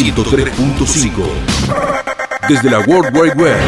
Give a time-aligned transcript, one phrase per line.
[0.00, 1.10] 103.5.
[2.48, 3.60] Desde la World Wide Web.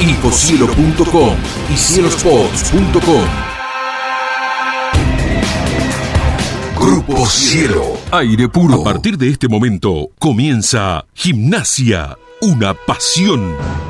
[0.00, 1.36] Infocielo.com
[1.70, 3.26] y cielospots.com.
[6.74, 7.98] Grupo Cielo.
[8.12, 8.80] Aire puro.
[8.80, 13.89] A partir de este momento comienza Gimnasia, una pasión.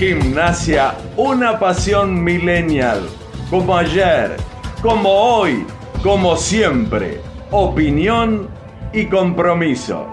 [0.00, 3.06] Gimnasia, una pasión millennial,
[3.50, 4.34] como ayer,
[4.80, 5.66] como hoy,
[6.02, 7.20] como siempre.
[7.50, 8.48] Opinión
[8.94, 10.06] y compromiso.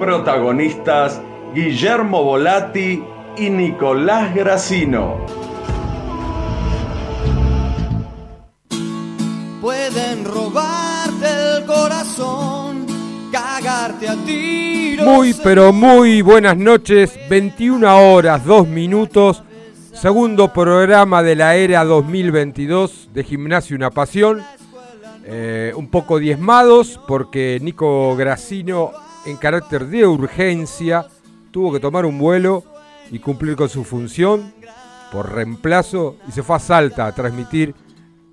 [0.00, 1.20] Protagonistas
[1.54, 3.04] Guillermo Volati
[3.36, 5.26] y Nicolás Gracino.
[9.60, 12.57] Pueden robarte el corazón,
[13.30, 15.06] cagarte a tiros.
[15.06, 17.18] Muy, pero muy buenas noches.
[17.28, 19.42] 21 horas, 2 minutos.
[19.92, 24.42] Segundo programa de la era 2022 de Gimnasio Una Pasión.
[25.24, 28.92] Eh, un poco diezmados porque Nico Gracino,
[29.26, 31.06] en carácter de urgencia,
[31.50, 32.64] tuvo que tomar un vuelo
[33.10, 34.54] y cumplir con su función
[35.12, 37.74] por reemplazo y se fue a Salta a transmitir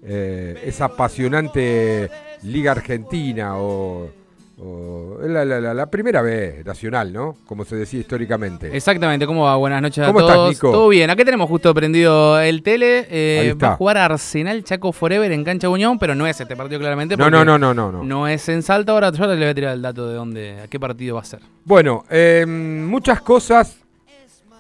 [0.04, 2.10] eh, esa apasionante
[2.44, 4.10] Liga Argentina o,
[4.58, 7.36] o la, la- la- la primera vez nacional, ¿no?
[7.46, 8.76] Como se decía históricamente.
[8.76, 9.56] Exactamente, ¿cómo va?
[9.58, 10.32] Buenas noches a ¿Cómo todos.
[10.32, 10.72] estás, Nico?
[10.72, 13.06] Todo bien, acá tenemos justo prendido el tele.
[13.10, 16.80] eh, va a jugar Arsenal Chaco Forever en Cancha Unión, pero no es este partido
[16.80, 17.18] claramente.
[17.18, 18.04] No, no, no, no, no, no.
[18.04, 20.68] No es en Salta, ahora yo le voy a tirar el dato de dónde, a
[20.68, 21.42] qué partido va a ser.
[21.66, 23.78] Bueno, eh, muchas cosas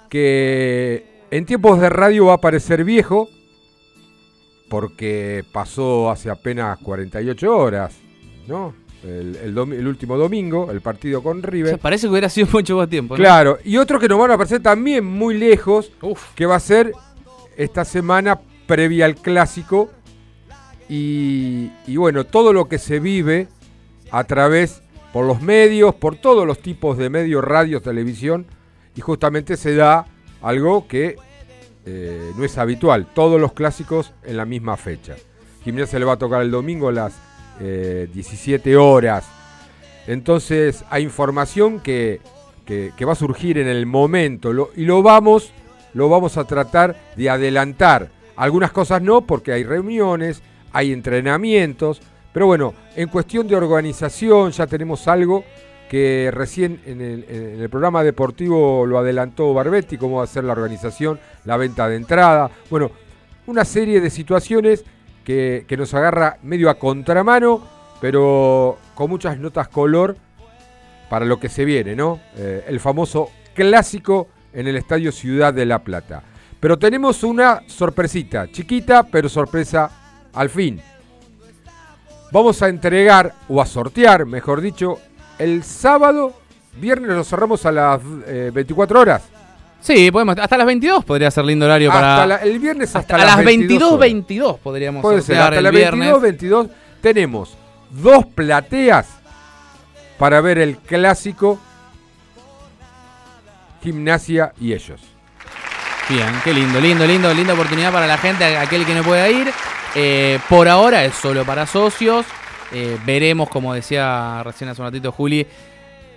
[0.09, 3.29] que en tiempos de radio va a parecer viejo,
[4.69, 7.95] porque pasó hace apenas 48 horas,
[8.47, 8.73] ¿no?
[9.05, 11.77] El, el domi- el último domingo, el partido con O sea, River.
[11.79, 13.13] parece que hubiera sido mucho más tiempo.
[13.15, 13.17] ¿no?
[13.17, 16.59] Claro, y otro que nos van a parecer también muy lejos, Uf, que va a
[16.59, 16.91] ser
[17.55, 19.91] esta semana previa al clásico.
[20.89, 23.47] Y, y bueno, todo lo que se vive
[24.11, 24.81] a través,
[25.13, 28.45] por los medios, por todos los tipos de medios, radio, televisión,
[28.95, 30.05] y justamente se da
[30.41, 31.15] algo que
[31.85, 35.15] eh, no es habitual, todos los clásicos en la misma fecha.
[35.63, 37.13] Gimnasia le va a tocar el domingo a las
[37.59, 39.25] eh, 17 horas.
[40.07, 42.21] Entonces hay información que,
[42.65, 45.51] que- que va a surgir en el momento lo- y lo vamos,
[45.93, 48.09] lo vamos a tratar de adelantar.
[48.35, 50.41] Algunas cosas no, porque hay reuniones,
[50.73, 52.01] hay entrenamientos,
[52.33, 55.43] pero bueno, en cuestión de organización ya tenemos algo
[55.89, 60.43] que recién en el, en el programa deportivo lo adelantó Barbetti, cómo va a ser
[60.43, 62.91] la organización, la venta de entrada, bueno,
[63.47, 64.83] una serie de situaciones
[65.25, 67.61] que, nos agarra medio a contramano,
[67.99, 70.15] pero con muchas notas color
[71.09, 72.21] para lo que se viene, ¿no?
[72.37, 76.23] Eh, el famoso clásico en el Estadio Ciudad de La Plata.
[76.59, 79.91] Pero tenemos una sorpresita, chiquita, pero sorpresa
[80.33, 80.81] al fin.
[82.31, 84.99] Vamos a entregar, o a sortear, mejor dicho,
[85.37, 86.33] el sábado,
[86.79, 89.23] viernes lo cerramos a las eh, 24 horas.
[89.85, 90.37] Sí, podemos.
[90.37, 92.25] Hasta las 22 podría ser lindo horario Hasta para.
[92.27, 93.99] la- el viernes hasta, hasta a las 22, horas.
[93.99, 95.99] 22 podríamos Puede ser, hasta las viernes.
[96.21, 96.67] 22, 22
[97.01, 97.57] tenemos
[97.91, 99.07] dos plateas
[100.17, 101.59] para ver el clásico
[103.83, 105.01] Gimnasia y ellos.
[106.09, 109.51] Bien, qué lindo, lindo, lindo, linda oportunidad para la gente, aquel que no pueda ir.
[109.95, 112.25] Eh, por ahora es solo para socios.
[112.71, 115.45] Eh, veremos, como decía recién hace un ratito Juli,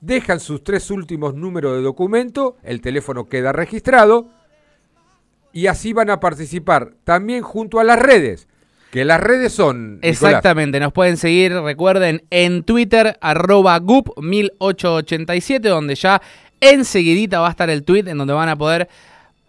[0.00, 4.30] dejan sus tres últimos números de documento, el teléfono queda registrado
[5.52, 8.48] y así van a participar también junto a las redes,
[8.90, 9.98] que las redes son...
[10.02, 16.20] Exactamente, nos pueden seguir, recuerden, en Twitter, arroba gup1887, donde ya
[16.60, 18.88] enseguidita va a estar el tweet en donde van a poder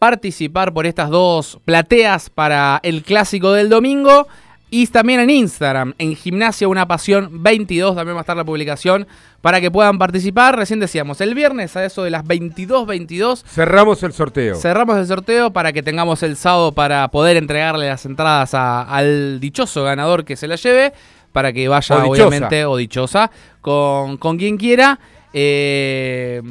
[0.06, 4.28] participar por estas dos plateas para el clásico del domingo.
[4.72, 9.06] Y también en Instagram, en Gimnasia Una Pasión 22, también va a estar la publicación
[9.42, 10.56] para que puedan participar.
[10.56, 14.56] Recién decíamos, el viernes a eso de las 22.22 22, Cerramos el sorteo.
[14.56, 19.40] Cerramos el sorteo para que tengamos el sábado para poder entregarle las entradas a- al
[19.40, 20.94] dichoso ganador que se la lleve,
[21.32, 23.30] para que vaya, O obviamente, o dichosa,
[23.62, 24.98] con, con quien quiera.
[25.34, 26.42] Eh,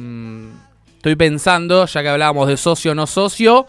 [1.01, 3.65] estoy pensando, ya que hablábamos de socio o no socio,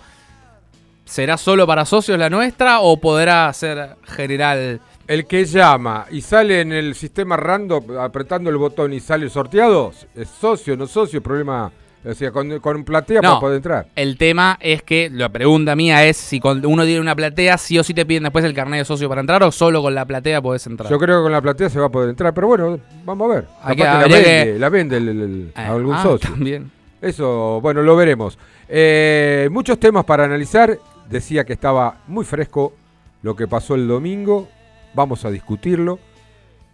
[1.06, 4.80] ¿será solo para socios la nuestra o podrá ser general?
[5.08, 9.92] El que llama y sale en el sistema random apretando el botón y sale sorteado,
[10.14, 11.72] es socio, no socio, problema.
[12.04, 13.28] O sea, con, con platea No.
[13.28, 13.86] para poder entrar.
[13.94, 17.78] El tema es que la pregunta mía es si cuando uno tiene una platea, sí
[17.78, 20.04] o sí te piden después el carnet de socio para entrar o solo con la
[20.04, 20.90] platea podés entrar.
[20.90, 23.34] Yo creo que con la platea se va a poder entrar, pero bueno, vamos a
[23.36, 23.46] ver.
[23.62, 26.28] Hay que- la vende, que- la vende el- el- el- Ah, algún ah, socio.
[26.30, 26.70] También.
[27.02, 28.38] Eso, bueno, lo veremos.
[28.68, 30.78] Eh, muchos temas para analizar.
[31.10, 32.74] Decía que estaba muy fresco
[33.22, 34.48] lo que pasó el domingo.
[34.94, 35.98] Vamos a discutirlo.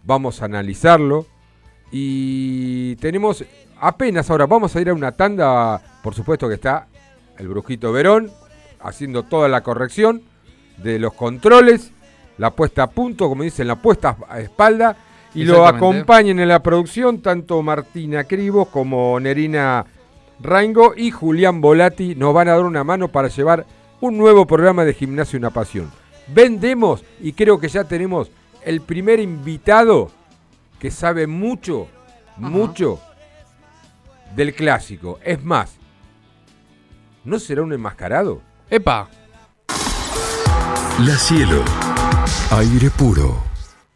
[0.03, 1.25] Vamos a analizarlo.
[1.91, 3.43] Y tenemos
[3.81, 5.81] apenas ahora, vamos a ir a una tanda.
[6.03, 6.87] Por supuesto que está
[7.39, 8.31] el Brujito Verón
[8.81, 10.21] haciendo toda la corrección
[10.77, 11.91] de los controles.
[12.37, 14.95] La puesta a punto, como dicen, la puesta a espalda.
[15.33, 19.85] Y lo acompañan en la producción tanto Martina Cribos como Nerina
[20.41, 23.65] Rango y Julián Volati nos van a dar una mano para llevar
[24.01, 25.91] un nuevo programa de Gimnasio Una Pasión.
[26.27, 28.31] Vendemos y creo que ya tenemos
[28.63, 30.11] el primer invitado
[30.79, 31.87] que sabe mucho,
[32.37, 32.99] mucho
[34.35, 35.19] del clásico.
[35.23, 35.77] Es más,
[37.25, 38.41] ¿no será un enmascarado?
[38.69, 39.09] Epa,
[40.99, 41.63] La cielo.
[42.51, 43.48] Aire puro.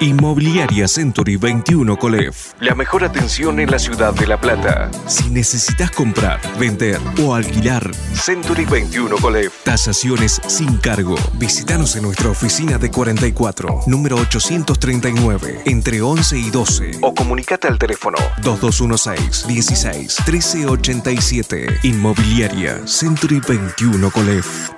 [0.00, 2.52] Inmobiliaria Century 21 Colef.
[2.60, 4.88] La mejor atención en la ciudad de La Plata.
[5.08, 9.52] Si necesitas comprar, vender o alquilar, Century 21 Colef.
[9.64, 11.16] tasaciones sin cargo.
[11.34, 16.98] Visítanos en nuestra oficina de 44, número 839, entre 11 y 12.
[17.00, 21.80] O comunicate al teléfono 2216 16 1387.
[21.82, 24.77] Inmobiliaria Century 21 Colef.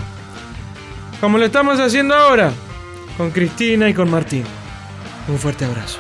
[1.20, 2.50] Como lo estamos haciendo ahora,
[3.18, 4.44] con Cristina y con Martín.
[5.28, 5.98] Un fuerte abrazo.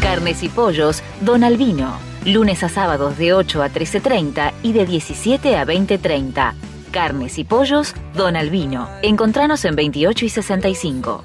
[0.00, 1.98] Carnes y pollos, Don Albino.
[2.24, 6.54] Lunes a sábados de 8 a 13.30 y de 17 a 20.30.
[6.88, 8.88] Carnes y pollos, Don Albino.
[9.02, 11.24] Encontranos en 28 y 65.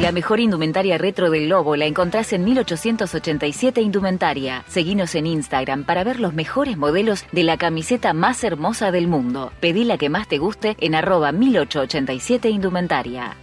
[0.00, 4.62] La mejor indumentaria retro del Lobo la encontrás en 1887 Indumentaria.
[4.68, 9.52] Seguinos en Instagram para ver los mejores modelos de la camiseta más hermosa del mundo.
[9.58, 13.36] Pedí la que más te guste en arroba 1887 Indumentaria.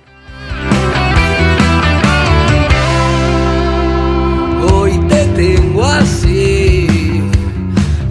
[4.72, 6.88] Hoy te tengo así,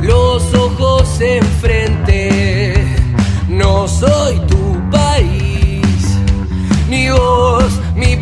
[0.00, 2.84] los ojos enfrente.
[3.49, 6.18] No soy tu país,
[6.90, 7.41] ni vos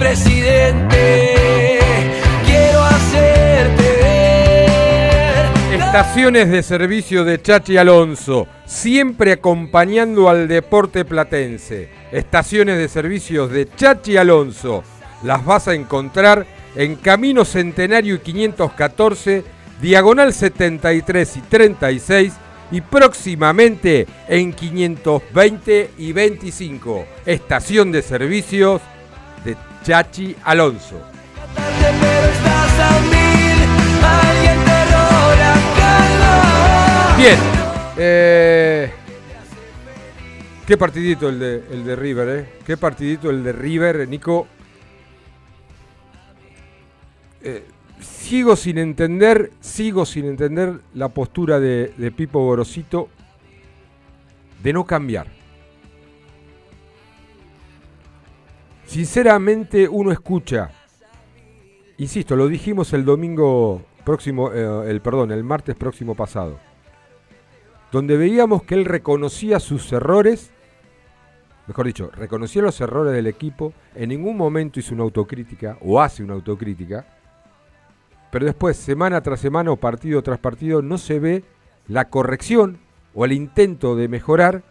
[0.00, 1.78] presidente.
[2.46, 5.78] Quiero hacerte ver.
[5.78, 11.90] Estaciones de servicio de Chachi Alonso, siempre acompañando al deporte platense.
[12.10, 14.82] Estaciones de servicios de Chachi Alonso,
[15.22, 19.44] las vas a encontrar en Camino Centenario y 514,
[19.82, 22.32] Diagonal 73 y 36
[22.72, 27.04] y próximamente en 520 y 25.
[27.26, 28.80] Estación de servicios
[29.82, 31.00] Chachi Alonso.
[37.16, 37.38] Bien.
[37.98, 38.90] eh,
[40.66, 42.52] qué partidito el de, el de River, ¿eh?
[42.64, 44.46] Qué partidito el de River, Nico.
[47.42, 47.66] Eh,
[48.00, 53.08] sigo sin entender, sigo sin entender la postura de, de Pipo Gorosito
[54.62, 55.39] de no cambiar.
[58.90, 60.72] Sinceramente uno escucha,
[61.98, 66.58] insisto, lo dijimos el domingo próximo, eh, el perdón, el martes próximo pasado,
[67.92, 70.50] donde veíamos que él reconocía sus errores,
[71.68, 76.24] mejor dicho, reconocía los errores del equipo, en ningún momento hizo una autocrítica o hace
[76.24, 77.06] una autocrítica,
[78.32, 81.44] pero después, semana tras semana o partido tras partido, no se ve
[81.86, 82.80] la corrección
[83.14, 84.64] o el intento de mejorar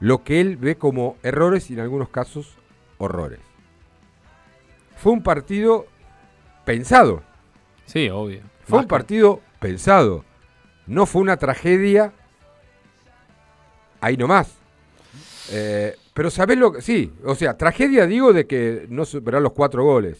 [0.00, 2.57] lo que él ve como errores y en algunos casos
[2.98, 3.40] horrores.
[4.96, 5.86] Fue un partido
[6.64, 7.22] pensado.
[7.86, 8.40] Sí, obvio.
[8.64, 10.24] Fue Más un que- partido pensado.
[10.86, 12.12] No fue una tragedia
[14.00, 14.54] ahí nomás.
[15.50, 16.82] Eh, pero ¿sabés lo que...?
[16.82, 20.18] Sí, o sea, tragedia digo de que no superar los cuatro goles.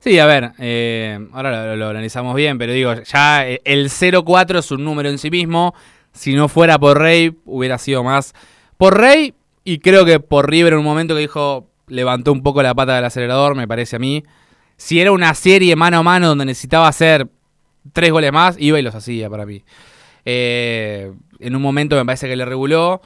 [0.00, 4.58] Sí, a ver, eh, ahora lo, lo analizamos bien, pero digo, ya eh, el 0-4
[4.60, 5.74] es un número en sí mismo.
[6.12, 8.32] Si no fuera por Rey, hubiera sido más
[8.78, 12.62] por Rey y creo que por River en un momento que dijo, levantó un poco
[12.62, 14.22] la pata del acelerador, me parece a mí.
[14.76, 17.28] Si era una serie mano a mano donde necesitaba hacer
[17.92, 19.62] tres goles más, iba y los hacía para mí.
[20.24, 23.02] Eh, en un momento me parece que le reguló.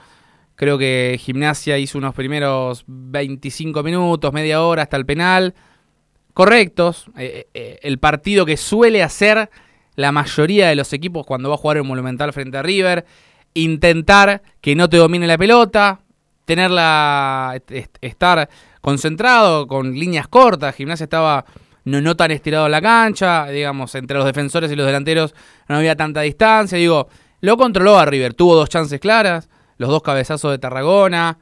[0.56, 5.54] Creo que Gimnasia hizo unos primeros 25 minutos, media hora hasta el penal
[6.32, 7.06] correctos.
[7.16, 9.50] eh, eh, el partido que suele hacer
[9.96, 13.04] la mayoría de los equipos cuando va a jugar el Monumental frente a River.
[13.54, 16.00] Intentar que no te domine la pelota.
[16.44, 17.52] Tenerla.
[17.56, 18.48] est- est- estar
[18.84, 20.74] concentrado con líneas cortas.
[20.74, 21.46] Gimnasia estaba
[21.84, 23.46] no, no tan estirado en la cancha.
[23.46, 25.34] Digamos, entre los defensores y los delanteros
[25.68, 26.76] no había tanta distancia.
[26.76, 27.08] Digo,
[27.40, 28.34] lo controló a River.
[28.34, 29.48] Tuvo dos chances claras.
[29.78, 31.38] Los dos cabezazos de Tarragona.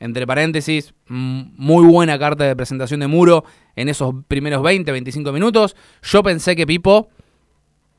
[0.00, 3.44] Entre paréntesis, mm, muy buena carta de presentación de Muro
[3.76, 5.76] en esos primeros 20, 25 minutos.
[6.00, 7.10] Yo pensé que Pipo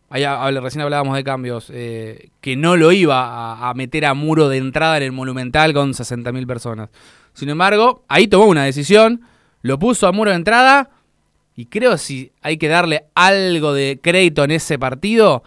[0.09, 4.13] ahí hable- recién hablábamos de cambios, eh, que no lo iba a, a meter a
[4.13, 6.89] muro de entrada en el Monumental con 60.000 personas.
[7.33, 9.21] Sin embargo, ahí tomó una decisión,
[9.61, 10.89] lo puso a muro de entrada
[11.55, 15.43] y creo si hay que darle algo de crédito en ese partido,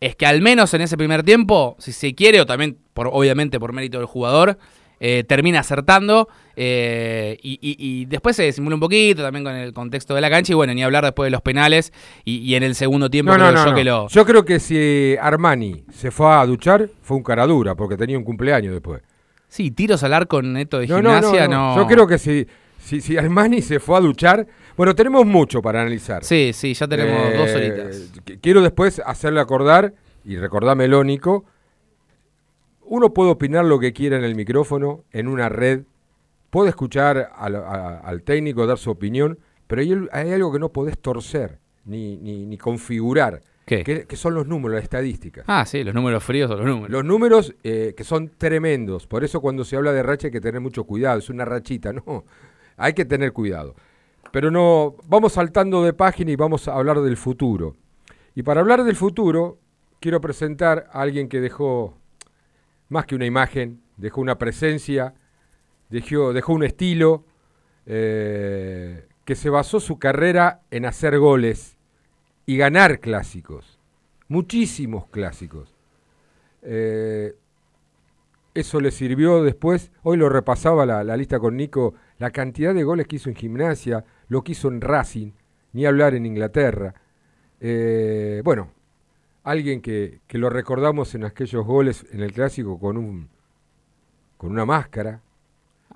[0.00, 3.60] es que al menos en ese primer tiempo, si se quiere, o también por, obviamente
[3.60, 4.58] por mérito del jugador,
[5.04, 9.72] eh, termina acertando eh, y, y- y después se disimula un poquito también con el
[9.72, 11.92] contexto de la cancha y bueno, ni hablar después de los penales
[12.24, 13.76] y, y en el segundo tiempo No, no, creo no, yo no.
[13.76, 14.08] que lo...
[14.08, 18.16] Yo creo que si Armani se fue a duchar, fue un cara dura, porque tenía
[18.16, 19.02] un cumpleaños después.
[19.48, 21.74] Sí, tiros al arco neto de gimnasia, no.
[21.76, 22.46] Yo creo que si,
[22.78, 24.46] si, si Armani se fue a duchar.
[24.76, 26.24] Bueno, tenemos mucho para analizar.
[26.24, 28.12] Sí, sí, ya tenemos Eh, dos horitas.
[28.24, 29.92] qu- Quiero después hacerle acordar,
[30.24, 31.44] y recordame Lónico,
[32.94, 35.84] uno puede opinar lo que quiera en el micrófono, en una red,
[36.50, 40.98] puede escuchar al, a- al técnico dar su opinión, pero hay, algo que no podés
[40.98, 43.82] torcer ni, ni, ni configurar, ¿Qué?
[43.82, 45.44] Que, que son los números, las estadísticas.
[45.48, 46.90] Ah, sí, los números fríos son los números.
[46.90, 50.40] Los números eh, que son tremendos, por eso cuando se habla de racha hay que
[50.42, 52.24] tener mucho cuidado, es una rachita, no,
[52.76, 53.74] hay que tener cuidado.
[54.32, 57.74] Pero no, vamos saltando de página y vamos a hablar del futuro.
[58.34, 59.56] Y para hablar del futuro,
[59.98, 61.96] quiero presentar a alguien que dejó
[62.92, 65.14] más que una imagen, dejó una presencia,
[65.88, 67.24] dejó, dejó un estilo,
[67.86, 71.76] eh, que se basó su carrera en hacer goles
[72.46, 73.80] y ganar clásicos,
[74.28, 75.74] muchísimos clásicos.
[76.62, 77.34] Eh,
[78.54, 83.06] eso le sirvió después, hoy lo repasaba la, lista con Nico, la cantidad de goles
[83.06, 85.32] que hizo en gimnasia, lo que hizo en Racing,
[85.72, 86.94] ni hablar en Inglaterra.
[87.58, 88.70] Eh, bueno,
[89.44, 93.28] alguien que, que lo recordamos en aquellos goles en el clásico con un
[94.36, 95.20] con una máscara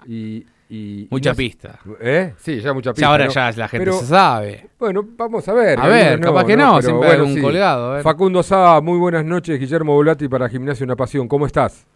[0.07, 1.79] y, y- Mucha y no- pista.
[2.00, 2.35] ¿Eh?
[2.38, 3.09] Sí, ya mucha Ya pista.
[3.09, 3.31] ahora ¿no?
[3.33, 4.69] ya la gente Pero- se sabe.
[4.79, 5.81] Bueno, vamos a ver.
[5.81, 8.03] A ver, algunos capaz que no, pero siempre hay un colgado, a ver.
[8.03, 9.59] Facundo Sá, muy buenas noches.
[9.59, 11.26] Guillermo Volati para Gimnasia Una Pasión.
[11.29, 11.87] ¿Cómo estás?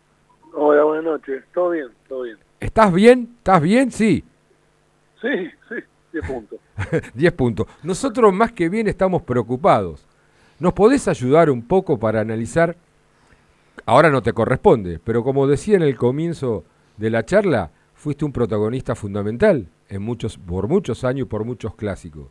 [0.54, 1.44] Hola, buenas noches.
[1.54, 1.86] ¿Todo bien?
[2.08, 2.38] ¿Todo bien?
[2.58, 3.34] ¿Estás bien?
[3.38, 3.90] ¿Estás bien?
[3.92, 4.24] Sí.
[5.22, 5.28] Sí,
[5.68, 5.74] sí,
[6.12, 6.58] 10 puntos.
[7.14, 7.66] 10 puntos.
[7.84, 10.04] Nosotros más que bien estamos preocupados.
[10.60, 12.76] ¿Nos podés ayudar un poco para analizar?
[13.86, 16.64] Ahora no te corresponde, pero como decía en el comienzo
[16.98, 21.74] de la charla, fuiste un protagonista fundamental en muchos, por muchos años y por muchos
[21.76, 22.26] clásicos.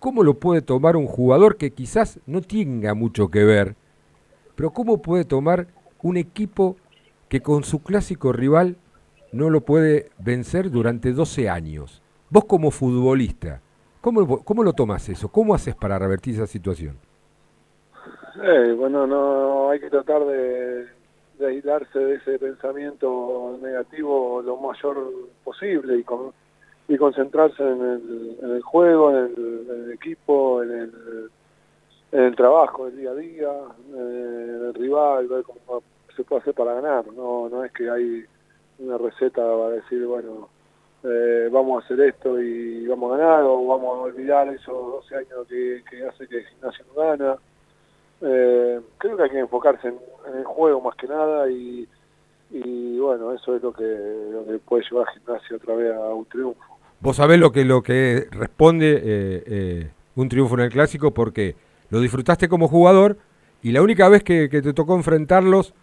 [0.00, 3.76] ¿Cómo lo puede tomar un jugador que quizás no tenga mucho que ver,
[4.56, 5.68] pero cómo puede tomar
[6.02, 6.76] un equipo
[7.28, 8.76] que con su clásico rival
[9.30, 12.02] no lo puede vencer durante 12 años?
[12.28, 13.60] Vos como futbolista,
[14.00, 15.28] ¿cómo, cómo lo tomas eso?
[15.28, 16.98] ¿Cómo haces para revertir esa situación?
[18.40, 20.86] Eh, bueno, no hay que tratar de,
[21.38, 24.96] de aislarse de ese pensamiento negativo lo mayor
[25.44, 26.32] posible y, con-
[26.88, 27.82] y concentrarse en
[28.42, 31.30] el, juego, en el, equipo, en el,
[32.12, 33.50] en el trabajo día a día,
[33.94, 35.82] eh, en el rival, ver cómo
[36.16, 37.06] se puede hacer para ganar.
[37.12, 38.24] No, no es que hay
[38.78, 40.48] una receta para decir, bueno,
[41.04, 45.16] eh, vamos a hacer esto y vamos a ganar o vamos a olvidar esos 12
[45.16, 47.36] años que, que hace que el gimnasio no gana.
[48.24, 49.98] Eh, creo que hay que enfocarse en,
[50.36, 51.88] el juego más que nada y,
[52.50, 56.14] y bueno, eso es lo que, lo que puede llevar a gimnasia otra vez a
[56.14, 56.78] un triunfo.
[57.00, 61.56] Vos sabés lo que, lo que responde eh, eh, un triunfo en el clásico porque
[61.90, 63.16] lo disfrutaste como jugador
[63.60, 65.74] y la única vez que, que te tocó enfrentarlos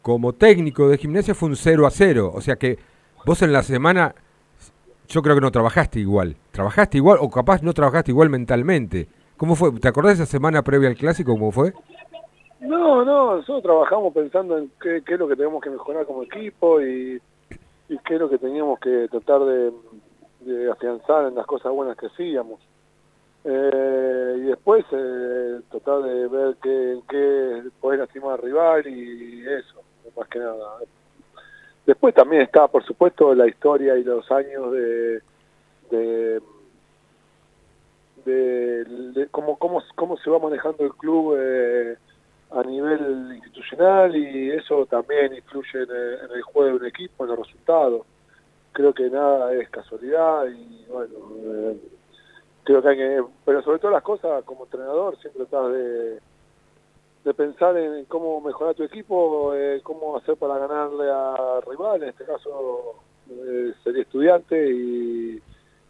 [0.00, 2.32] como técnico de gimnasia fue un 0 a 0.
[2.34, 2.78] O sea que
[3.26, 4.14] vos en la semana,
[5.08, 6.36] yo creo que no trabajaste igual.
[6.50, 9.08] ¿Trabajaste igual o capaz no trabajaste igual mentalmente?
[9.36, 9.72] ¿Cómo fue?
[9.72, 11.32] ¿Te acordás de esa semana previa al clásico?
[11.32, 11.72] ¿Cómo fue?
[12.60, 16.80] No, no, nosotros trabajamos pensando en qué, es lo que tenemos que mejorar como equipo
[16.80, 17.20] y,
[17.88, 19.72] qué es lo que teníamos que tratar de,
[20.70, 22.60] afianzar en las cosas buenas que hacíamos.
[23.44, 29.82] Eh, y después eh, tratar de ver qué, qué poder lastimar al rival y eso,
[30.16, 30.78] más que nada.
[31.86, 35.20] Después también está, por supuesto, la historia y los años de,
[38.24, 41.96] de, cómo, cómo, cómo se va manejando el club eh,
[42.50, 47.24] a nivel institucional y eso también influye en el, en el juego de un equipo,
[47.24, 48.06] en los resultados.
[48.72, 51.78] Creo que nada es casualidad y bueno, eh,
[52.64, 56.18] creo que hay que, pero sobre todas las cosas como entrenador siempre estás de,
[57.24, 62.10] de pensar en cómo mejorar tu equipo, eh, cómo hacer para ganarle a rival, en
[62.10, 62.96] este caso
[63.30, 65.42] eh, sería estudiante y,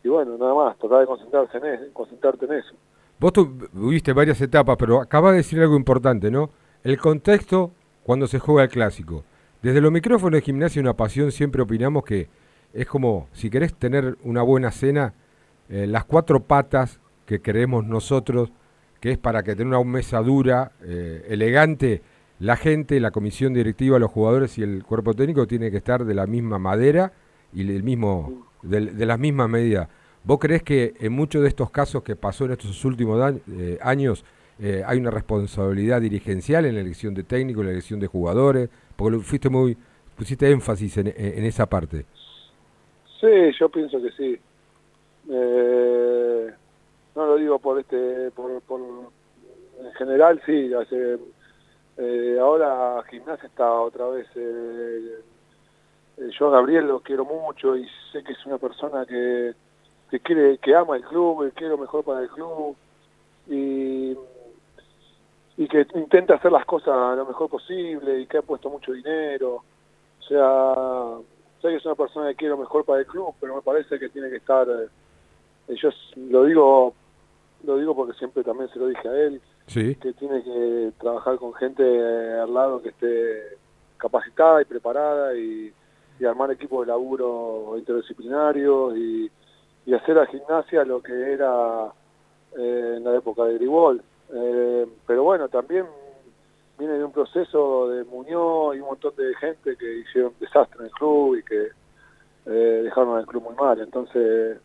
[0.05, 2.75] y bueno, nada más, tratar de concentrarse en eso, concentrarte en eso.
[3.19, 6.51] Vos tu- viviste varias etapas, pero acabas de decir algo importante, ¿no?
[6.83, 7.73] El contexto
[8.05, 9.25] cuando se juega el clásico.
[9.62, 12.29] Desde los micrófonos de gimnasia una pasión siempre opinamos que
[12.75, 15.14] es como, si querés tener una buena cena,
[15.71, 18.53] eh, las cuatro patas que queremos nosotros
[19.01, 22.03] que es para que tenga una mesa dura, eh, elegante,
[22.40, 26.14] la gente, la comisión directiva, los jugadores y el cuerpo técnico tiene que estar de
[26.14, 27.12] la misma madera
[27.53, 29.88] y del mismo, de, de las mismas medidas.
[30.24, 34.24] ¿Vos crees que en muchos de estos casos que pasó en estos últimos eh, años
[34.59, 38.70] eh, hay una responsabilidad dirigencial en la elección de técnico, en la elección de jugadores?
[38.96, 39.77] Porque fuiste muy,
[40.16, 42.07] pusiste énfasis en, en- en esa parte.
[43.20, 43.27] Sí,
[43.59, 44.38] yo pienso que sí.
[45.31, 46.50] Eh,
[47.16, 50.72] no lo digo por este, por, por en general sí.
[50.72, 51.18] Hace,
[51.98, 54.27] eh, ahora Gimnasia está otra vez.
[56.18, 59.55] Eh, yo a Gabriel lo quiero mucho y sé que es una persona que,
[60.11, 62.77] que quiere, que ama el club, que quiere lo mejor para el club
[63.48, 64.16] y
[65.57, 69.62] y que intenta hacer las cosas lo mejor posible y que ha puesto mucho dinero.
[70.18, 71.18] O sea,
[71.62, 73.98] sé que es una persona que quiere lo mejor para el club, pero me parece
[74.00, 76.94] que tiene que estar, eh, yo lo digo,
[77.64, 79.94] lo digo porque siempre también se lo dije a él, Sí.
[79.94, 83.57] que tiene que trabajar con gente eh, al lado que esté
[83.96, 85.72] capacitada y preparada y,
[86.18, 89.31] y armar equipos de laburo interdisciplinarios y,
[89.94, 91.92] hacer a gimnasia lo que era
[92.59, 94.03] eh, en la época de Gribol.
[94.33, 95.87] Eh, pero bueno, también
[96.79, 100.87] viene de un proceso de Muñoz y un montón de gente que hicieron desastre en
[100.87, 101.68] el club y que
[102.46, 103.79] eh, dejaron al club muy mal.
[103.79, 104.59] Entonces,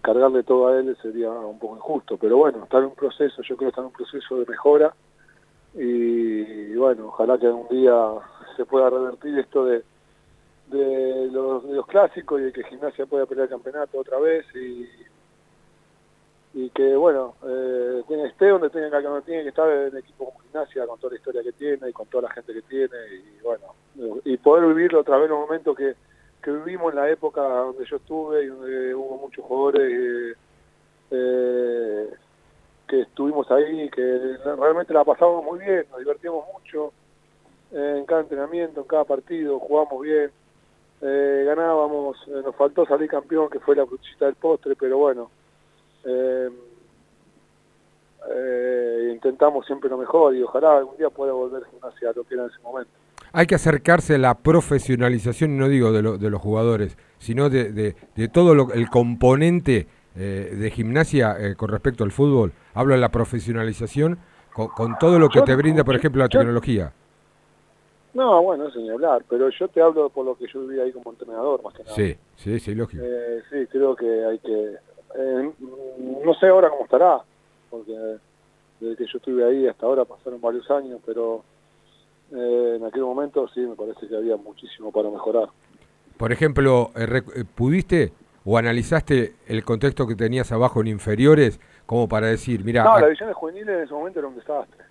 [0.00, 2.16] cargarle todo a él sería un poco injusto.
[2.16, 4.94] Pero bueno, está en un proceso, yo creo que está en un proceso de mejora.
[5.74, 7.92] Y, y bueno, ojalá que algún día
[8.56, 9.82] se pueda revertir esto de,
[10.68, 14.44] de, los, de los clásicos y de que Gimnasia pueda pelear el campeonato otra vez.
[14.54, 14.88] Y,
[16.54, 20.86] y que bueno, eh, esté donde tenga que, tiene que estar en equipo como gimnasia,
[20.86, 23.74] con toda la historia que tiene y con toda la gente que tiene, y bueno,
[24.24, 25.94] y poder vivirlo otra vez en los momentos que,
[26.40, 30.34] que vivimos en la época donde yo estuve y donde hubo muchos jugadores eh,
[31.10, 32.10] eh,
[32.86, 36.92] que estuvimos ahí, que realmente la pasamos muy bien, nos divertimos mucho
[37.72, 40.30] en cada entrenamiento, en cada partido, jugamos bien,
[41.02, 45.30] eh, ganábamos, eh, nos faltó salir campeón, que fue la frutillita del postre, pero bueno,
[46.04, 46.48] eh,
[48.34, 52.34] eh, intentamos siempre lo mejor y ojalá algún día pueda volver gimnasia a lo que
[52.34, 52.90] era en ese momento.
[53.32, 57.72] Hay que acercarse a la profesionalización, no digo de, lo- de los jugadores, sino de,
[57.72, 62.52] de- de todo lo- el componente eh, de gimnasia eh, con respecto al fútbol.
[62.74, 64.18] Hablo de la profesionalización
[64.54, 66.92] con, con todo lo que Yo- te brinda, por ejemplo, la yo- tecnología.
[68.14, 70.92] No, bueno, eso ni hablar, pero yo te hablo por lo que yo viví ahí
[70.92, 71.94] como entrenador, más que nada.
[71.94, 73.02] Sí, sí, sí, lógico.
[73.04, 74.76] Eh, sí, creo que hay que...
[75.16, 75.52] eh,
[76.24, 77.20] no sé ahora cómo estará,
[77.70, 77.92] porque
[78.80, 81.42] desde que yo estuve ahí hasta ahora pasaron varios años, pero
[82.32, 85.48] eh, en aquel momento sí me parece que había muchísimo para mejorar.
[86.16, 88.12] Por ejemplo, eh, ¿pudiste
[88.44, 93.06] o analizaste el contexto que tenías abajo en inferiores como para decir, mira, no, la
[93.06, 94.84] división de juveniles en ese momento era un desastre.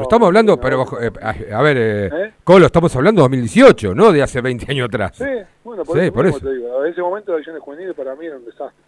[0.00, 1.10] Estamos hablando, pero eh,
[1.52, 2.34] a, ver, eh, ¿Eh?
[2.44, 5.12] Colo, estamos hablando de 2018, no de hace 20 años atrás.
[5.16, 5.24] Sí,
[5.64, 6.38] bueno, por, Sí, eso, por eso.
[6.40, 6.84] te digo.
[6.84, 8.84] En ese momento la división de juveniles para mí era un desastre.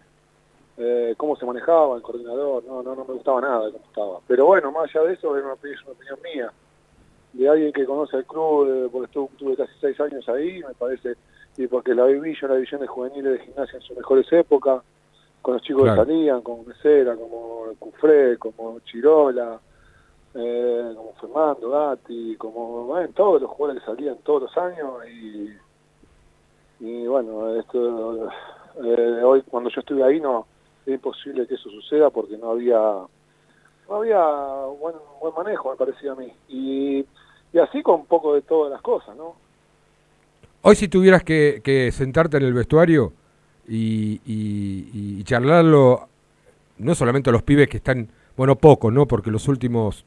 [0.77, 4.19] Eh, cómo se manejaba el coordinador, no, no, no me gustaba nada cómo estaba.
[4.27, 6.51] Pero bueno, más allá de eso, es una, opinión mía.
[7.33, 10.73] De alguien que conoce el club, eh, porque estuve, tuve casi seis años ahí, me
[10.73, 11.15] parece,
[11.57, 14.31] y porque la viví yo en la división de juveniles de gimnasia en sus mejores
[14.31, 14.81] épocas,
[15.41, 16.05] con los chicos Claro.
[16.05, 19.59] que salían, como Mesera, como Cufré, como Chirola,
[20.35, 25.49] eh, como Fernando Gatti, como bueno, todos los jugadores que salían todos los años y,
[26.79, 28.29] y bueno, esto
[28.83, 30.45] eh, hoy cuando yo estuve ahí no
[30.85, 32.79] es imposible que eso suceda porque no había
[33.89, 34.25] no había
[34.79, 37.05] buen, buen manejo me parecía a mí y,
[37.53, 39.35] y así con un poco de todas las cosas, ¿no?
[40.63, 43.11] Hoy si tuvieras que, que sentarte en el vestuario
[43.67, 46.07] y, y- y charlarlo,
[46.77, 49.05] no solamente a los pibes que están, bueno, pocos, ¿no?
[49.05, 50.05] Porque los últimos,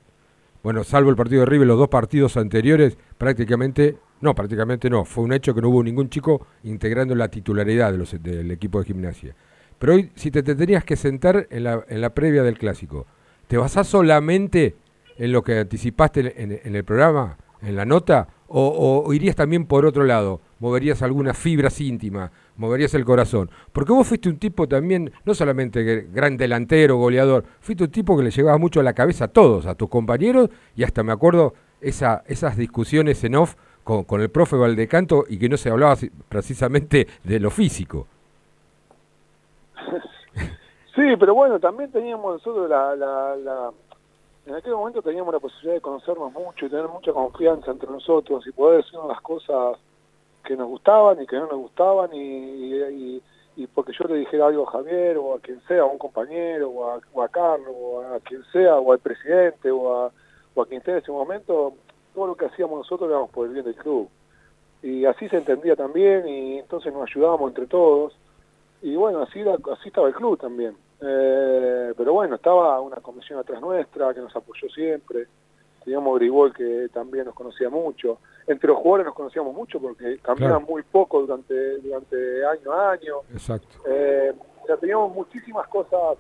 [0.67, 5.23] bueno, salvo el partido de River, los dos partidos anteriores, prácticamente, no, prácticamente no, fue
[5.23, 9.37] un hecho que no hubo ningún chico integrando la titularidad del equipo de gimnasia.
[9.79, 13.07] Pero hoy, si te, te tenías que sentar en la, en la previa del clásico,
[13.47, 14.75] ¿te basás solamente
[15.19, 19.67] en lo que anticipaste en, el programa, en la nota, o, o- o irías también
[19.67, 20.41] por otro lado?
[20.59, 22.33] ¿Moverías algunas fibras íntimas?
[22.57, 23.51] ¿Moverías el corazón?
[23.73, 28.17] Porque vos fuiste un tipo también, no solamente gr- gran delantero, goleador, fuiste un tipo
[28.17, 31.13] que le llevaba mucho a la cabeza a todos, a tus compañeros, y hasta me
[31.13, 35.71] acuerdo esa, esas discusiones en off con, con el profe Valdecanto y que no se
[35.71, 35.97] hablaba
[36.29, 38.07] precisamente de lo físico.
[40.95, 43.71] Sí, pero bueno, también teníamos nosotros la, la, la-
[44.47, 48.47] en aquel momento teníamos la posibilidad de conocernos mucho y tener mucha confianza entre nosotros
[48.47, 49.77] y poder decirnos las cosas
[50.47, 53.21] que nos gustaban y que no nos gustaban y,
[53.75, 57.23] porque yo le dijera algo a Javier o a quien sea, a un compañero o
[57.23, 60.13] a, Carlos o a quien sea o al presidente o a,
[60.67, 61.75] quien esté en ese momento,
[62.15, 64.09] todo lo que hacíamos nosotros lo por el bien del club.
[64.83, 68.17] Y así se entendía también y entonces nos ayudábamos entre todos.
[68.83, 70.77] Y bueno, así, así estaba el club también.
[71.01, 75.27] Eh, pero bueno, estaba una comisión atrás nuestra que nos apoyó siempre.
[75.87, 78.19] Teníamos Grigol que también nos conocía mucho.
[78.49, 80.73] Entre los jugadores nos conocíamos mucho porque cambiaban Claro.
[80.73, 83.15] muy poco durante, durante año a año.
[83.33, 83.69] Exacto.
[83.89, 84.33] Eh,
[84.65, 86.19] o sea, teníamos muchísimas cosas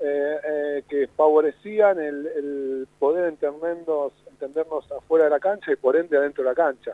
[0.00, 5.94] eh, eh, que favorecían el, el poder entendernos, entendernos afuera de la cancha y por
[5.94, 6.92] ende adentro de la cancha.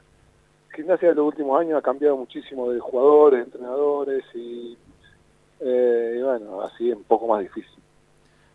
[0.77, 4.77] Gimnasia de los últimos años ha cambiado muchísimo de jugadores, entrenadores y,
[5.59, 7.83] y bueno, así es un poco más difícil.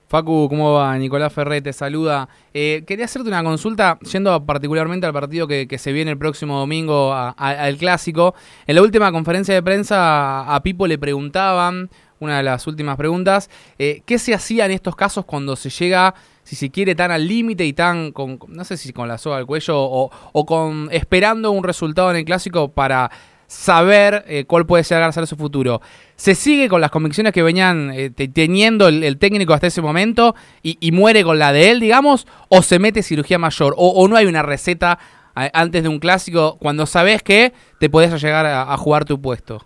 [0.10, 0.98] Facu, ¿cómo va?
[0.98, 2.28] Nicolás Ferré te saluda.
[2.52, 6.58] Eh, quería hacerte una consulta, yendo particularmente al partido que, que se viene el próximo
[6.58, 8.34] domingo, a- a- al clásico.
[8.66, 13.52] En la última conferencia de prensa a Pipo le preguntaban, una de las últimas preguntas,
[13.78, 17.28] eh, ¿qué se hacía en estos casos cuando se llega, si se quiere, tan al
[17.28, 20.90] límite y tan, con, no sé si con la soga al cuello o, o con
[20.92, 23.12] esperando un resultado en el clásico para
[23.50, 25.82] saber eh, cuál puede llegar a ser su futuro.
[26.16, 30.36] ¿Se sigue con las convicciones que venían eh, te- teniendo el, técnico hasta ese momento
[30.62, 32.28] y, muere con la de él, digamos?
[32.50, 33.74] ¿O se mete cirugía mayor?
[33.76, 35.00] ¿O, no hay una receta
[35.36, 39.20] eh, antes de un clásico cuando sabes que te podés llegar a, a jugar tu
[39.20, 39.64] puesto?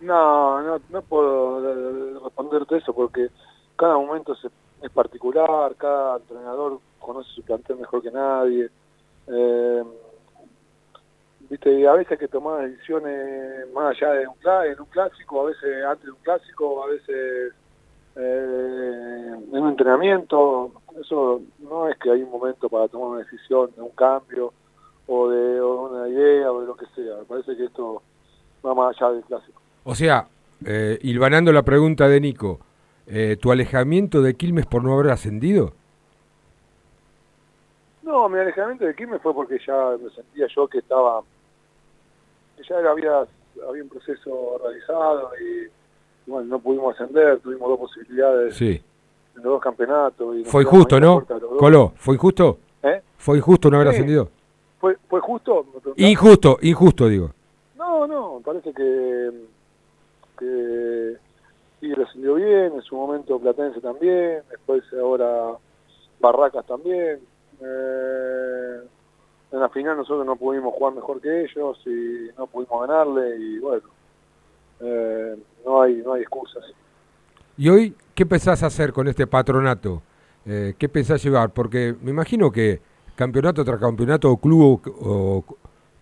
[0.00, 3.28] No, no, no puedo eh, responderte eso porque
[3.76, 4.50] cada momento es,
[4.82, 8.70] es particular, cada entrenador conoce su plantel mejor que nadie.
[9.28, 9.84] Eh,
[11.50, 15.42] Viste, y a veces que tomar decisiones más allá de un, clá- en un clásico,
[15.42, 17.52] a veces antes de un clásico, a veces
[18.16, 20.72] eh, en un entrenamiento.
[21.00, 24.52] Eso no es que hay un momento para tomar una decisión de un cambio
[25.08, 27.16] o de o una idea o de lo que sea.
[27.18, 28.00] Me parece que esto
[28.64, 29.60] va más allá del clásico.
[29.82, 30.28] O sea,
[30.64, 32.60] eh, hilvanando la pregunta de Nico,
[33.08, 35.72] eh, ¿tu alejamiento de Quilmes por no haber ascendido?
[38.02, 41.22] No, mi alejamiento de Quilmes fue porque ya me sentía yo que estaba,
[42.60, 43.26] que ya había,
[43.68, 45.68] había un proceso realizado y
[46.30, 48.82] bueno, no pudimos ascender, tuvimos dos posibilidades Sí.
[49.36, 50.36] en los dos campeonatos.
[50.36, 51.26] Y Fue injusto, ¿no?
[51.58, 52.58] Coló, ¿fue injusto?
[52.82, 53.02] ¿Eh?
[53.16, 53.94] ¿Fue injusto no haber Sí.
[53.96, 54.28] ascendido?
[54.80, 55.66] ¿Fue, ¿Fue justo?
[55.96, 57.30] Injusto, injusto digo.
[57.76, 59.30] No, no, me parece que,
[60.38, 61.16] que
[61.80, 65.52] Tigre ascendió bien, en su momento Platense también, después ahora
[66.20, 67.20] Barracas también.
[67.62, 68.80] Eh,
[69.52, 73.58] en la final nosotros no pudimos jugar mejor que ellos y no pudimos ganarle y
[73.58, 73.82] bueno,
[74.80, 76.64] eh, no hay no hay excusas.
[77.56, 80.02] ¿Y hoy qué pensás hacer con este patronato?
[80.46, 81.50] Eh, ¿Qué pensás llevar?
[81.50, 82.80] Porque me imagino que
[83.14, 85.44] campeonato tras campeonato o club o,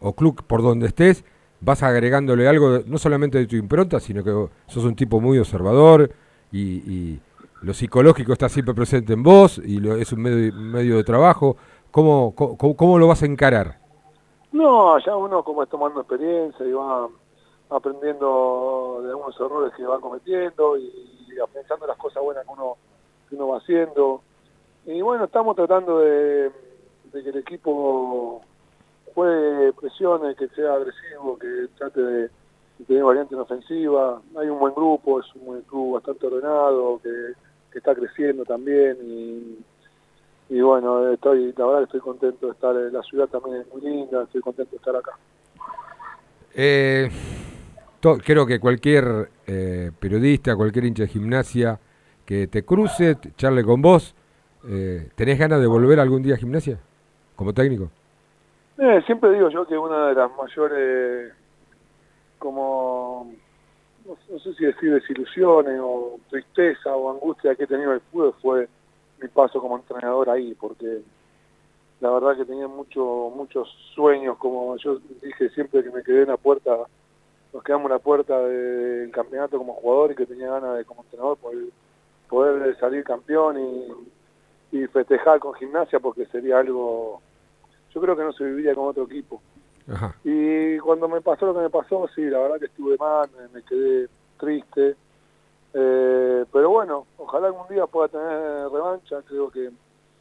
[0.00, 1.24] o club por donde estés,
[1.60, 4.30] vas agregándole algo, no solamente de tu impronta, sino que
[4.68, 6.08] sos un tipo muy observador
[6.52, 7.20] y, y
[7.62, 11.56] lo psicológico está siempre presente en vos y lo- es un medio, medio de trabajo.
[11.90, 13.78] ¿Cómo, cómo, cómo lo vas a encarar?
[14.52, 17.08] No, ya uno como es tomando experiencia y va
[17.70, 20.90] aprendiendo de algunos errores que va cometiendo y,
[21.52, 22.76] pensando en las cosas buenas que uno,
[23.28, 24.22] que uno va haciendo.
[24.86, 26.50] Y bueno, estamos tratando de,
[27.12, 28.42] que el equipo
[29.14, 34.20] juegue presiones, que sea agresivo, que trate de, de tener variante en ofensiva.
[34.36, 37.34] Hay un buen grupo, es un buen club bastante ordenado, que,
[37.70, 39.58] que está creciendo también y
[40.50, 43.68] y bueno, estoy, la verdad que estoy contento de estar, en la ciudad también es
[43.72, 45.12] muy linda, estoy contento de estar acá.
[46.54, 47.08] Eh,
[48.00, 51.78] to- creo que cualquier eh, periodista, cualquier hincha de gimnasia
[52.24, 54.14] que te cruce, te charle con vos,
[54.68, 56.78] eh, ¿tenés ganas de volver algún día a gimnasia
[57.36, 57.90] como técnico?
[58.78, 61.32] Eh, siempre digo yo que una de las mayores,
[62.38, 63.32] como,
[64.06, 68.00] no, no sé si decir desilusiones o tristeza o angustia que he tenido en el
[68.12, 68.68] fútbol fue
[69.20, 71.00] mi paso como entrenador ahí, porque
[72.00, 76.28] la verdad que tenía mucho, muchos sueños, como yo dije siempre que me quedé en
[76.28, 76.76] la puerta,
[77.52, 80.84] nos quedamos en la puerta de- del campeonato como jugador y que tenía ganas de
[80.84, 81.64] como entrenador poder,
[82.28, 87.20] poder salir campeón y, y festejar con gimnasia porque sería algo,
[87.94, 89.40] yo creo que no se viviría con otro equipo.
[89.90, 90.14] Ajá.
[90.22, 93.48] Y cuando me pasó lo que me pasó, sí, la verdad que estuve mal, me,
[93.48, 94.94] me quedé triste.
[95.74, 99.22] Eh, pero bueno, ojalá algún día pueda tener revancha.
[99.26, 99.70] Creo que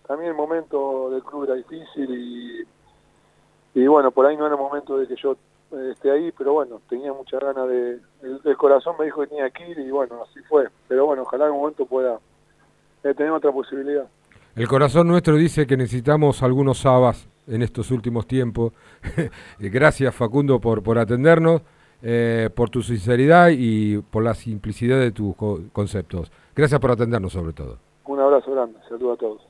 [0.07, 4.97] también el momento del club era difícil y, y bueno, por ahí no era momento
[4.97, 5.37] de que yo
[5.71, 7.99] eh, esté ahí, pero bueno, tenía muchas ganas de...
[8.43, 10.67] El, corazón me dijo que tenía que ir y bueno, así fue.
[10.87, 12.19] Pero bueno, ojalá algún momento pueda
[13.03, 14.05] eh, tener otra posibilidad.
[14.55, 18.73] El corazón nuestro dice que necesitamos algunos sabas en estos últimos tiempos.
[19.59, 21.61] Gracias Facundo por, por atendernos
[22.01, 26.31] eh, por tu sinceridad y por la simplicidad de tus co- conceptos.
[26.55, 27.77] Gracias por atendernos sobre todo.
[28.05, 29.41] Un abrazo grande, saludo a todos.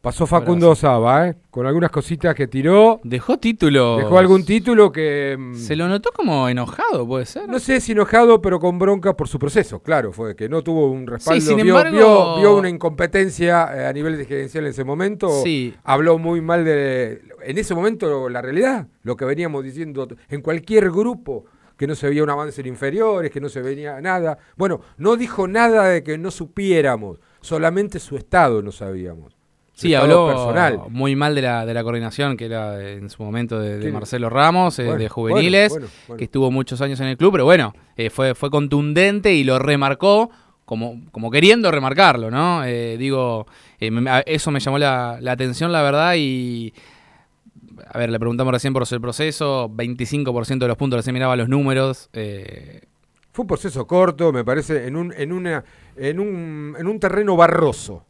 [0.00, 1.34] Pasó Facundo Saba, ¿eh?
[1.50, 3.00] con algunas cositas que tiró.
[3.02, 3.96] Dejó título.
[3.96, 5.36] Dejó algún título que...
[5.36, 7.48] mm, Se lo notó como enojado, puede ser.
[7.48, 10.88] No sé si enojado, pero con bronca por su proceso, claro, fue que no tuvo
[10.88, 11.40] un respaldo.
[11.44, 15.28] sin vio, embargo- vio- vio una incompetencia eh, a nivel de gerencial en ese momento.
[15.42, 15.74] Sí.
[15.82, 17.20] Habló muy mal de.
[17.42, 21.44] En ese momento, la realidad, lo que veníamos diciendo en cualquier grupo,
[21.78, 24.36] que no se veía un avance en inferiores, que no se veía nada.
[24.56, 29.34] Bueno, no dijo nada de que no supiéramos, solamente su estado no sabíamos.
[29.72, 30.80] Su Sí, habló personal.
[30.90, 33.92] muy mal de la, de la coordinación, que era en su momento de.
[33.92, 36.18] Marcelo Ramos, eh, de juveniles, bueno, bueno, bueno.
[36.18, 39.60] que estuvo muchos años en el club, pero bueno, eh, fue, fue contundente y lo
[39.60, 40.30] remarcó
[40.64, 42.64] como, como queriendo remarcarlo, ¿no?
[42.64, 43.46] Eh, digo,
[43.80, 46.74] me- a- eso me llamó la, la atención, la verdad, y...
[47.86, 51.48] A ver, le preguntamos recién por el proceso, 25% de los puntos, recién miraba los
[51.48, 52.08] números.
[52.12, 52.82] eh,
[53.32, 55.64] Fue un proceso corto, me parece, en un, en una,
[55.96, 58.04] en un, en un terreno barroso.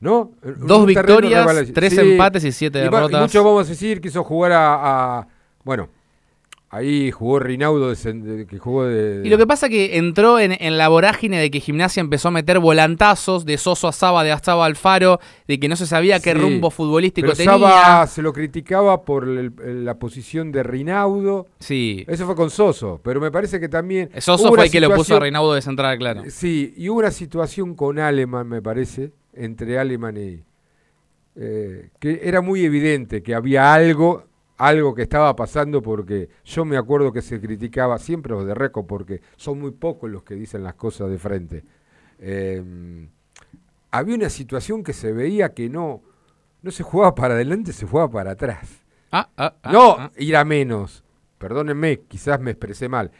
[0.00, 0.32] ¿No?
[0.42, 3.22] En Dos victorias, tres empates y siete va- derrotas.
[3.22, 5.28] muchos vamos a decir quiso jugar a, a-
[5.64, 5.88] bueno,
[6.74, 10.88] ahí jugó Rinaudo que jugó de, Y lo que pasa que entró en, en la
[10.88, 14.66] vorágine de que Gimnasia empezó a meter volantazos de Soso a Saba, de Astaba a
[14.66, 17.52] Alfaro, de que no se sabía qué Sí, rumbo futbolístico pero tenía.
[17.52, 21.46] Saba se lo criticaba por el- la posición de Rinaudo.
[21.58, 22.04] Sí.
[22.08, 24.10] Eso fue con Soso, pero me parece que también.
[24.18, 26.22] Soso fue el que lo puso a Reinaudo de central, claro.
[26.28, 30.42] Sí, y hubo una situación con Aleman, me parece, entre Aleman y.
[31.36, 34.24] eh, que era muy evidente que había algo,
[34.56, 38.86] algo que estaba pasando, porque yo me acuerdo que se criticaba siempre los de Reco,
[38.86, 41.64] porque son muy pocos los que dicen las cosas de frente.
[42.18, 43.08] Eh,
[43.90, 46.02] había una situación que se veía que no,
[46.62, 48.82] no se jugaba para adelante, se jugaba para atrás.
[49.12, 51.04] Ah, ah, ah, no ir a menos,
[51.38, 53.12] perdónenme, quizás me expresé mal,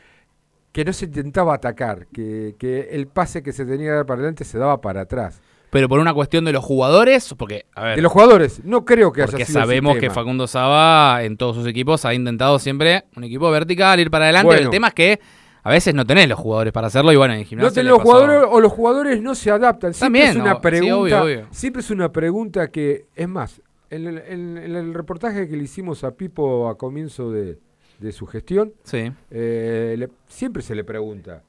[0.73, 4.19] que no se intentaba atacar, que, que el pase que se tenía que dar para
[4.19, 5.41] adelante se daba para atrás.
[5.75, 7.97] Pero por una cuestión de los jugadores, porque, a ver.
[7.97, 10.09] De los jugadores, no creo que haya Porque sido el sabemos que.
[10.09, 14.47] Facundo Saba en todos sus equipos ha intentado siempre un equipo vertical, ir para adelante.
[14.47, 14.63] Bueno.
[14.63, 15.21] El tema es que
[15.65, 17.69] a veces no tenés los jugadores para hacerlo y bueno, en gimnasia.
[17.71, 19.93] No tenés los pasó- jugadores o los jugadores no se adaptan.
[19.95, 20.97] Siempre También, es una no, sí, pregunta.
[21.01, 21.47] obvio, obvio.
[21.51, 23.61] Siempre es una pregunta que, es más,
[23.91, 27.59] en el, en- en el reportaje que le hicimos a Pipo a comienzo de,
[27.99, 29.11] de su gestión, Sí.
[29.33, 31.43] eh, le- siempre se le pregunta.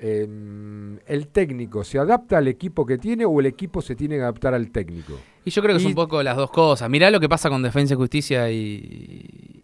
[0.00, 4.22] Em, ¿El técnico se adapta al equipo que tiene o el equipo se tiene que
[4.22, 5.12] adaptar al técnico?
[5.44, 6.88] Y yo creo que es un poco las dos cosas.
[6.90, 9.62] Mirá lo que pasa con Defensa y Justicia y.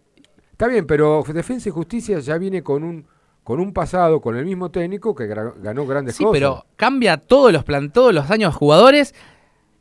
[0.53, 3.07] Está bien, pero Defensa y Justicia ya viene con un
[3.44, 6.37] con un pasado, con el mismo técnico que ganó grandes Sí, cosas.
[6.37, 9.14] pero cambia todos los plan, todos los años jugadores.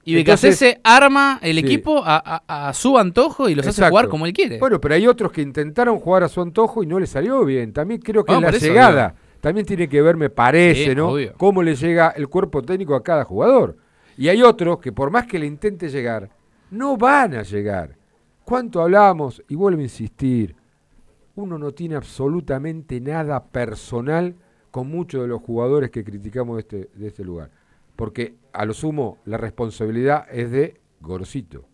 [0.04, 1.66] Y Entonces- Becasese arma el Sí.
[1.66, 4.60] equipo a, a- a su antojo y los hace jugar como él quiere.
[4.60, 7.74] Bueno, pero hay otros que intentaron jugar a su antojo y no les salió bien.
[7.74, 9.16] También creo que No, la eso llegada
[9.46, 11.10] también tiene que ver, me parece, Sí, ¿no?
[11.10, 11.34] obvio.
[11.38, 13.78] Cómo le llega el cuerpo técnico a cada jugador.
[14.18, 16.32] Y hay otros que por más que le intente llegar,
[16.72, 17.96] no van a llegar.
[18.44, 19.44] ¿Cuánto hablamos?
[19.48, 20.56] Y vuelvo a insistir,
[21.36, 24.34] uno no tiene absolutamente nada personal
[24.72, 27.52] con muchos de los jugadores que criticamos de este, de este lugar.
[27.96, 31.66] Porque a lo sumo la responsabilidad es de Gorosito.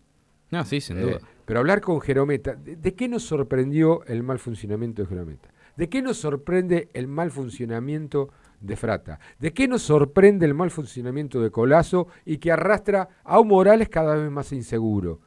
[0.50, 1.18] No, sí, sin Eh, duda.
[1.46, 5.48] pero hablar con Jerometa, ¿de, de qué nos sorprendió el mal funcionamiento de Jerometa?
[5.76, 8.30] ¿De qué nos sorprende el mal funcionamiento
[8.60, 9.18] de Frata?
[9.38, 13.88] ¿De qué nos sorprende el mal funcionamiento de Colazo y que arrastra a un Morales
[13.88, 15.20] cada vez más inseguro?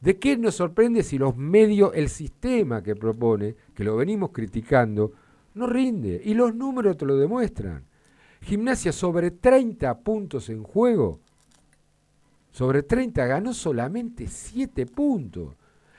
[0.00, 5.12] ¿De qué nos sorprende si los medios, el sistema que propone, que lo venimos criticando,
[5.54, 6.20] no rinde?
[6.24, 7.84] Y los números te lo demuestran.
[8.42, 11.20] Gimnasia sobre 30 puntos en juego
[12.54, 15.56] sobre 30 ganó solamente 7 puntos.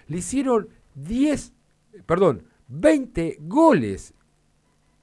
[0.08, 1.52] Le hicieron 10,
[2.06, 4.14] perdón, 20 goles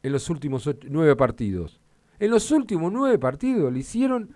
[0.03, 1.81] en los últimos 9 partidos.
[2.19, 4.31] En los últimos 9 partidos le hicieron,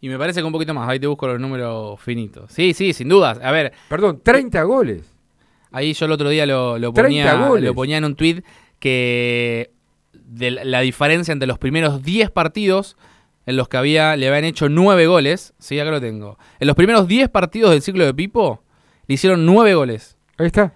[0.00, 0.88] Y me parece que un poquito más.
[0.88, 2.52] Ahí te busco los números finitos.
[2.52, 3.38] Sí, sí, sin dudas.
[3.42, 5.02] A ver, perdón, 30 goles.
[5.72, 7.64] ahí yo el otro día lo, lo 30 ponía, goles.
[7.64, 8.42] lo ponía en un tweet
[8.78, 9.70] que
[10.12, 12.96] de la la diferencia entre los primeros 10 partidos
[13.46, 16.38] en los que había le habían hecho 9 goles, sí, acá lo tengo.
[16.60, 18.62] En los primeros 10 partidos del ciclo de Pipo
[19.06, 20.16] le hicieron 9 goles.
[20.38, 20.72] Ahí está.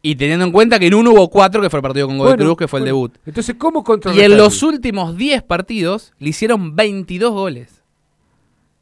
[0.00, 2.32] Y teniendo en cuenta que en uno hubo 4 que fue el partido con Godoy
[2.32, 3.16] Bueno, Cruz, que fue el debut.
[3.26, 3.84] Entonces, ¿cómo
[4.14, 7.82] Y en los últimos 10 partidos le hicieron 22 goles.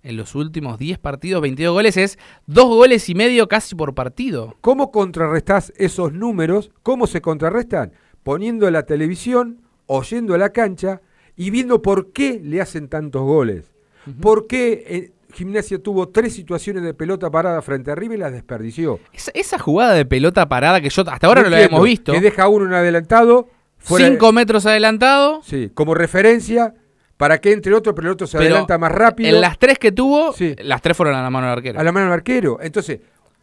[0.03, 4.57] En los últimos 10 partidos, 22 goles es dos goles y medio casi por partido.
[4.61, 6.71] ¿Cómo contrarrestás esos números?
[6.83, 7.93] ¿Cómo se contrarrestan?
[8.23, 11.01] Poniendo la televisión, oyendo a la cancha
[11.35, 13.73] y viendo por qué le hacen tantos goles.
[14.21, 18.33] ¿Por qué eh, Gimnasia tuvo tres situaciones de pelota parada frente a River y las
[18.33, 18.99] desperdició?
[19.13, 22.13] Esa, esa jugada de pelota parada que yo hasta ahora no, la habíamos visto.
[22.13, 25.43] Que deja uno en adelantado Fuera Cinco metros adelantado.
[25.45, 26.75] Sí, como referencia
[27.19, 29.29] para que entre otro, pero el otro se Pero adelanta más rápido.
[29.29, 31.79] En las tres que tuvo, las tres fueron a la mano del arquero.
[31.81, 32.59] A la mano del arquero.
[32.61, 33.01] Entonces.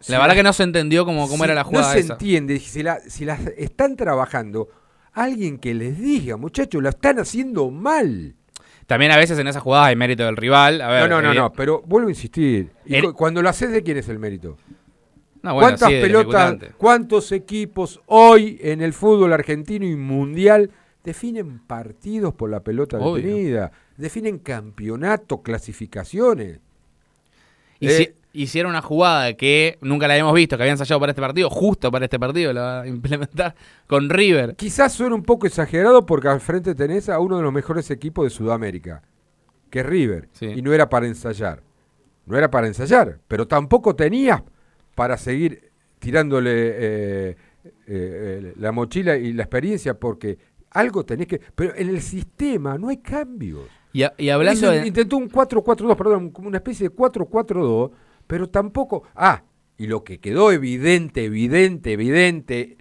[0.07, 2.13] La verdad que no se entendió cómo, cómo si era la jugada No se esa.
[2.13, 2.59] entiende.
[2.59, 4.67] Si, la- si las están trabajando,
[5.13, 8.35] alguien que les diga, muchachos, la están haciendo mal.
[8.87, 10.81] También a veces en esas jugadas hay mérito del rival.
[10.81, 12.71] A ver, no, no, no, eh, no, pero vuelvo a insistir.
[12.85, 14.57] Y El- cu- cuando lo haces, ¿de quién es el mérito?
[15.41, 20.69] No, bueno, ¿Cuántas sí, pelotas, cuántos equipos hoy en el fútbol argentino y mundial
[21.03, 23.15] definen partidos por la pelota Obvio.
[23.25, 23.71] detenida?
[23.97, 26.59] Definen campeonatos, clasificaciones.
[27.79, 31.11] Y Eh, si- hicieron una jugada que nunca la habíamos visto, que habían ensayado para
[31.11, 33.55] este partido, justo para este partido, la va a implementar
[33.87, 34.55] con River.
[34.55, 38.25] Quizás suena un poco exagerado porque al frente tenés a uno de los mejores equipos
[38.25, 39.03] de Sudamérica,
[39.69, 40.29] que es River.
[40.41, 41.61] Y no era para ensayar.
[42.25, 44.41] No era para ensayar, pero tampoco tenías
[44.95, 47.35] para seguir tirándole eh, eh,
[47.87, 50.37] eh, la mochila y la experiencia porque
[50.71, 51.39] algo tenés que...
[51.53, 53.63] Pero en el sistema no hay cambios.
[53.91, 54.87] Y, a- y hablando Hizo- de...
[54.87, 57.91] Intentó un 4-4-2, perdón, una especie de 4-4-2,
[58.27, 59.03] pero tampoco...
[59.15, 59.43] Ah,
[59.77, 62.77] y lo que quedó evidente, evidente, evidente,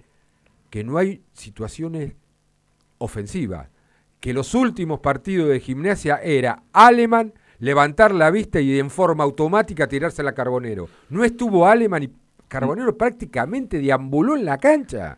[0.69, 2.13] que no hay situaciones
[2.97, 3.69] ofensivas.
[4.19, 9.87] Que los últimos partidos de gimnasia era Aleman levantar la vista y en forma automática
[9.87, 10.89] tirarse a la Carbonero.
[11.09, 12.11] No estuvo Aleman y
[12.47, 15.17] Carbonero prácticamente deambuló en la cancha.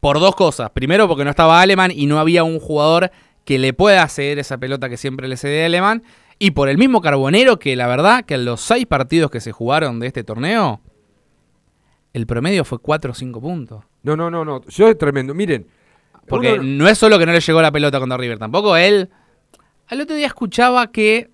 [0.00, 0.70] Por dos cosas.
[0.70, 3.10] Primero, porque no estaba Alemán y no había un jugador
[3.44, 6.02] que le pueda ceder esa pelota que siempre le cede a Alemán.
[6.42, 9.52] Y por el mismo Carbonero, que la verdad que en los seis partidos que se
[9.52, 10.80] jugaron de este torneo,
[12.14, 13.84] el promedio fue 4 o 5 puntos.
[14.02, 14.62] No, no, no, no.
[14.66, 15.34] Yo es tremendo.
[15.34, 15.66] Miren.
[16.26, 19.10] Porque uno- no es solo que no le llegó la pelota contra River, tampoco él.
[19.88, 21.30] Al otro día escuchaba que,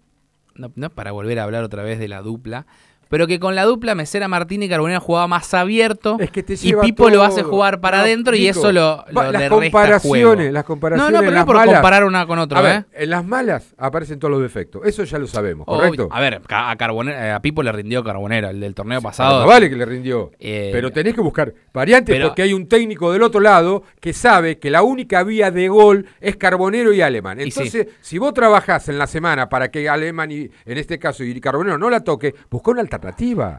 [0.54, 2.66] no, para volver a hablar otra vez de la dupla,
[3.08, 6.82] pero que con la dupla Mesera Martín y Carbonero jugaba más abierto te y lleva
[6.82, 10.02] Pipo lo hace jugar para No, adentro y eso lo, lo las le resta comparaciones,
[10.36, 10.52] juego.
[10.52, 11.12] las comparaciones.
[11.12, 12.84] No, no, pero no es por malas- comparar una con otra, A ver, ¿eh?
[13.04, 14.82] en las malas aparecen todos los defectos.
[14.84, 15.66] Eso ya lo sabemos.
[15.66, 16.08] ¿correcto?
[16.10, 19.40] A ver, a, Carbonero, eh, a Pipo le rindió Carbonero, el del torneo pasado.
[19.42, 20.32] No vale que le rindió.
[20.38, 24.12] Eh, pero tenés que buscar variantes pero- porque hay un técnico del otro lado que
[24.12, 27.38] sabe que la única vía de gol es Carbonero y Alemán.
[27.40, 27.60] Y sí.
[27.60, 31.40] Entonces, si vos trabajás en la semana para que Alemán y en este caso y
[31.40, 32.95] Carbonero no la toque, busca una alternativa.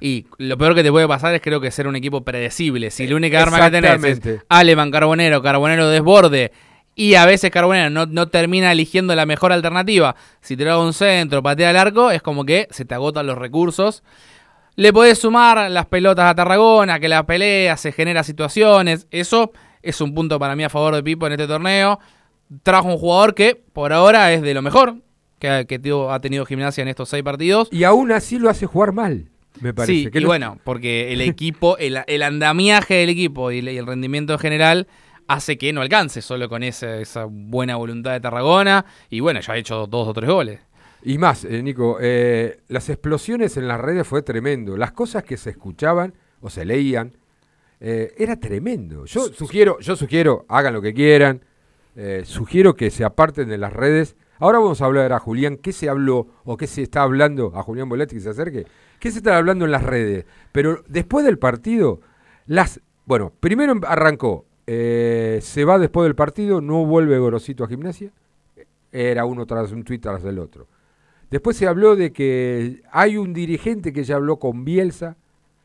[0.02, 2.92] Y lo peor que te puede pasar es creo que ser un equipo predecible.
[2.92, 4.40] Si la única arma que tenés es.
[4.50, 6.52] Aleman, Carbonero, Carbonero desborde
[6.96, 10.16] y a veces Carbonero no, no termina eligiendo la mejor alternativa.
[10.42, 13.28] Si te lo hago un centro, patea al arco, es como que se te agotan
[13.28, 14.04] los recursos.
[14.76, 19.08] Le podés sumar las pelotas a Tarragona, que la pelea, se genera situaciones.
[19.12, 19.52] Eso
[19.84, 22.00] es un punto para mí a favor de Pipo en este torneo.
[22.64, 24.96] Trajo un jugador que por ahora es de lo mejor
[25.40, 27.70] que, ha- que tuvo- ha tenido gimnasia en estos seis partidos.
[27.72, 29.30] Y aún así lo hace jugar mal,
[29.62, 29.94] me parece.
[29.94, 33.70] Sí, que y no- bueno, porque el equipo, el, el andamiaje del equipo y el,
[33.70, 34.88] y el rendimiento en general
[35.28, 38.86] hace que no alcance solo con esa, esa buena voluntad de Tarragona.
[39.10, 40.60] Y bueno, ya ha hecho dos o tres goles.
[41.04, 44.78] Y más, eh, Nico, eh, las explosiones en las redes fue tremendo.
[44.78, 47.14] Las cosas que se escuchaban o se leían
[47.80, 49.06] eh, era tremendo.
[49.06, 51.42] Yo sugiero, yo sugiero, hagan lo que quieran.
[52.24, 54.16] sugiero que se aparten de las redes.
[54.40, 57.52] Ahora vamos a hablar a Julián, ¿qué se habló o qué se está hablando?
[57.56, 58.66] A Julián Boletti que se acerque.
[59.00, 60.26] ¿Qué se está hablando en las redes?
[60.52, 62.02] Pero después del partido,
[62.46, 62.80] las.
[63.06, 64.46] Bueno, primero arrancó.
[64.68, 68.12] eh, se va después del partido, no vuelve Gorosito a gimnasia.
[68.92, 70.68] Era uno tras un tuit tras el otro.
[71.30, 75.18] Después se habló de que hay un dirigente que ya habló con Bielsa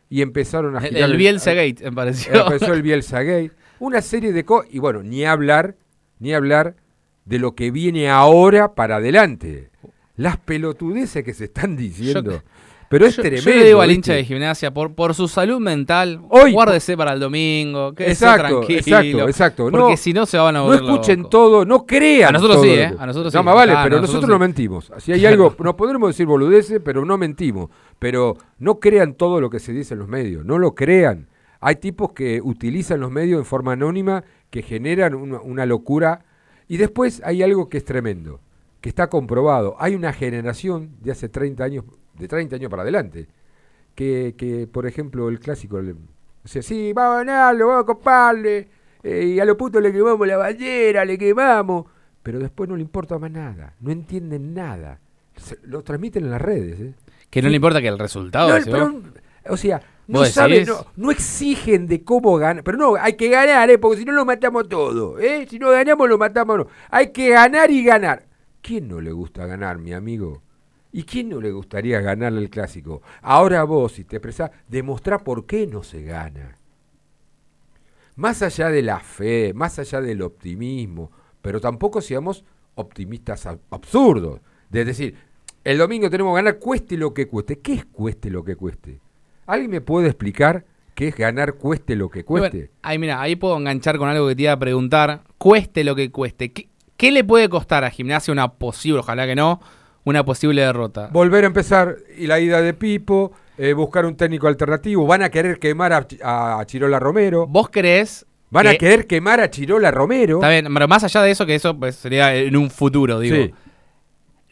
[0.08, 2.46] y empezaron a el Bielsa Gate, me pareció.
[2.46, 3.52] Empezó el Bielsa Gate.
[3.78, 4.72] Una serie de cosas.
[4.72, 5.76] Y bueno, ni hablar,
[6.18, 6.76] ni hablar
[7.24, 9.70] de lo que viene ahora para adelante.
[10.16, 12.42] Las pelotudeces que se están diciendo.
[12.88, 13.50] Pero es yo, tremendo.
[13.50, 17.14] yo le digo al hincha de gimnasia, por, por su salud mental, Hoy- guárdese para
[17.14, 18.78] el domingo, que Exacto, tranquilo.
[18.80, 19.62] exacto, exacto.
[19.70, 21.30] Porque No- si no se van a No volver escuchen locos.
[21.30, 22.28] todo, no crean.
[22.28, 22.94] A nosotros todo sí, ¿eh?
[22.98, 23.44] A nosotros no, sí.
[23.46, 24.30] más vale, Ah, pero nosotros sí.
[24.30, 24.92] no mentimos.
[24.98, 27.70] Si hay algo, nos podremos decir boludeces, pero no mentimos.
[27.98, 31.28] Pero no crean todo lo que se dice en los medios, no lo crean.
[31.60, 36.26] Hay tipos que utilizan los medios en forma anónima, que generan una, una locura.
[36.68, 38.40] Y después hay algo que es tremendo,
[38.80, 39.76] que está comprobado.
[39.78, 41.84] Hay una generación de hace 30 años,
[42.18, 43.28] de 30 años para adelante,
[43.94, 45.92] que, que por ejemplo, el clásico, el-
[46.44, 48.68] o sea, sí, vamos a ganarlo, vamos a coparle,
[49.02, 51.86] eh, y a los putos le quemamos la ballera, le quemamos,
[52.22, 54.98] pero después no le importa más nada, no entienden nada.
[55.36, 56.80] Se- lo transmiten en las redes.
[56.80, 56.94] ¿eh?
[57.30, 58.48] Que no le importa que el resultado.
[58.58, 59.02] No, pero,
[59.48, 63.28] o sea, no ¿Vos saben, no, no exigen de cómo ganar, pero no, hay que
[63.28, 63.78] ganar, ¿eh?
[63.78, 65.46] porque si no lo matamos todo, ¿eh?
[65.48, 66.66] si no ganamos lo matamos, no.
[66.90, 68.26] hay que ganar y ganar.
[68.60, 70.42] ¿Quién no le gusta ganar, mi amigo?
[70.92, 73.00] ¿Y quién no le gustaría ganarle el clásico?
[73.22, 76.58] Ahora vos, si te expresás, demostrá por qué no se gana.
[78.16, 82.44] Más allá de la fe, más allá del optimismo, pero tampoco seamos
[82.74, 84.40] optimistas ab- absurdos.
[84.68, 85.16] De decir,
[85.64, 87.60] el domingo tenemos que ganar cueste lo que cueste.
[87.60, 89.00] ¿Qué es cueste lo que cueste?
[89.46, 90.64] ¿Alguien me puede explicar
[90.94, 92.56] qué es ganar cueste lo que cueste?
[92.58, 95.22] Bueno, ahí mira, ahí puedo enganchar con algo que te iba a preguntar.
[95.38, 96.52] Cueste lo que cueste.
[96.52, 99.60] ¿Qué, qué le puede costar a Gimnasia una posible, ojalá que no,
[100.04, 101.08] una posible derrota?
[101.12, 105.06] Volver a empezar y la ida de Pipo, eh, buscar un técnico alternativo.
[105.06, 107.46] Van a querer quemar a, Ch- a Chirola Romero.
[107.46, 110.36] ¿Vos crees Van a que- querer quemar a Chirola Romero.
[110.36, 113.36] Está bien, pero más allá de eso, que eso pues, sería en un futuro, digo.
[113.36, 113.50] Sí.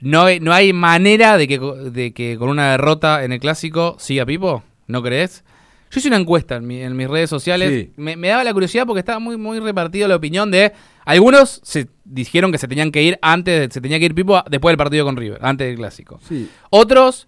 [0.00, 4.24] No, no hay manera de que, de que con una derrota en el clásico siga
[4.24, 5.44] Pipo, ¿no crees?
[5.90, 7.68] Yo hice una encuesta en, mi- en mis redes sociales.
[7.70, 7.92] Sí.
[7.96, 10.72] Me, me daba la curiosidad porque estaba muy, muy repartido la opinión de.
[11.04, 14.40] Algunos se dijeron que se tenían que ir antes, de- se tenía que ir Pipo
[14.48, 16.20] después del partido con River, antes del clásico.
[16.28, 16.48] Sí.
[16.70, 17.26] Otros,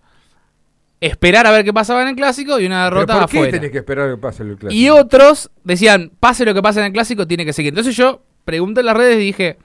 [1.01, 3.53] esperar a ver qué pasaba en el clásico y una ¿Pero derrota ¿Por qué afuera.
[3.53, 4.73] tenés que esperar a que pase el clásico?
[4.81, 7.71] Y otros decían, pase lo que pase en el clásico, tiene que seguir.
[7.71, 9.59] Entonces yo pregunté en las redes y dije,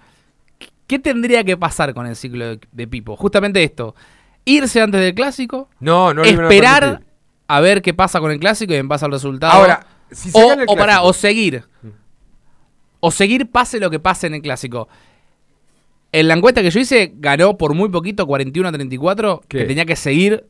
[0.87, 3.15] ¿qué tendría que pasar con el ciclo de, de Pipo?
[3.15, 3.93] Justamente esto,
[4.45, 7.03] irse antes del clásico, No, no esperar.
[7.47, 9.53] A ver qué pasa con el clásico y en base al resultado.
[9.53, 11.63] Ahora, si se o, gana el o pará, o seguir.
[12.99, 14.87] O seguir pase lo que pase en el clásico.
[16.11, 19.59] En la encuesta que yo hice, ganó por muy poquito, 41 a 34, ¿Qué?
[19.59, 20.47] que tenía que seguir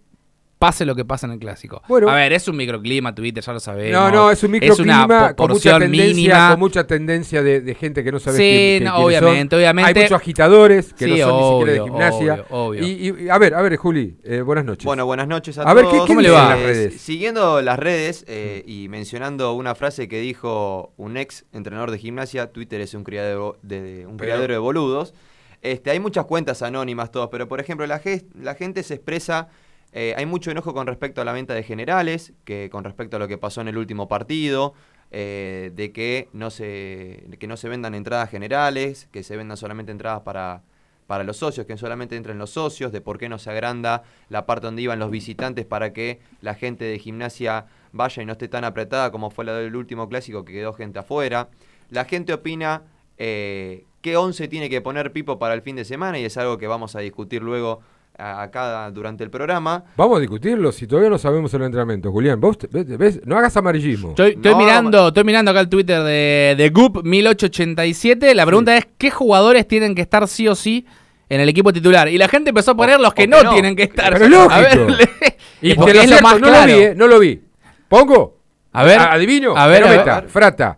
[0.59, 1.81] pase lo que pasa en el clásico.
[1.87, 2.09] Bueno.
[2.09, 3.91] a ver, es un microclima, Twitter, ya lo sabemos.
[3.91, 6.49] No, no, es un microclima una con mucha tendencia, mínima.
[6.51, 8.43] con mucha tendencia de, de gente que no sabe Sí,
[8.79, 9.59] quién- no, obviamente, son.
[9.59, 9.99] obviamente.
[9.99, 12.33] Hay muchos agitadores que Sí, no son ni siquiera de gimnasia.
[12.33, 12.87] obvio, obvio.
[12.87, 14.85] Y, y- a ver, a ver, Juli, eh, buenas noches.
[14.85, 15.93] Bueno, buenas noches a, A ver, todos.
[15.95, 16.49] ¿qué- qué ¿Cómo le va?
[16.49, 17.01] las Eh, redes?
[17.01, 22.51] Siguiendo las redes eh, y mencionando una frase que dijo un ex entrenador de gimnasia,
[22.51, 25.13] Twitter es un criadero de, un Pero- criadero de boludos.
[25.61, 29.47] Este, hay muchas cuentas anónimas todos, pero por ejemplo la gente se expresa,
[29.93, 33.19] eh, hay mucho enojo con respecto a la venta de generales, que con respecto a
[33.19, 34.73] lo que pasó en el último partido,
[35.11, 39.91] eh, de que no se que no se vendan entradas generales, que se vendan solamente
[39.91, 40.63] entradas para
[41.07, 44.45] para los socios, que solamente entren los socios, de por qué no se agranda la
[44.45, 48.49] parte donde iban los visitantes para que la gente de gimnasia vaya y no esté
[48.49, 51.49] tan apretada como fue la del último clásico que quedó gente afuera.
[51.89, 52.83] La gente opina
[53.17, 56.57] eh, qué 11 tiene que poner Pipo para el fin de semana y es algo
[56.57, 57.79] que vamos a discutir luego
[58.17, 59.83] acá durante el programa.
[59.95, 62.11] Vamos a discutirlo si todavía no sabemos el entrenamiento.
[62.11, 63.21] Julián, vos te- ves, ves?
[63.25, 64.09] no hagas amarillismo.
[64.09, 68.33] Estoy, estoy mirando, estoy mirando acá el Twitter de, de Goop 1887.
[68.35, 70.85] La pregunta es: ¿qué jugadores tienen que estar sí o sí
[71.29, 72.07] en el equipo titular?
[72.09, 74.13] Y la gente empezó a poner los que no, tienen que estar.
[74.13, 74.53] Pero lógico.
[74.53, 76.71] A ver, le- Y porque te lo es lo cierto, más no claro.
[76.71, 77.41] lo vi, eh, no lo vi.
[77.87, 78.37] ¿Pongo?
[78.73, 78.99] A ver.
[78.99, 79.55] adivino.
[79.55, 79.99] A ver, a ver.
[79.99, 80.77] Meta, Frata.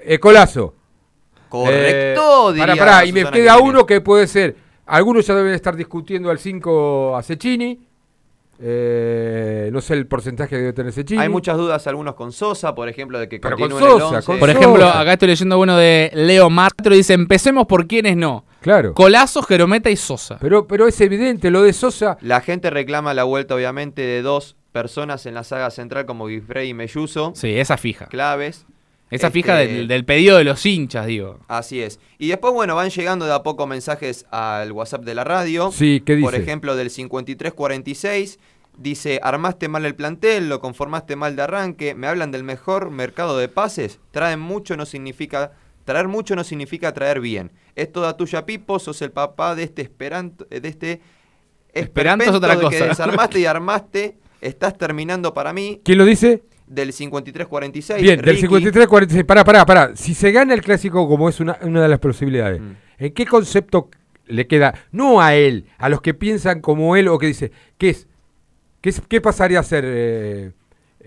[0.00, 0.74] Eh, Colazo.
[1.48, 4.56] Correcto, Eh, diría y me queda uno que puede ser.
[4.86, 7.80] Algunos ya deben estar discutiendo al 5 a Cecchini.
[8.58, 11.20] Eh, no sé el porcentaje que debe tener Cecchini.
[11.20, 14.16] Hay muchas dudas, algunos con Sosa, por ejemplo, de que Pero con en el Sosa,
[14.16, 14.26] 11.
[14.26, 16.94] con Por ejemplo, acá estoy leyendo uno de Leo Mastro.
[16.94, 18.44] Dice: Empecemos por quienes no.
[18.60, 18.94] Claro.
[18.94, 20.38] Colazo, Jerometa y Sosa.
[20.40, 22.16] Pero, pero es evidente, lo de Sosa.
[22.20, 26.70] La gente reclama la vuelta, obviamente, de dos personas en la saga central como Guifrey
[26.70, 27.32] y Melluso.
[27.34, 28.06] Sí, esa fija.
[28.06, 28.66] Claves.
[29.08, 31.38] Esa Este, fija del, del pedido de los hinchas, digo.
[31.46, 32.00] Así es.
[32.18, 35.70] Y después, bueno, van llegando de a poco mensajes al WhatsApp de la radio.
[35.70, 36.42] Sí, ¿qué Por dice?
[36.42, 38.38] ejemplo, del 5346.
[38.78, 43.38] Dice, armaste mal el plantel, lo conformaste mal de arranque, me hablan del mejor mercado
[43.38, 45.52] de pases, traen mucho no significa,
[45.86, 47.52] traer mucho no significa traer bien.
[47.74, 51.00] Es toda tuya Pipo, sos el papá de este esperanto, de este
[51.72, 52.78] Esperanto es otra de cosa.
[52.78, 55.80] que desarmaste y armaste, estás terminando para mí.
[55.82, 56.42] ¿Quién lo dice?
[56.66, 58.02] Del 5346.
[58.02, 58.40] Bien, del Ricky.
[58.42, 59.24] 53 46.
[59.24, 59.90] Pará, pará, pará.
[59.96, 62.72] Si se gana el clásico como es una, una de las posibilidades, Mm.
[62.98, 63.88] ¿en qué concepto
[64.26, 64.74] le queda?
[64.90, 68.08] No a él, a los que piensan como él o que dice, ¿qué es?
[68.80, 69.84] ¿Qué, es- qué pasaría a ser?
[69.86, 70.52] eh,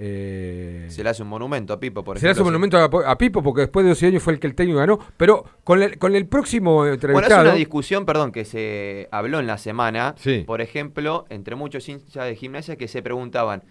[0.01, 2.68] eh, Se le hace un monumento a Pipo, por se le hace un ejemplo.
[2.70, 4.97] monumento a, a Pipo porque después de 12 años fue el que el técnico ganó,
[5.18, 7.41] pero con el, con el próximo Bueno, es entrevistado.
[7.49, 10.43] una discusión, perdón, que se habló en la semana, Sí.
[10.47, 13.64] por ejemplo, entre muchos hinchas de gimnasia que se preguntaban,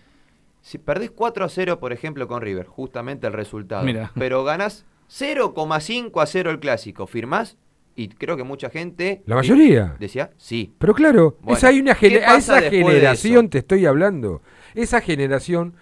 [0.68, 4.12] si perdés 4 a 0, por ejemplo, con River, justamente el resultado, Mira.
[4.18, 7.56] pero ganás 0,5 a 0 el clásico, ¿firmás?
[7.96, 9.22] Y creo que mucha gente...
[9.24, 9.96] La mayoría.
[9.98, 10.74] Decía, sí.
[10.78, 14.42] Pero claro, Bueno, esa hay una ¿qué gene- a esa generación te estoy hablando.
[14.74, 15.72] Esa generación,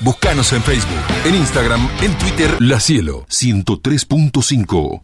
[0.02, 2.56] Búscanos en Facebook, en Instagram, en Twitter.
[2.60, 5.02] La Cielo 103.5.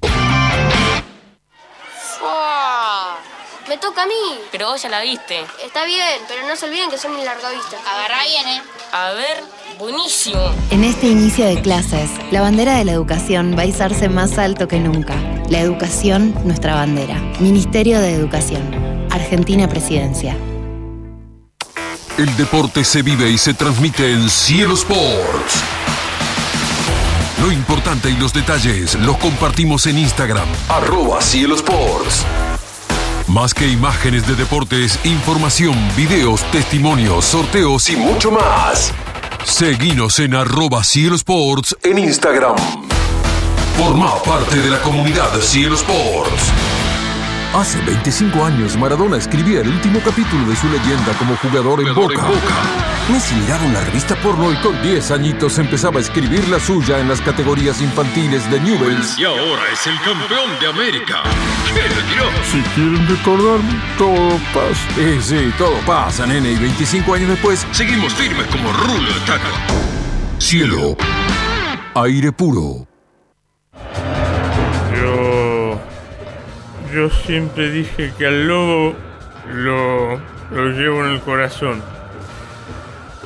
[3.68, 4.14] Me toca a mí.
[4.52, 5.42] Pero vos ya la viste.
[5.64, 7.80] Está bien, pero no se olviden que son mis largavistas.
[7.86, 8.62] Agarrá bien, ¿eh?
[8.94, 9.44] A ver,
[9.78, 10.40] buenísimo.
[10.72, 14.70] En este inicio de clases, la bandera de la educación va a izarse más alto
[14.70, 15.16] que nunca.
[15.50, 17.16] La educación, nuestra bandera.
[17.40, 19.08] Ministerio de Educación.
[19.12, 20.38] Argentina Presidencia.
[22.18, 25.62] El deporte se vive y se transmite en Cielo Sports.
[27.42, 32.26] Lo importante y los detalles los compartimos en Instagram, arroba Cielo Sports.
[33.28, 38.94] Más que imágenes de deportes, información, videos, testimonios, sorteos y mucho más.
[39.44, 42.56] Seguinos en arroba Cielo Sports en Instagram.
[43.78, 46.54] Forma parte de la comunidad Cielo Sports.
[47.54, 52.28] Hace 25 años Maradona escribía el último capítulo de su leyenda como jugador en Boca.
[53.12, 57.08] Messi miraba una revista porno y con 10 añitos empezaba a escribir la suya en
[57.08, 59.18] las categorías infantiles de Newells.
[59.18, 61.24] Y ahora es el campeón de América.
[62.52, 63.60] Si quieren recordar,
[63.98, 64.96] todo pasa.
[64.96, 66.52] Sí, sí, todo pasa, nene.
[66.52, 69.50] Y 25 años después, Seguimos firmes como rulo de estatua.
[70.38, 70.98] cielo,
[71.96, 72.86] aire puro.
[76.98, 77.10] Yo.
[77.12, 78.96] Siempre dije que al lobo
[79.54, 80.16] lo,
[80.52, 81.80] lo llevo en el corazón.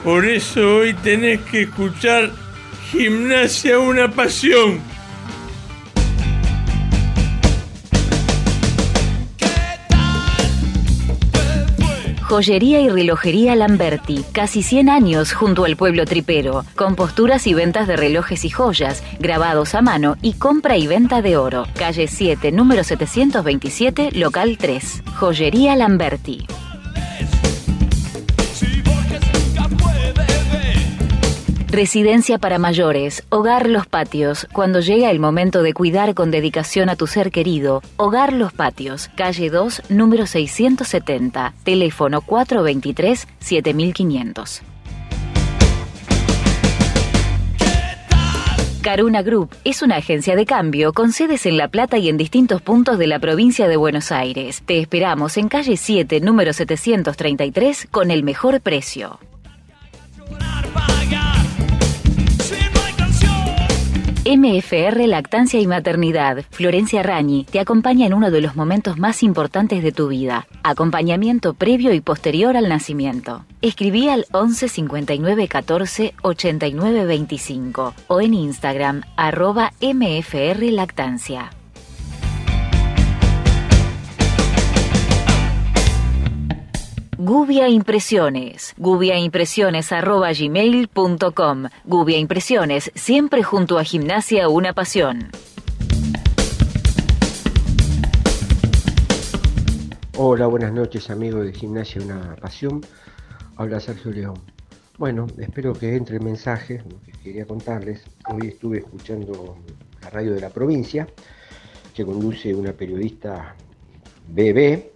[0.04, 2.32] Por eso hoy tenés que escuchar
[2.92, 4.82] Gimnasia una pasión.
[12.32, 17.90] Joyería y relojería Lamberti, casi 100 años junto al pueblo tripero, con posturas y ventas
[17.90, 21.66] de relojes y joyas, grabados a mano y compra y venta de oro.
[21.78, 25.04] Calle 7, número 727, local 3.
[25.20, 26.48] Joyería Lamberti.
[31.72, 34.46] Residencia para mayores, Hogar Los Patios.
[34.52, 39.10] Cuando llega el momento de cuidar con dedicación a tu ser querido, Hogar Los Patios,
[39.16, 44.64] calle 2, número 670, teléfono 423-7500.
[48.82, 52.62] Caruna Group es una agencia de cambio con sedes en La Plata y en distintos
[52.62, 54.62] puntos de la provincia de Buenos Aires.
[54.66, 59.20] Te esperamos en calle 7, número 733, con el mejor precio.
[64.24, 69.82] MFR Lactancia y Maternidad, Florencia Rañi, te acompaña en uno de los momentos más importantes
[69.82, 70.46] de tu vida.
[70.62, 73.46] Acompañamiento previo y posterior al nacimiento.
[73.64, 81.50] Escribí al 11 59 14 89 25 o en Instagram arroba MFR Lactancia.
[87.24, 88.74] Gubia Impresiones.
[88.78, 95.30] gubiaimpresiones.gmail.com Gubia Impresiones, siempre junto a Gimnasia Una Pasión.
[100.18, 102.82] Hola, buenas noches amigos de Gimnasia Una Pasión.
[103.56, 104.40] Habla Sergio León.
[104.98, 108.04] Bueno, espero que entre el mensaje, que quería contarles.
[108.34, 109.60] Hoy estuve escuchando
[110.02, 111.06] la radio de la provincia,
[111.94, 113.56] que conduce una periodista
[114.28, 114.91] BB.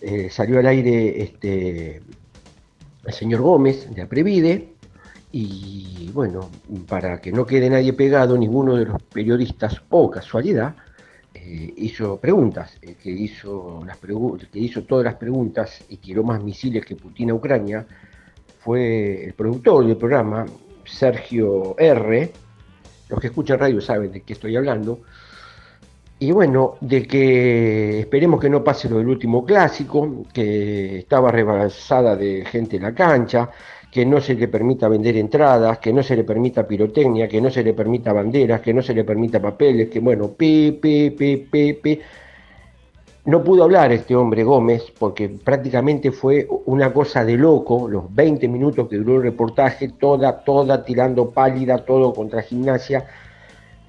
[0.00, 2.00] Eh, salió al aire este,
[3.04, 4.74] el señor Gómez de Aprevide
[5.32, 6.50] y bueno,
[6.88, 10.74] para que no quede nadie pegado, ninguno de los periodistas, o casualidad,
[11.34, 16.22] eh, hizo preguntas, el que hizo, las pregu- que hizo todas las preguntas y tiró
[16.22, 17.86] más misiles que Putin a Ucrania
[18.60, 20.46] fue el productor del programa,
[20.84, 22.32] Sergio R.
[23.08, 25.00] Los que escuchan radio saben de qué estoy hablando.
[26.20, 32.16] Y bueno, de que esperemos que no pase lo del último clásico, que estaba rebasada
[32.16, 33.50] de gente en la cancha,
[33.90, 37.50] que no se le permita vender entradas, que no se le permita pirotecnia, que no
[37.50, 41.36] se le permita banderas, que no se le permita papeles, que bueno, pi, pi, pi,
[41.36, 42.00] pi, pi.
[43.26, 48.48] No pudo hablar este hombre Gómez porque prácticamente fue una cosa de loco, los 20
[48.48, 53.04] minutos que duró el reportaje, toda, toda tirando pálida, todo contra gimnasia.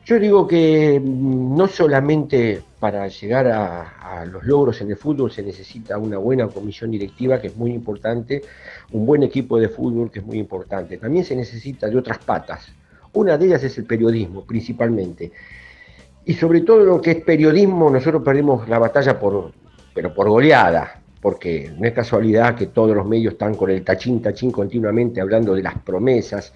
[0.09, 5.43] Yo digo que mm, no solamente para llegar a, los logros en el fútbol se
[5.43, 8.41] necesita una buena comisión directiva, que es muy importante,
[8.91, 10.97] un buen equipo de fútbol, que es muy importante.
[10.97, 12.69] También se necesita de otras patas.
[13.13, 15.31] Una de ellas es el periodismo, principalmente.
[16.25, 19.51] Y sobre todo lo que es periodismo, nosotros perdimos la batalla por,
[19.93, 24.23] pero por goleada, porque no es casualidad que todos los medios están con el tachín,
[24.23, 26.51] tachín continuamente hablando de las promesas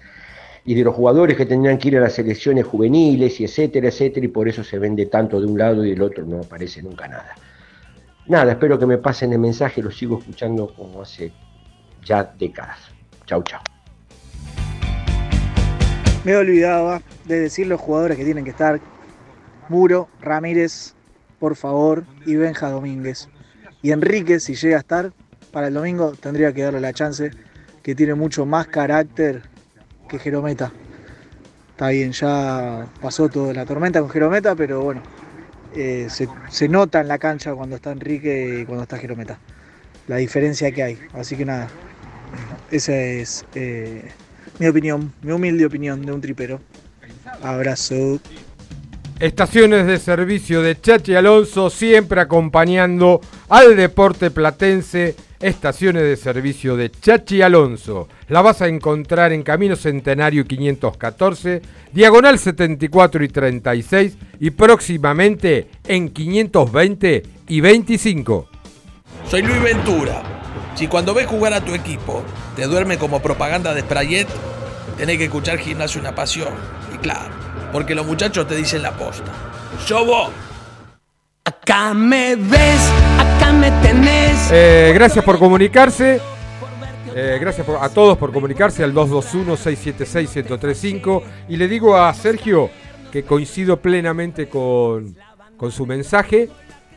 [0.64, 4.24] y de los jugadores que tendrían que ir a las selecciones juveniles y etcétera, etcétera,
[4.24, 7.06] y por eso se vende tanto de un lado y del otro no aparece nunca
[7.06, 7.34] nada.
[8.26, 11.32] Nada, espero que me pasen el mensaje, lo sigo escuchando como hace
[12.02, 12.78] ya décadas.
[13.26, 13.60] Chau, chau.
[16.24, 18.80] Me olvidaba de decir los jugadores que tienen que estar.
[19.68, 20.94] Muro, Ramírez,
[21.38, 23.28] por favor, y Benja Domínguez.
[23.82, 25.12] Y Enrique, si llega a estar,
[25.52, 27.30] para el domingo tendría que darle la chance,
[27.82, 29.42] que tiene mucho más carácter
[30.08, 30.72] que Jerometa.
[31.70, 35.02] Está bien, ya pasó toda la tormenta con Jerometa, pero bueno,
[35.74, 39.38] eh, se, se nota en la cancha cuando está Enrique y cuando está Jerometa.
[40.06, 40.98] La diferencia que hay.
[41.14, 41.68] Así que nada,
[42.70, 44.10] esa es eh,
[44.58, 46.60] mi opinión, mi humilde opinión de un tripero.
[47.42, 48.20] Abrazo.
[49.20, 55.14] Estaciones de servicio de Chachi Alonso, siempre acompañando al deporte platense.
[55.44, 58.08] Estaciones de servicio de Chachi Alonso.
[58.28, 61.60] La vas a encontrar en Camino Centenario 514,
[61.92, 68.48] Diagonal 74 y 36 y próximamente en 520 y 25.
[69.28, 70.22] Soy Luis Ventura.
[70.76, 72.24] Si cuando ves jugar a tu equipo
[72.56, 74.28] te duerme como propaganda de Sprayet,
[74.96, 76.54] tenés que escuchar Gimnasio Una Pasión.
[76.94, 77.34] Y claro,
[77.70, 79.30] porque los muchachos te dicen la posta.
[79.86, 80.30] ¡Yo vos!
[81.46, 84.50] Acá me ves, acá me tenés.
[84.50, 86.18] Eh, gracias por comunicarse.
[87.14, 91.22] Eh, gracias a todos por comunicarse al 221-676-1035.
[91.50, 92.70] Y le digo a Sergio
[93.12, 95.14] que coincido plenamente con,
[95.58, 96.48] con su mensaje.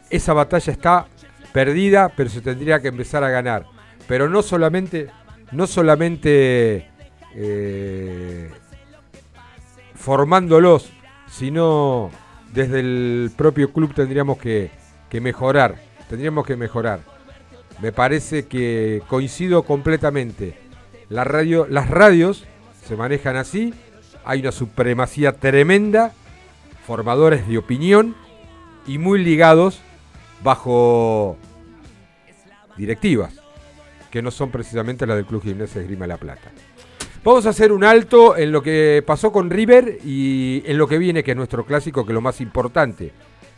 [0.10, 1.08] Esa batalla está
[1.52, 3.66] perdida, pero se tendría que empezar a ganar.
[4.08, 5.10] Pero no solamente,
[5.52, 6.90] no solamente
[7.36, 8.50] eh,
[9.94, 10.90] formándolos,
[11.30, 12.12] sino
[12.54, 14.72] desde el propio club tendríamos que,
[15.22, 15.76] mejorar.
[16.10, 17.02] Tendríamos que mejorar.
[17.82, 20.58] Me parece que coincido completamente.
[21.10, 22.46] Las radios
[22.86, 23.74] se manejan así.
[24.26, 26.14] Hay una supremacía tremenda.
[26.86, 28.16] Formadores de opinión
[28.86, 29.82] y muy ligados
[30.42, 31.38] bajo
[32.78, 33.34] directivas
[34.12, 36.52] que no son precisamente las del Club Gimnasia de La Plata.
[37.28, 40.98] Vamos a hacer un alto en lo que pasó con River y en lo que
[40.98, 43.12] viene, que es nuestro clásico, que es lo más importante.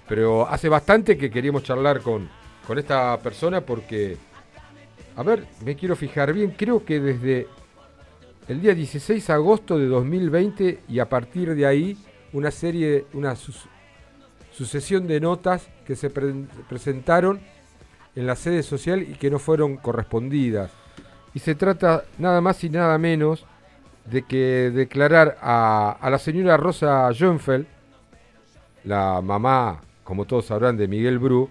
[0.07, 2.27] Pero hace bastante que queríamos charlar con,
[2.65, 4.17] con esta persona porque,
[5.15, 7.45] a ver, me quiero fijar bien, creo que desde
[8.47, 11.95] el día 16 de agosto de 2020 y a partir de ahí
[12.33, 13.35] una serie, una
[14.51, 16.33] sucesión de notas que se pre-
[16.67, 17.39] presentaron
[18.15, 20.71] en la sede social y que no fueron correspondidas.
[21.35, 23.45] Y se trata nada más y nada menos
[24.09, 27.65] de que declarar a, a la señora Rosa Schoenfeld,
[28.83, 31.49] la mamá, como todos sabrán, de Miguel Bru,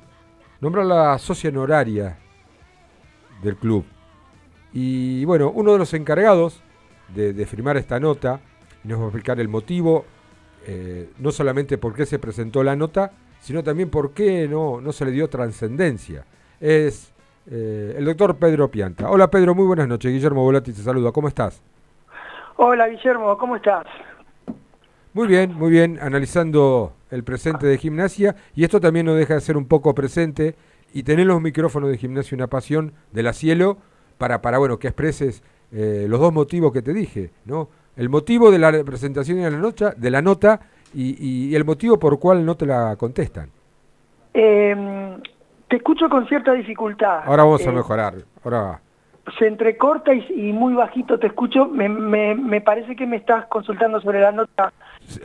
[0.61, 2.18] nombrarla socia honoraria
[3.42, 3.84] del club.
[4.72, 6.61] Y bueno, uno de los encargados
[7.14, 8.40] de, firmar esta nota
[8.84, 10.04] nos va a explicar el motivo,
[10.66, 14.92] eh, no solamente por qué se presentó la nota, sino también por qué no, no
[14.92, 16.24] se le dio trascendencia.
[16.61, 17.12] Es
[17.50, 19.11] eh, el doctor Pedro Pianta.
[19.11, 20.12] Hola Pedro, muy buenas noches.
[20.12, 21.12] Guillermo Volati te saluda.
[21.12, 21.62] ¿Cómo estás?
[22.61, 23.86] Hola Guillermo, ¿cómo estás?
[25.12, 29.40] Muy bien, muy bien, analizando el presente de gimnasia y esto también nos deja de
[29.40, 30.56] ser un poco presente
[30.92, 33.78] y tener los micrófonos de gimnasia una pasión de la cielo
[34.18, 37.68] para, para bueno, que expreses eh, los dos motivos que te dije, ¿no?
[37.96, 40.61] El motivo de la presentación de la nota, de la nota
[40.92, 43.50] y, y el motivo por cual no te la contestan.
[44.34, 45.16] Eh,
[45.68, 47.20] te escucho con cierta dificultad.
[47.24, 48.14] Ahora vamos a Eh, mejorar.
[48.42, 48.80] Ahora
[49.39, 51.66] Se entrecorta y, y muy bajito te escucho.
[51.66, 54.72] Me, me, me parece que me estás consultando sobre la nota.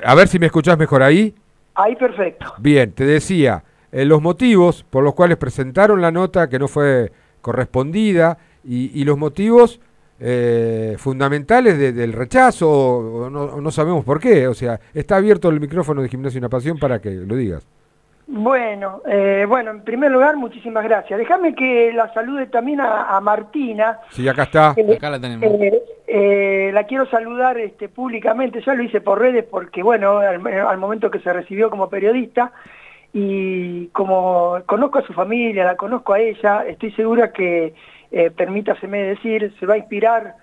[0.04, 1.34] a ver si me escuchás mejor ahí.
[1.76, 2.54] Ahí perfecto.
[2.60, 7.12] Bien, te decía, eh, los motivos por los cuales presentaron la nota que no fue
[7.42, 9.80] correspondida y, y los motivos
[10.20, 14.48] eh, fundamentales de- del rechazo, o no, no sabemos por qué.
[14.48, 17.66] O sea, está abierto el micrófono de Gimnasia Una Pasión para que lo digas.
[18.26, 21.20] Bueno, eh, bueno, en primer lugar, muchísimas gracias.
[21.20, 24.00] Déjame que la salude también a, a Martina.
[24.12, 24.74] Sí, acá está.
[24.78, 25.44] Eh, Acá la tenemos.
[25.62, 30.46] Eh, eh, la quiero saludar este, públicamente, ya lo hice por redes porque, bueno, al,
[30.48, 32.52] al momento que se recibió como periodista
[33.12, 37.74] y como conozco a su familia, la conozco a ella, estoy segura que,
[38.12, 40.36] eh, permítaseme decir, se va a inspirar,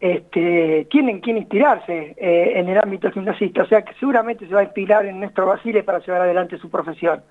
[0.00, 4.60] este, tienen quien inspirarse eh, en el ámbito gimnasista, o sea que seguramente se va
[4.60, 7.22] a inspirar en Néstor Basile para llevar adelante su profesión.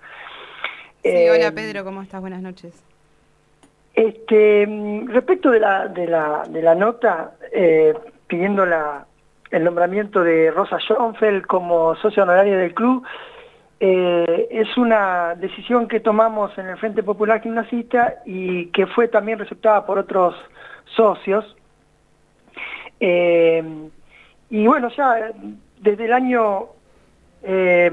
[1.04, 2.22] Sí, Eh, hola Pedro, ¿cómo estás?
[2.22, 2.84] Buenas noches.
[3.94, 4.68] Este,
[5.08, 7.94] respecto de la, de la, de la nota, eh,
[8.28, 9.06] pidiendo la,
[9.52, 13.06] el nombramiento de Rosa Schoenfeld como socia honoraria del club,
[13.80, 19.40] eh, es una decisión que tomamos en el Frente Popular Gimnasista y que fue también
[19.40, 20.36] receptada por otros
[20.96, 21.55] socios.
[23.00, 23.90] Eh,
[24.50, 25.32] y bueno, ya
[25.80, 26.68] desde el año
[27.44, 27.92] eh,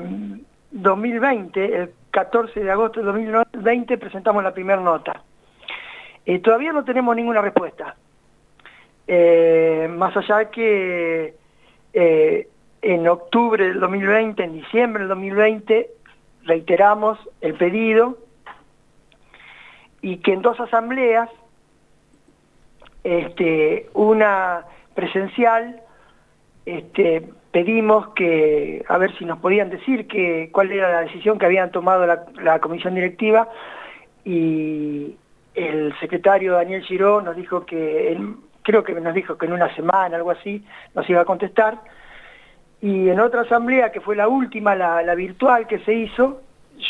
[0.71, 5.23] 2020, el 14 de agosto de 2020, presentamos la primera nota.
[6.25, 7.97] Eh, todavía no tenemos ninguna respuesta.
[9.07, 11.35] Eh, más allá que
[11.93, 12.49] eh,
[12.81, 15.91] en octubre del 2020, en diciembre del 2020,
[16.45, 18.19] reiteramos el pedido
[20.01, 21.29] y que en dos asambleas,
[23.05, 24.65] este, una
[24.95, 25.81] presencial,
[26.65, 31.47] este, pedimos que, a ver si nos podían decir que, cuál era la decisión que
[31.47, 33.49] habían tomado la, comisión directiva
[34.25, 35.17] y
[35.55, 38.19] el secretario Daniel Giró nos dijo que,
[38.63, 40.65] creo que nos dijo que en una semana, algo así,
[40.95, 41.79] nos iba a contestar.
[42.81, 46.41] Y en otra asamblea, que fue la última, la, la virtual que se hizo,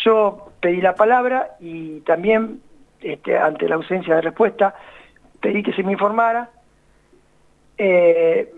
[0.05, 2.61] yo pedí la palabra y también,
[3.01, 4.75] este, ante la ausencia de respuesta,
[5.41, 6.51] pedí que se me informara.
[7.79, 8.53] Eh,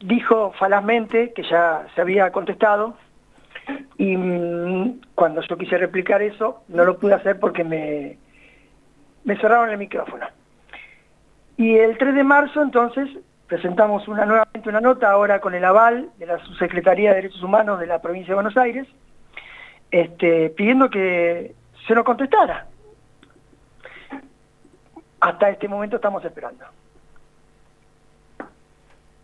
[0.00, 2.96] dijo falazmente que ya se había contestado
[3.96, 8.18] y mm, cuando yo quise replicar eso no lo pude hacer porque me,
[9.24, 10.26] me cerraron el micrófono.
[11.56, 13.08] Y el 3 de marzo entonces
[13.48, 17.80] presentamos una nuevamente una nota ahora con el aval de la Subsecretaría de Derechos Humanos
[17.80, 18.86] de la provincia de Buenos Aires,
[19.90, 21.54] este, pidiendo que
[21.86, 22.66] se nos contestara.
[25.20, 26.64] Hasta este momento estamos esperando.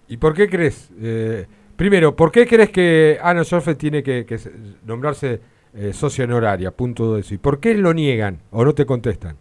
[0.08, 0.90] ¿Y por qué crees?
[1.00, 1.46] eh,
[1.76, 4.52] primero, ¿por qué crees que Ana Schoenfeld tiene que, que se-
[4.84, 5.40] nombrarse
[5.74, 6.70] eh, socia honoraria?
[6.70, 7.34] Punto de eso.
[7.34, 9.36] ¿Y por qué lo niegan o no te contestan?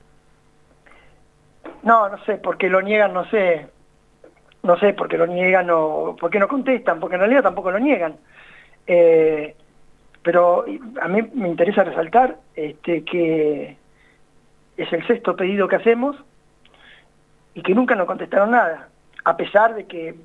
[1.84, 3.68] No, no sé, por qué lo niegan, no sé.
[4.64, 7.70] No sé por qué lo niegan o por qué no contestan, porque en realidad tampoco
[7.72, 8.16] lo niegan.
[8.88, 9.56] Eh,
[10.22, 10.64] pero
[11.02, 13.76] a mí me interesa resaltar este, que
[14.78, 16.16] es el sexto pedido que hacemos
[17.54, 18.88] y que nunca nos contestaron nada,
[19.26, 20.16] a pesar de que,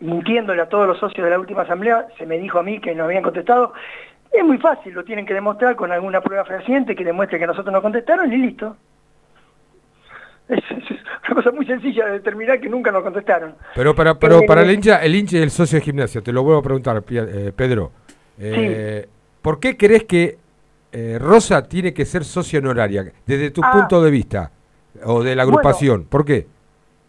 [0.00, 2.94] mintiéndole a todos los socios de la última asamblea, se me dijo a mí que
[2.94, 3.72] no habían contestado.
[4.32, 7.72] Es muy fácil, lo tienen que demostrar con alguna prueba fehaciente que demuestre que nosotros
[7.72, 8.76] no contestaron y listo.
[10.48, 10.58] Es,
[11.28, 13.54] una cosa muy sencilla de determinar que nunca nos contestaron.
[13.74, 16.32] Pero para, pero Eh, para el hincha, el hincha y el socio de gimnasia, te
[16.32, 17.92] lo vuelvo a preguntar, eh, Pedro.
[18.38, 19.06] Eh,
[19.42, 20.38] ¿Por qué crees que
[20.92, 23.04] eh, Rosa tiene que ser socia honoraria?
[23.26, 23.70] Desde tu Ah.
[23.72, 24.50] punto de vista,
[25.04, 25.58] o de la Bueno.
[25.58, 26.46] agrupación, ¿por qué?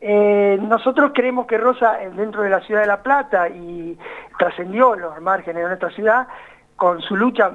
[0.03, 3.95] Eh, nosotros creemos que Rosa, eh, dentro de la ciudad de La Plata, y
[4.39, 6.27] trascendió los márgenes de nuestra ciudad,
[6.75, 7.51] con su lucha,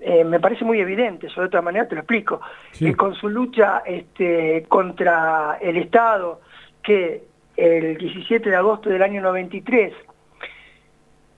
[0.00, 2.40] eh, me parece muy evidente, yo de otra manera te lo explico,
[2.72, 2.88] Sí.
[2.88, 6.40] eh, con su lucha este, contra el Estado,
[6.82, 7.22] que
[7.56, 9.92] el 17 de agosto del año 93,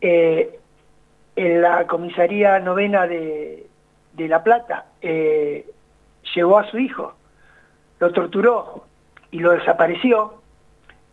[0.00, 0.58] eh,
[1.36, 3.66] en la comisaría novena de,
[4.14, 7.14] de La Plata, llevó a su hijo,
[8.00, 8.84] lo torturó
[9.30, 10.42] y lo desapareció,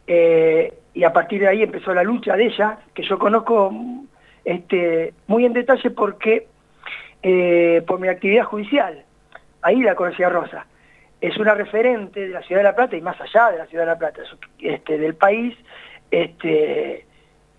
[0.08, 3.74] eh, y a partir de ahí empezó la lucha de ella, que yo conozco
[4.46, 6.48] este, muy en detalle porque
[7.24, 9.04] eh, por mi actividad judicial,
[9.62, 10.66] ahí la conocí a Rosa.
[11.22, 13.84] Es una referente de la ciudad de La Plata y más allá de la ciudad
[13.86, 14.38] de La Plata, es-
[14.74, 15.56] este, del país,
[16.12, 17.06] este,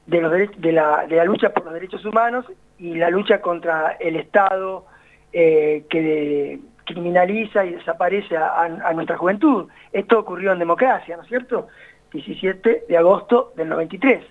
[0.06, 2.46] de, los de, la, de la lucha por los derechos humanos
[2.78, 4.86] y la lucha contra el Estado
[5.32, 9.68] eh, que criminaliza y desaparece a, nuestra juventud.
[9.92, 11.68] Esto ocurrió en democracia, ¿no es cierto?
[12.12, 14.24] 17 de agosto del 93.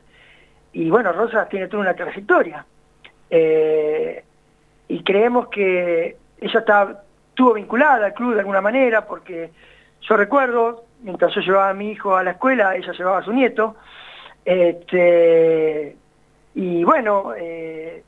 [0.74, 2.66] Y bueno, Rosa tiene toda una trayectoria.
[3.30, 4.24] Eh,
[4.88, 6.64] y creemos que ella
[7.30, 9.52] estuvo vinculada al club de alguna manera, porque
[10.02, 13.34] yo recuerdo, mientras yo llevaba a mi hijo a la escuela, ella llevaba a su
[13.34, 13.76] nieto,
[14.46, 15.98] este,
[16.54, 18.04] y bueno, eh,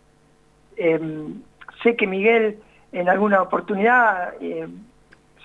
[0.77, 1.41] em,
[1.81, 2.59] sé que Miguel
[2.99, 4.67] en alguna oportunidad eh,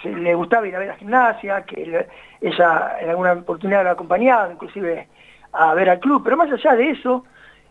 [0.04, 2.06] le gustaba ir a ver a gimnasia, que
[2.40, 5.08] ella en alguna oportunidad lo ha acompañado, inclusive
[5.52, 7.24] a ver al club, pero más allá de eso,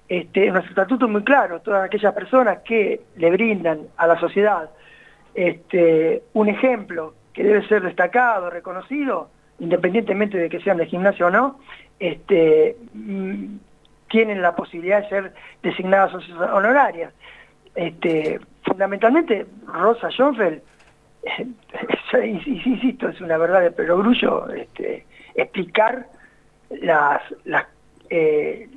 [0.10, 4.70] nuestro estatuto es muy claro, todas aquellas personas que le brindan a la sociedad
[5.34, 9.30] este, un ejemplo que debe ser destacado, reconocido,
[9.60, 11.60] independientemente de que sean de gimnasia o no,
[12.00, 13.58] este, mm,
[14.10, 16.14] tienen la posibilidad de ser designadas
[16.54, 17.14] honorarias.
[17.76, 20.62] Este, fundamentalmente, Rosa Schoenfeld,
[21.24, 21.48] eh,
[22.46, 25.06] insisto, es una verdad de perogrullo este,
[25.36, 26.08] explicar
[26.70, 27.66] las, las,
[28.10, 28.68] eh,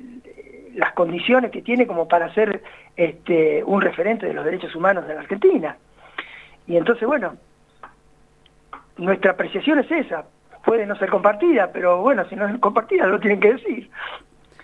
[0.75, 2.61] las condiciones que tiene como para ser
[2.95, 5.77] este, un referente de los derechos humanos de la Argentina.
[6.67, 7.35] Y entonces, bueno,
[8.97, 10.25] nuestra apreciación es esa.
[10.65, 13.89] Puede no ser compartida, pero bueno, si no es compartida lo tienen que decir.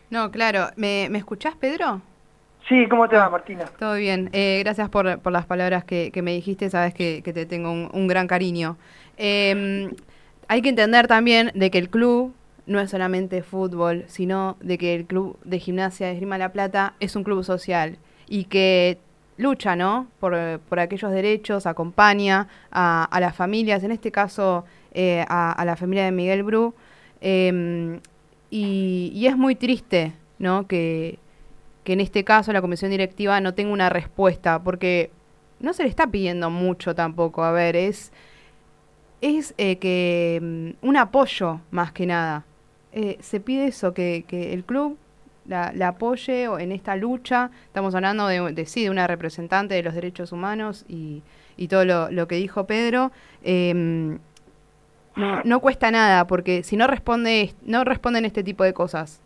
[0.09, 0.69] No, claro.
[0.75, 2.01] ¿Me, ¿me escuchás, Pedro?
[2.67, 3.65] Sí, ¿cómo te va, Martina?
[3.79, 4.29] Todo bien.
[4.33, 6.69] Eh, gracias por, por las palabras que, que me dijiste.
[6.69, 8.77] Sabes que, que te tengo un, un gran cariño.
[9.17, 9.89] Eh,
[10.47, 12.33] hay que entender también de que el club
[12.67, 16.93] no es solamente fútbol, sino de que el club de gimnasia de Esgrima La Plata
[16.99, 17.97] es un club social
[18.27, 18.99] y que
[19.37, 20.07] lucha, ¿no?
[20.19, 25.65] Por, por aquellos derechos, acompaña a, a las familias, en este caso eh, a, a
[25.65, 26.73] la familia de Miguel Bru.
[27.21, 27.99] Eh,
[28.49, 30.67] y, y es muy triste, ¿no?
[30.67, 31.17] Que,
[31.83, 35.11] que en este caso la comisión directiva no tenga una respuesta, porque
[35.59, 37.43] no se le está pidiendo mucho tampoco.
[37.43, 38.11] A ver, es,
[39.21, 42.45] es eh, que mm, un apoyo más que nada.
[42.91, 44.97] Eh, se pide eso, que, que el club
[45.45, 47.51] la, la apoye en esta lucha.
[47.65, 51.23] Estamos hablando de, de, sí, de una representante de los derechos humanos y,
[51.57, 53.11] y todo lo, lo, que dijo Pedro.
[53.43, 54.17] Eh,
[55.15, 59.19] no, no cuesta nada, porque si no responde, no responden este tipo de cosas,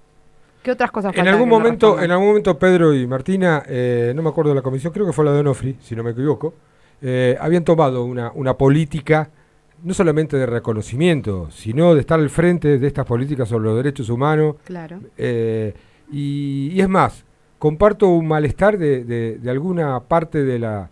[0.66, 4.30] ¿Qué otras cosas En algún momento, en algún momento Pedro y Martina, eh, no me
[4.30, 6.55] acuerdo de la comisión, creo que fue la de Onofri, si no me equivoco,
[7.03, 9.30] eh, habían tomado una, una política
[9.84, 14.09] no solamente de reconocimiento, sino de estar al frente de estas políticas sobre los derechos
[14.09, 14.55] humanos.
[14.63, 15.01] Claro.
[15.16, 15.76] Eh,
[16.11, 17.26] y, y, es más,
[17.59, 20.89] comparto un malestar de, de, de, alguna parte de la,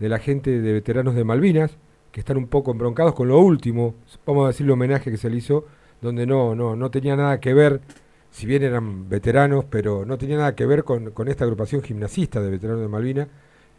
[0.00, 1.78] de la gente de veteranos de Malvinas,
[2.12, 3.94] que están un poco embroncados con lo último,
[4.26, 5.64] vamos a decir el homenaje que se le hizo,
[6.02, 7.80] donde no, no, no tenía nada que ver
[8.34, 12.42] si bien eran veteranos, pero no tenía nada que ver con, con esta agrupación gimnasista
[12.42, 13.28] de veteranos de Malvinas.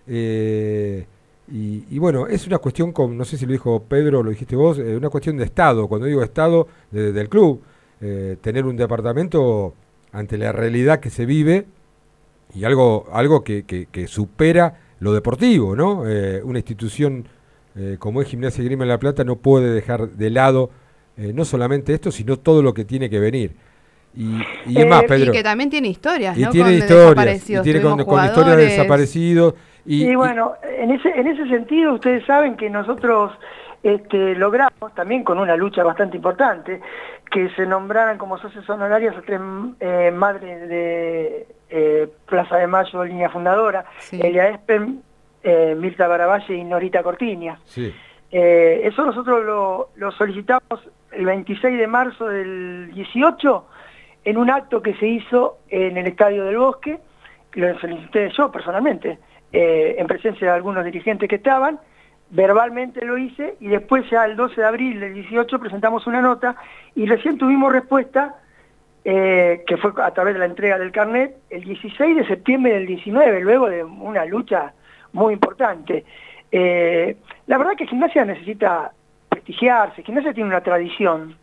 [0.08, 1.06] Eh,
[1.51, 4.56] y, bueno, es una cuestión, con, no sé si lo dijo Pedro o lo dijiste
[4.56, 5.89] vos, eh, una cuestión de Estado.
[5.89, 7.62] Cuando digo Estado, de, del club,
[7.99, 9.74] eh, tener un departamento
[10.14, 11.66] ante la realidad que se vive
[12.53, 16.08] y algo, algo que, que, que supera lo deportivo, ¿no?
[16.08, 17.28] Eh, una institución
[17.99, 20.70] como es Gimnasia Grima en La Plata no puede dejar de lado
[21.18, 23.51] no solamente esto, sino todo lo que tiene que venir.
[24.16, 25.32] Y, y es más, Pedro.
[25.32, 26.51] Y que también tiene historias, y ¿no?
[26.51, 27.47] Tiene con historias.
[27.47, 29.55] Y tiene con, con, historias de desaparecidos.
[29.86, 33.32] Y, y bueno, en ese, en ese sentido, ustedes saben que nosotros
[33.86, 36.82] este, logramos, también con una lucha bastante importante,
[37.30, 39.39] que se nombraran como socios honorarias a tres
[39.80, 44.20] eh, madres de eh, Plaza de Mayo, línea fundadora, sí.
[44.24, 45.03] Elia Espen,
[45.43, 47.59] eh, Mirta Baravalle y Norita Cortiña.
[47.66, 47.93] Sí.
[48.32, 53.66] eso nosotros lo, lo solicitamos el 26 de marzo del 18
[54.26, 56.99] en un acto que se hizo en el Estadio del Bosque,
[57.53, 59.19] lo solicité yo personalmente,
[59.53, 61.80] eh, en presencia de algunos dirigentes que estaban,
[62.32, 66.55] verbalmente lo hice y después ya el 12 de abril del 18 presentamos una nota
[66.95, 68.36] y recién tuvimos respuesta,
[69.05, 72.88] eh, que fue a través de la entrega del carnet, el 16 de septiembre del
[72.88, 74.73] 19, luego de una lucha
[75.13, 76.03] muy importante.
[76.51, 77.15] Eh,
[77.45, 78.91] la verdad que Gimnasia necesita
[79.30, 81.38] prestigiarse, Gimnasia tiene una tradición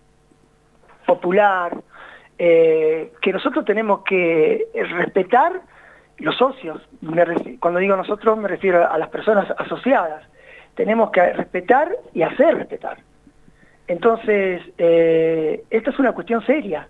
[1.07, 1.77] popular,
[2.45, 5.63] eh, que nosotros tenemos que respetar
[6.19, 6.83] los socios.
[7.61, 10.25] cuando digo nosotros me refiero a las personas asociadas.
[10.75, 12.99] Tenemos que respetar y hacer respetar.
[13.87, 16.89] Entonces, eh, esta es una cuestión seria,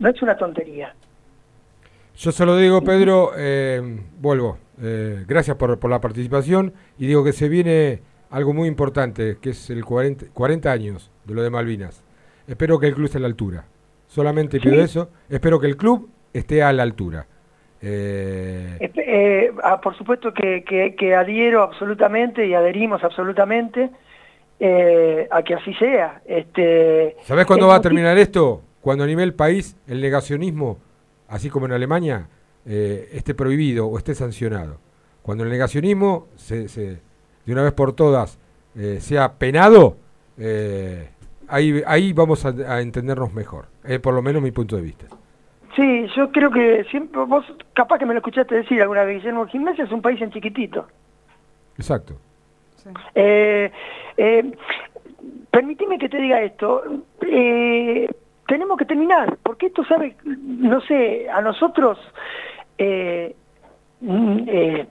[0.00, 0.92] no es una tontería.
[2.16, 3.80] Yo se lo digo, Pedro, eh,
[4.18, 4.58] vuelvo.
[4.82, 9.50] Eh, gracias por, por, la participación y digo que se viene algo muy importante, que
[9.50, 12.02] es el 40, 40 años de lo de Malvinas.
[12.48, 13.66] Espero que el club esté a la altura.
[14.10, 14.80] Solamente pido sí.
[14.80, 15.08] eso.
[15.28, 17.26] Espero que el club esté a la altura.
[17.80, 18.76] Eh...
[18.80, 23.88] Eh, ah, por supuesto que, que, que, adhiero absolutamente y adherimos absolutamente
[24.58, 26.22] eh, a que así sea.
[26.26, 28.62] Este, ¿Sabes cuándo va a terminar esto?
[28.80, 30.78] Cuando a nivel país el negacionismo,
[31.28, 32.26] así como en Alemania,
[32.64, 34.78] esté prohibido o esté sancionado.
[35.22, 36.98] Cuando el negacionismo se, se,
[37.46, 38.38] de una vez por todas
[38.98, 39.96] sea penado,
[41.50, 43.66] ahí, ahí vamos a, a entendernos mejor.
[43.84, 45.06] Es por lo menos mi punto de vista.
[45.76, 47.44] Sí, yo creo que siempre, vos
[47.74, 50.86] capaz que me lo escuchaste decir alguna vez, Guillermo, Gimnasia es un país en chiquitito.
[51.76, 52.14] Exacto.
[53.14, 53.70] Eh,
[54.16, 54.52] eh,
[55.50, 56.82] permitime que te diga esto.
[57.22, 58.08] Eh,
[58.46, 61.98] tenemos que terminar, porque esto, sabe, no sé, a nosotros
[62.78, 63.36] eh,
[64.00, 64.86] mm, eh,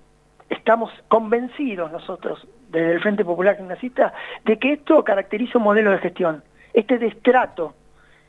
[0.49, 4.13] estamos convencidos nosotros, desde el Frente Popular Gimnasista,
[4.45, 6.43] de que esto caracteriza un modelo de gestión.
[6.73, 7.73] Este destrato,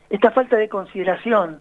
[0.09, 1.61] esta falta de consideración,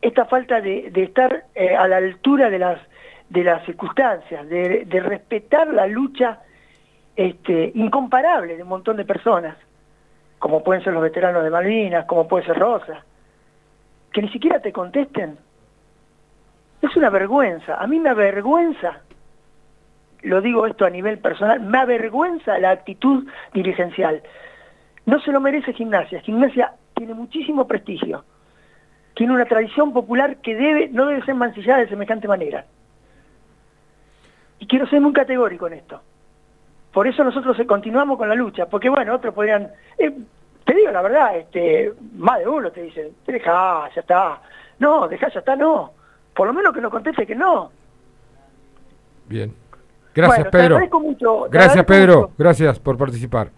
[0.00, 2.80] esta falta de, estar eh, a la altura de las,
[3.28, 6.40] de las circunstancias, de, de respetar la lucha
[7.18, 9.56] este, incomparable de un montón de personas,
[10.38, 13.04] como pueden ser los veteranos de Malvinas, como puede ser Rosa,
[14.12, 15.36] que ni siquiera te contesten.
[16.80, 19.00] Es una vergüenza, a mí me avergüenza,
[20.22, 24.22] lo digo esto a nivel personal, me avergüenza la actitud dirigencial.
[25.06, 28.24] No se lo merece gimnasia, gimnasia tiene muchísimo prestigio,
[29.14, 32.66] tiene una tradición popular que debe, no debe ser mancillada de semejante manera.
[34.58, 36.00] Y quiero ser muy categórico en esto.
[36.92, 40.12] Por eso nosotros eh, continuamos con la lucha, porque bueno, otros podrían, eh,
[40.64, 44.42] te digo la verdad, este, más de uno te dice, deja, ya está.
[44.78, 45.92] No, deja, ya está, no.
[46.34, 47.70] Por lo menos que nos conteste que no.
[49.26, 49.54] Bien.
[50.18, 50.74] Gracias, Bueno, te Pedro.
[50.76, 52.20] agradezco mucho, te Gracias, agradezco Pedro.
[52.22, 52.34] mucho.
[52.38, 53.50] Gracias por participar.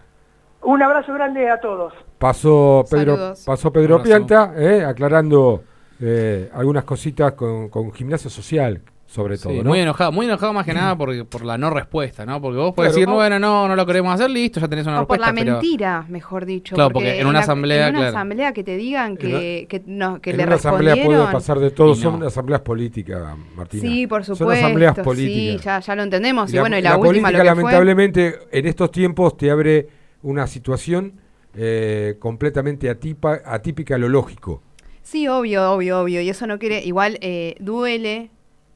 [0.63, 1.93] Un abrazo grande a todos.
[2.19, 3.45] Pasó Pedro, Saludos.
[3.47, 4.03] pasó Pedro.
[4.03, 5.63] Pianta, eh, aclarando
[6.01, 9.53] eh, algunas cositas con, con gimnasia social, sobre todo.
[9.53, 9.65] Sí, ¿no?
[9.65, 12.41] muy enojado, muy enojado más que nada por, por la no respuesta, ¿no?
[12.41, 13.15] Porque vos podés Claro, decir, no.
[13.17, 15.35] bueno, no, no lo queremos hacer, listo, ya tenés una O por respuesta.
[15.35, 16.77] la pero- mentira, mejor dicho.
[16.77, 18.17] Claro, porque en una la- asamblea, En una claro.
[18.17, 21.71] asamblea que te digan que, que, no, que en le una asamblea puede pasar de
[21.73, 23.83] todo, son asambleas políticas, Martina.
[23.83, 24.65] Sí, por Son supuesto.
[24.65, 25.65] asambleas Sí, políticas.
[25.65, 26.53] ya, ya lo entendemos.
[26.53, 27.63] Y, la, bueno, y la, la última política, lo que fue.
[27.73, 29.89] lamentablemente, en estos tiempos te abre
[30.23, 31.15] una situación
[31.57, 34.63] eh, completamente atipa- atípica a lo lógico.
[35.03, 36.21] Sí, obvio, obvio, obvio.
[36.21, 36.85] Y eso no quiere.
[36.85, 38.31] Igual eh, duele.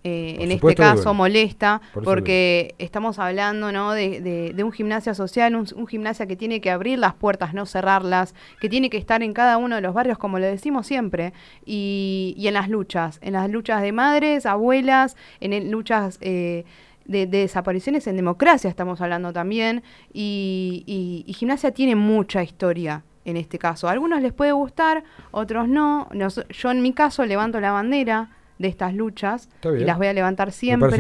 [0.04, 1.16] Eh, en este caso duele.
[1.16, 3.92] molesta Por porque estamos hablando ¿no?
[3.92, 7.54] de, de- de un gimnasio social, un, un gimnasio que tiene que abrir las puertas,
[7.54, 10.86] no cerrarlas, que tiene que estar en cada uno de los barrios, como lo decimos
[10.86, 11.32] siempre,
[11.64, 16.64] y, y en las luchas, en las luchas de madres, abuelas, en el- luchas eh,
[17.06, 19.82] de, de desapariciones en democracia estamos hablando también,
[20.12, 23.88] y, y- y gimnasia tiene mucha historia en este caso.
[23.88, 26.08] A algunos les puede gustar, otros no.
[26.12, 28.28] Nos- yo en mi caso levanto la bandera
[28.58, 29.48] de estas luchas
[29.80, 30.96] y las voy a levantar siempre.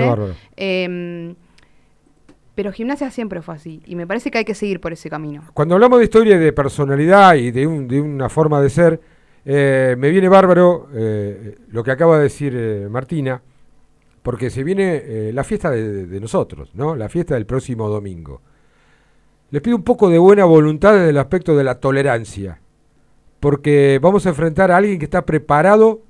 [0.56, 1.34] Em,
[2.54, 5.42] pero gimnasia siempre fue así y me parece que hay que seguir por ese camino.
[5.54, 9.00] Cuando hablamos de historia y de personalidad y de, un- de una forma de ser,
[9.44, 13.42] eh, me viene bárbaro eh, lo que acaba de decir eh, Martina,
[14.22, 16.96] porque se viene la fiesta de, de nosotros, ¿no?
[16.96, 18.40] La fiesta del próximo domingo.
[19.50, 22.58] Les pido un poco de buena voluntad desde el aspecto de la tolerancia,
[23.40, 26.00] porque vamos a enfrentar a alguien que está preparado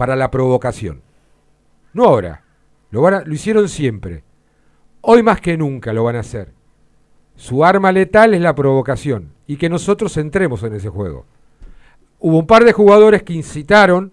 [0.00, 1.02] para la provocación.
[1.92, 2.42] No ahora,
[2.90, 4.24] lo, van a- lo hicieron siempre.
[5.02, 6.54] Hoy más que nunca lo van a hacer.
[7.36, 11.26] Su arma letal es la provocación y que nosotros entremos en ese juego.
[12.18, 14.12] Hubo un par de jugadores que incitaron,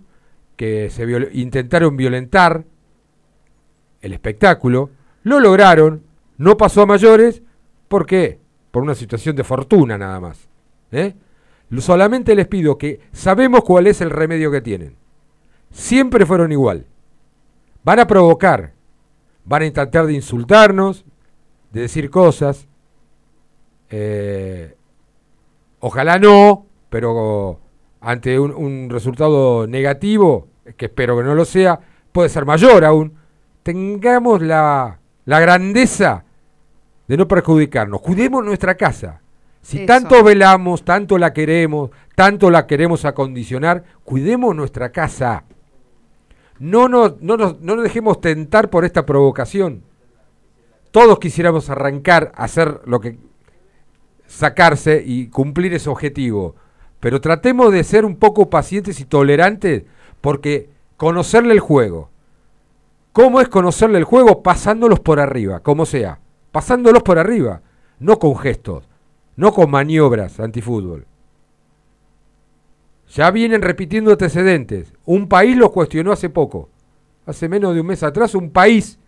[0.58, 2.66] que se intentaron violentar
[4.02, 4.90] el espectáculo,
[5.24, 6.04] lo lograron,
[6.38, 7.44] no pasó a mayores,
[7.88, 8.42] ¿por qué?
[8.72, 10.50] Por una situación de fortuna nada más.
[10.92, 11.16] ¿eh?
[11.78, 14.98] Solamente les pido que sabemos cuál es el remedio que tienen.
[15.78, 16.88] Siempre fueron igual.
[17.84, 18.74] Van a provocar,
[19.46, 21.06] van a intentar de insultarnos,
[21.72, 22.68] de decir cosas.
[23.92, 24.76] Eh,
[25.80, 27.60] ojalá no, pero
[28.02, 31.80] ante un, un resultado negativo, que espero que no lo sea,
[32.12, 33.14] puede ser mayor aún,
[33.62, 36.26] tengamos la, la grandeza
[37.08, 38.02] de no perjudicarnos.
[38.02, 39.22] Cuidemos nuestra casa.
[39.62, 39.86] Si Eso.
[39.86, 45.44] tanto velamos, tanto la queremos, tanto la queremos acondicionar, cuidemos nuestra casa.
[46.60, 49.84] No nos, no, nos, no nos dejemos tentar por esta provocación.
[50.92, 53.18] Todos quisiéramos arrancar, hacer lo que
[54.28, 56.56] sacarse y cumplir ese objetivo.
[57.00, 59.84] Pero tratemos de ser un poco pacientes y tolerantes
[60.22, 62.10] porque conocerle el juego.
[63.14, 64.44] ¿Cómo es conocerle el juego?
[64.44, 66.20] Pasándolos por arriba, como sea.
[66.52, 67.62] Pasándolos por arriba,
[68.00, 68.88] no con gestos,
[69.36, 71.06] no con maniobras antifútbol.
[73.10, 74.94] Ya vienen repitiendo antecedentes.
[75.06, 76.70] Un país lo cuestionó hace poco.
[77.26, 79.00] Hace menos de un mes atrás un país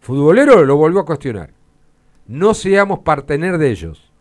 [0.00, 1.50] futbolero lo volvió a cuestionar.
[2.26, 4.12] No seamos partener de ellos.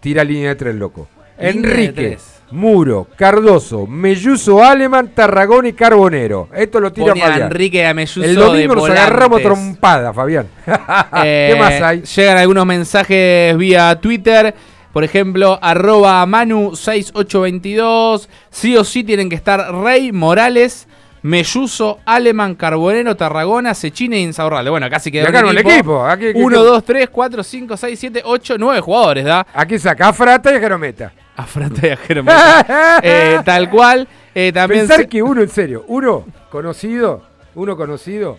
[0.00, 1.08] Tira línea de tres, loco.
[1.38, 2.18] Línea Enrique.
[2.50, 6.48] Muro, Cardoso, Melluso, Aleman, Tarragón y Carbonero.
[6.54, 7.42] Esto lo tira Pone a Fabián.
[7.48, 10.46] Enrique a Melluso El domingo de nos agarramos trompada, Fabián.
[11.24, 12.02] Eh, ¿Qué más hay?
[12.02, 14.54] Llegan algunos mensajes vía Twitter.
[14.92, 18.28] Por ejemplo, arroba Manu6822.
[18.50, 20.86] Sí o sí tienen que estar Rey, Morales,
[21.22, 24.70] Melluso, Aleman, Carbonero, Tarragona, Sechine y Insaurralde.
[24.70, 26.04] Bueno, casi quedó acá el equipo.
[26.04, 29.44] Aquí, aquí- 1, 2, 3, 4, 5, 6, 7, 8, 9 jugadores, ¿da?
[29.52, 31.12] Aquí saca Frata y Jerometa.
[31.36, 33.00] A Frata y a Jerometa.
[33.02, 34.08] Eh, tal cual.
[34.34, 37.22] Eh, también Pensar se- que uno, en serio, uno conocido,
[37.54, 38.38] uno conocido,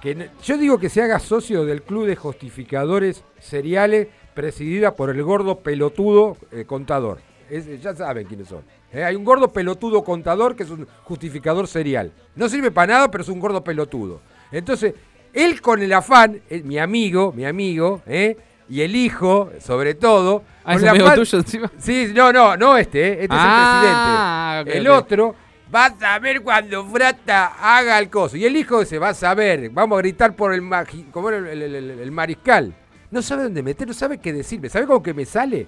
[0.00, 5.10] que no- yo digo que se haga socio del club de justificadores seriales presidida por
[5.10, 7.18] el gordo pelotudo eh, contador.
[7.50, 8.62] Es- ya saben quiénes son.
[8.92, 12.12] Eh, hay un gordo pelotudo contador que es un justificador serial.
[12.36, 14.20] No sirve para nada, pero es un gordo pelotudo.
[14.52, 14.94] Entonces,
[15.32, 18.36] él con el afán, eh, mi amigo, mi amigo, eh,
[18.70, 20.44] y el hijo, sobre todo.
[20.64, 21.70] Ah, con ¿es amigo tuyo encima?
[21.78, 24.78] Sí, no, no, no este, este Ah, es el ok, presidente.
[24.78, 25.34] el otro,
[25.70, 28.36] vas a ver cuando Frata haga el coso.
[28.36, 31.46] Y el hijo se va a saber, vamos a gritar por el, magi- como el,
[31.46, 32.72] el- el- el mariscal.
[33.10, 34.68] No sabe dónde meter, no sabe qué decirme.
[34.68, 35.66] ¿Sabe cómo que me sale?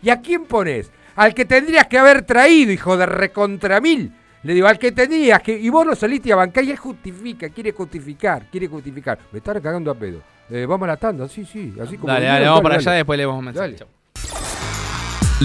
[0.00, 0.92] ¿Y a quién pones?
[1.16, 4.12] Al que tendrías que haber traído, hijo de recontra mil.
[4.42, 5.58] Le digo, al que tenías que.
[5.58, 9.18] Y vos lo saliste a bancar y él justifica, quiere justificar, quiere justificar.
[9.32, 10.20] Me está cagando a pedo.
[10.50, 11.72] Eh, vamos a la tanda, sí, sí.
[11.80, 12.88] Así como Dale, dale, vamos para dale.
[12.88, 13.76] allá, después leemos un mensaje.
[13.76, 13.78] Dale.
[13.78, 13.88] Chau.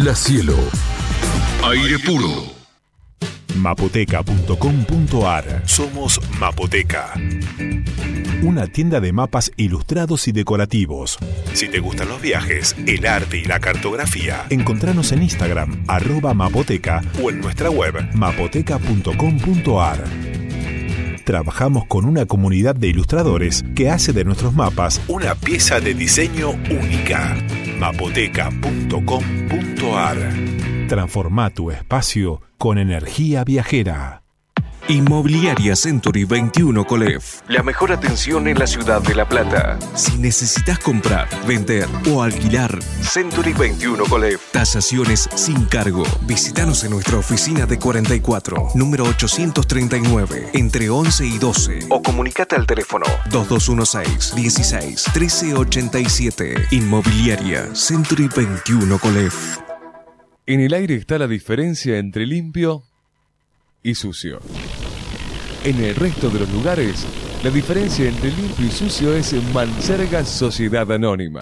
[0.04, 0.56] La Cielo.
[1.64, 2.28] Aire puro.
[3.56, 7.14] Mapoteca.com.ar Somos Mapoteca.
[8.42, 11.18] Una tienda de mapas ilustrados y decorativos.
[11.54, 17.02] Si te gustan los viajes, el arte y la cartografía, encontranos en Instagram, arroba mapoteca
[17.22, 20.04] o en nuestra web mapoteca.com.ar.
[21.30, 26.56] Trabajamos con una comunidad de ilustradores que hace de nuestros mapas una pieza de diseño
[26.72, 27.38] única.
[27.78, 30.18] mapoteca.com.ar
[30.88, 34.24] Transforma tu espacio con energía viajera.
[34.90, 37.42] Inmobiliaria Century 21 Colef.
[37.48, 39.78] La mejor atención en la ciudad de La Plata.
[39.94, 44.52] Si necesitas comprar, vender o alquilar, Century 21 Colef.
[44.52, 46.02] Tasaciones sin cargo.
[46.26, 51.80] Visítanos en nuestra oficina de 44, número 839, entre 11 y 12.
[51.90, 56.68] O comunicate al teléfono 2216 16 1387.
[56.72, 59.60] Inmobiliaria Century 21 Colef.
[60.48, 62.89] En el aire está la diferencia entre limpio
[63.84, 64.40] y sucio.
[65.64, 67.06] En el resto de los lugares,
[67.44, 71.42] la diferencia entre limpio y sucio es Manserga Sociedad Anónima.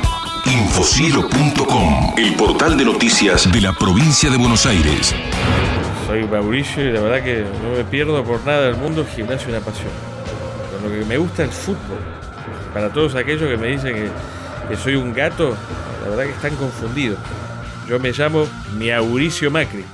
[0.46, 5.14] infocielo.com, el portal de noticias de la provincia de Buenos Aires.
[6.08, 9.50] Soy Mauricio y la verdad que no me pierdo por nada del mundo el gimnasio
[9.50, 9.92] una pasión.
[10.72, 12.00] Con lo que me gusta el fútbol.
[12.74, 14.10] Para todos aquellos que me dicen que,
[14.70, 15.56] que soy un gato,
[16.04, 17.20] la verdad que están confundidos.
[17.88, 18.48] Yo me llamo
[18.80, 19.86] Mauricio Macri.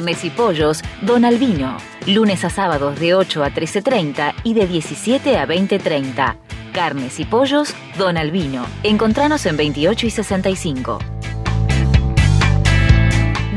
[0.00, 1.76] Carnes y pollos, Don Albino.
[2.06, 6.36] Lunes a sábados de 8 a 13.30 y de 17 a 20.30.
[6.72, 8.64] carnes y pollos, Don Albino.
[8.82, 11.19] Encontranos en 28 y 65.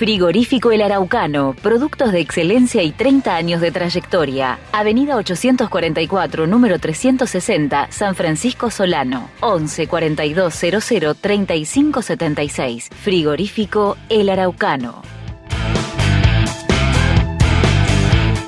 [0.00, 4.58] Frigorífico El Araucano, productos de excelencia y 30 años de trayectoria.
[4.72, 9.28] Avenida 844, número 360, San Francisco Solano.
[9.40, 12.88] 11 42 00 35 76.
[12.88, 15.02] Frigorífico El Araucano.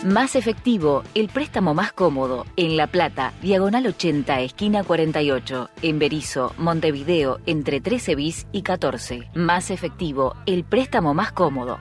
[0.05, 2.45] Más efectivo, el préstamo más cómodo.
[2.57, 5.71] En La Plata, diagonal 80, esquina 48.
[5.83, 9.31] En Berizo, Montevideo, entre 13 bis y 14.
[9.35, 11.79] Más efectivo, el préstamo más cómodo.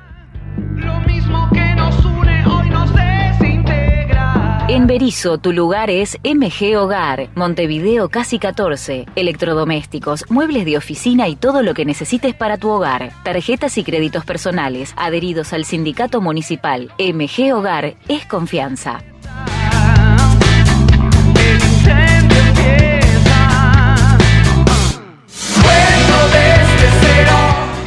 [4.74, 9.06] En Berizo, tu lugar es MG Hogar, Montevideo Casi 14.
[9.18, 13.12] Electrodomésticos, muebles de oficina y todo lo que necesites para tu hogar.
[13.26, 16.90] Tarjetas y créditos personales, adheridos al sindicato municipal.
[16.98, 19.04] MG Hogar es confianza.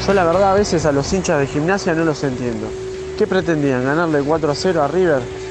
[0.06, 2.70] Yo la verdad a veces a los hinchas de gimnasia no los entiendo.
[3.16, 3.86] ¿Qué pretendían?
[3.86, 5.43] ¿Ganarle 4 a 0 a River?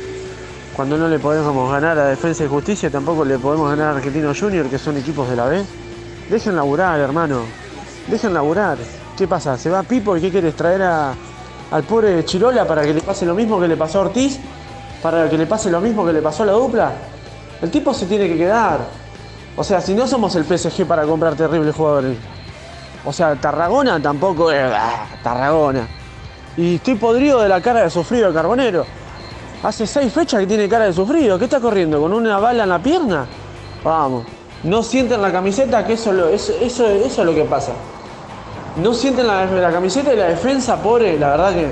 [0.75, 4.33] Cuando no le podemos ganar a Defensa y Justicia, tampoco le podemos ganar a Argentino
[4.37, 5.63] Junior, que son equipos de la B.
[6.29, 7.41] Dejen laburar, hermano.
[8.07, 8.77] Dejen laburar.
[9.15, 9.55] ¿Qué pasa?
[9.57, 11.13] ¿Se va Pipo y qué quieres traer a,
[11.69, 14.39] al pobre Chirola para que le pase lo mismo que le pasó a Ortiz?
[15.03, 16.91] ¿Para que le pase lo mismo que le pasó a la dupla?
[17.61, 18.79] El tipo se tiene que quedar.
[19.55, 22.17] O sea, si no somos el PSG para comprar terribles jugadores.
[23.05, 24.71] O sea, Tarragona tampoco es.
[24.73, 25.87] ah, Tarragona.
[26.57, 28.85] Y estoy podrido de la cara de sufrido de Carbonero.
[29.63, 31.39] Hace seis fechas que tiene cara de sufrido.
[31.39, 32.01] ¿Qué está corriendo?
[32.01, 33.25] ¿Con una bala en la pierna?
[33.83, 34.25] Vamos.
[34.63, 37.71] No sienten la camiseta, que eso, lo- eso, eso, eso es lo que pasa.
[38.77, 41.67] No sienten la, camiseta y la defensa, pobre, la verdad que.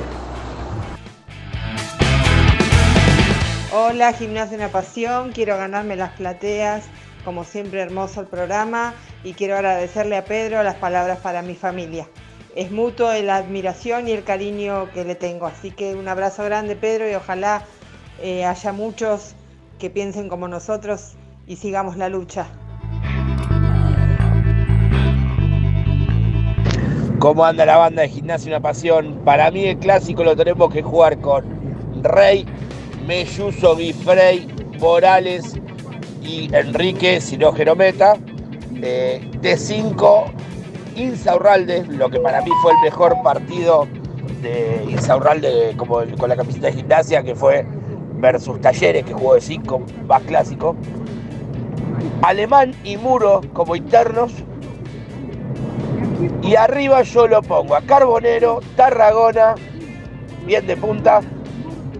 [3.74, 5.32] Hola, Gimnasia Una Pasión.
[5.32, 6.84] Quiero ganarme las plateas.
[7.26, 8.94] Como siempre, hermoso el programa.
[9.24, 12.08] Y quiero agradecerle a Pedro las palabras para mi familia.
[12.56, 15.46] Es mutuo la admiración y el cariño que le tengo.
[15.46, 17.64] Así que un abrazo grande, Pedro, y ojalá
[18.22, 19.34] eh, haya muchos
[19.80, 21.14] que piensen como nosotros
[21.48, 22.48] y sigamos la lucha.
[27.20, 29.22] ¿Cómo anda la banda de Gimnasia Una Pasión?
[29.24, 31.46] Para mí el clásico lo tenemos que jugar con
[32.02, 32.46] Rey,
[33.06, 34.48] Melluso, Guifrey,
[34.80, 35.56] Morales
[36.22, 38.16] y Enrique, si no Jerometa.
[38.84, 40.26] Eh, de 5,
[40.96, 43.88] Insaurralde, lo que para mí fue el mejor partido
[44.42, 47.66] de Insaurralde con la camiseta de gimnasia, que fue
[48.22, 50.76] versus Talleres, que jugó de 5, más clásico.
[52.22, 54.32] Alemán y Muro como internos.
[56.44, 59.56] Y arriba yo lo pongo a Carbonero, Tarragona,
[60.46, 61.22] bien de punta,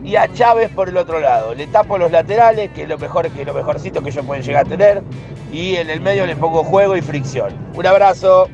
[0.04, 1.54] y a Chávez por el otro lado.
[1.56, 4.66] Le tapo los laterales, que es lo mejor que lo mejorcito que ellos pueden llegar
[4.66, 5.04] a tener.
[5.52, 7.54] Y en el medio le pongo juego y fricción.
[7.76, 8.48] Un abrazo.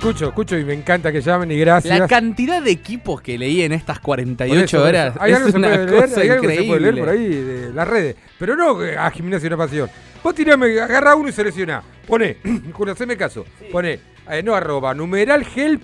[0.00, 1.98] Escucho, escucho y me encanta que llamen y gracias.
[1.98, 5.14] La cantidad de equipos que leí en estas 48 Por eso, por horas.
[5.20, 6.92] Hay es algo, que se una puede leer, cosa hay algo que se puede increíble.
[6.92, 8.16] leer por ahí de las redes.
[8.38, 9.90] Pero no eh, a gimnasia una pasión.
[10.22, 11.82] Vos tirame, agarra uno y selecciona.
[12.06, 12.38] Pone,
[12.72, 13.44] Julio, haceme caso.
[13.70, 14.00] Pone,
[14.30, 15.82] eh, no arroba, numeral help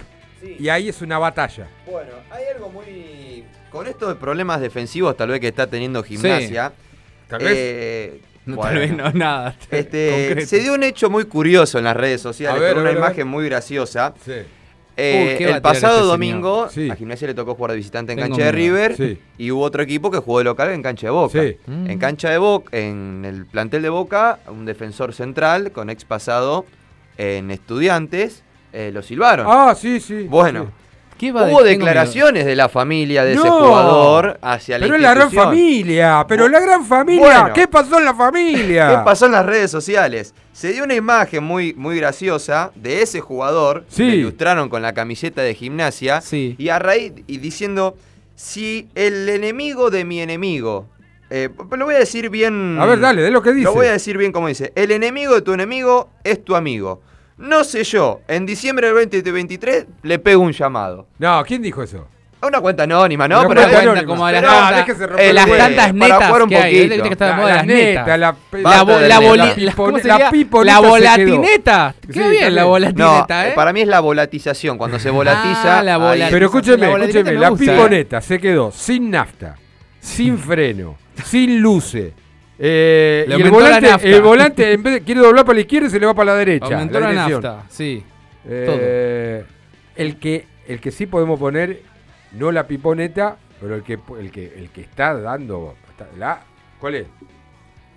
[0.59, 1.69] y ahí es una batalla.
[1.87, 3.45] Bueno, hay algo muy.
[3.71, 6.73] Con estos problemas defensivos, tal vez que está teniendo gimnasia.
[7.29, 7.53] Tal vez.
[7.55, 8.71] eh, No, Bueno.
[8.71, 9.57] tal vez no, nada.
[9.71, 10.47] Este, concreto.
[10.49, 13.27] se dio un hecho muy curioso en las redes sociales, ver, con una ver, imagen
[13.29, 14.15] muy graciosa.
[14.25, 14.33] Sí.
[14.99, 16.69] Eh, Uy, ¿qué va a el tirar pasado este domingo?
[16.71, 16.89] Sí.
[16.89, 18.77] a Gimnasia le tocó jugar de visitante en Tengo cancha de miedo.
[18.79, 19.19] River Sí.
[19.37, 21.39] y hubo otro equipo que jugó de local en cancha de Boca.
[21.43, 21.57] Sí.
[21.67, 21.91] Mm.
[21.91, 26.65] En cancha de Boca, en el plantel de Boca, un defensor central con ex pasado
[27.19, 28.43] en estudiantes,
[28.73, 29.47] eh, lo silbaron.
[29.49, 30.23] Ah, sí, sí.
[30.31, 30.71] bueno,
[31.19, 35.15] ¿Qué va de- hubo declaraciones de la familia de ese jugador hacia la Pero la
[35.15, 37.21] gran familia, pero la gran familia.
[37.43, 37.53] Bueno.
[37.55, 38.89] ¿Qué pasó en la familia?
[38.91, 40.35] ¿Qué pasó en las redes sociales?
[40.53, 44.09] Se dio una imagen muy, muy graciosa de ese jugador Sí.
[44.09, 46.55] que ilustraron con la camiseta de gimnasia Sí.
[46.59, 47.97] y a raíz y diciendo
[48.35, 50.87] si el enemigo de mi enemigo
[51.29, 52.79] eh, lo voy a decir bien.
[52.81, 53.65] A ver, dale, de lo que dice.
[53.65, 54.73] Lo voy a decir bien como dice.
[54.77, 57.01] El enemigo de tu enemigo es tu amigo.
[57.39, 61.07] No sé yo, en diciembre del 2023 le pego un llamado.
[61.19, 62.07] No, ¿quién dijo eso?
[62.41, 63.41] A una cuenta anónima, ¿no?
[63.41, 64.07] Una Pero cuenta es- anónima.
[64.07, 66.57] como a las pero- tantas- déjese romper eh, las tantas para netas jugar un que
[66.57, 66.63] hay.
[66.75, 66.95] poquito.
[66.95, 68.07] Viste que está de moda las neta, netas.
[68.07, 70.81] la- La, de la, La la- ¿cómo la sería?
[70.81, 71.95] volatineta.
[72.07, 72.55] Qué Sí, bien, la también.
[72.63, 73.53] No, volatineta, eh, ¿eh?
[73.55, 74.79] para mí es la volatización.
[74.79, 75.79] Cuando se volatiza.
[75.79, 76.31] Ah, la volatización.
[76.33, 79.57] Pero escúcheme, La volatineta escúcheme, me la gusta, piponeta se quedó sin nafta,
[80.01, 82.13] sin freno, sin luces.
[82.59, 84.09] Eh, y el la volante, nafta.
[84.09, 86.33] el volante en vez de quiere doblar para la izquierda y se le va para
[86.33, 86.67] la derecha.
[86.67, 88.03] Aumentó la nafta, sí.
[88.49, 89.45] Eh,
[89.97, 91.81] el que el que sí podemos poner
[92.33, 95.75] no la piponeta, pero el que el que el que está dando
[96.19, 96.41] la
[96.81, 97.07] ¿cuál es?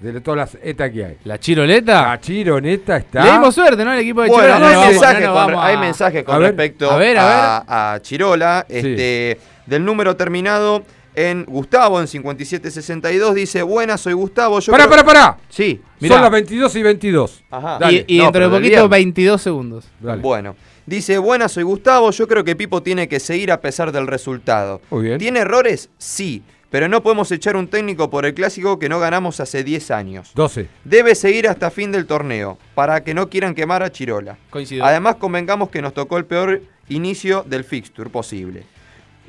[0.01, 1.17] De todas las ETA que hay.
[1.25, 2.03] ¿La chiroleta?
[2.03, 3.21] La chironeta está.
[3.25, 3.91] Le dimos suerte, ¿no?
[3.91, 4.55] El equipo de Bueno, Chirola.
[4.55, 6.47] hay, No, no vamos- mensajes no, no, con, vamos hay a- mensajes con A ver,
[6.47, 8.65] respecto a ver, a a, a Chirola.
[8.69, 10.83] Este, Del número terminado
[11.27, 14.59] en Gustavo, en 5762, dice: Buenas, soy Gustavo.
[14.59, 15.37] Yo Pará, creo- pará, pará.
[15.49, 15.81] Sí.
[16.01, 17.43] Son las 22 y 22.
[17.51, 17.77] Ajá.
[17.79, 18.05] Dale.
[18.07, 18.89] Y, y No, dentro de poquito, viernes.
[18.89, 19.85] 22 segundos.
[19.99, 20.21] Dale.
[20.21, 20.55] Bueno,
[20.85, 24.81] dice, buenas, soy Gustavo, yo creo que Pipo tiene que seguir a pesar del resultado.
[24.91, 25.17] Muy bien.
[25.19, 25.89] ¿Tiene errores?
[25.97, 29.91] Sí, pero no podemos echar un técnico por el clásico que no ganamos hace 10
[29.91, 30.31] años.
[30.35, 30.67] 12.
[30.85, 34.37] Debe seguir hasta fin del torneo, para que no quieran quemar a Chirola.
[34.51, 34.85] Coincido.
[34.85, 38.63] Además, convengamos que nos tocó el peor inicio del fixture posible.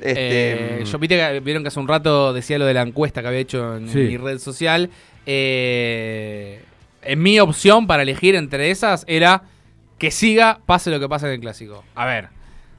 [0.01, 3.21] Este, Eh, yo viste que, vieron que hace un rato decía lo de la encuesta
[3.21, 4.89] que había hecho en, mi red social.
[5.25, 6.63] Eh,
[7.03, 9.43] en mi opción para elegir entre esas era
[9.97, 11.83] que siga, pase lo que pase en el clásico.
[11.93, 12.29] A ver,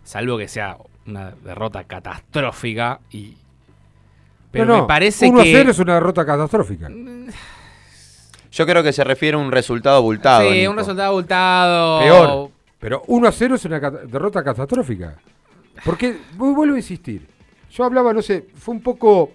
[0.03, 0.77] salvo que sea
[1.07, 3.37] una derrota catastrófica y.
[4.51, 5.53] Pero No, no, me parece 1 a que.
[5.53, 6.89] 0 es una derrota catastrófica.
[8.51, 10.51] yo creo que se refiere a un resultado abultado.
[10.51, 10.73] sí, Nico.
[10.73, 12.01] un resultado abultado.
[12.01, 12.51] Peor.
[12.79, 15.15] Pero 1 a 0 es una derrota catastrófica.
[15.85, 17.27] Porque, vu- vuelvo a insistir.
[17.71, 19.33] Yo hablaba, no sé, fue un poco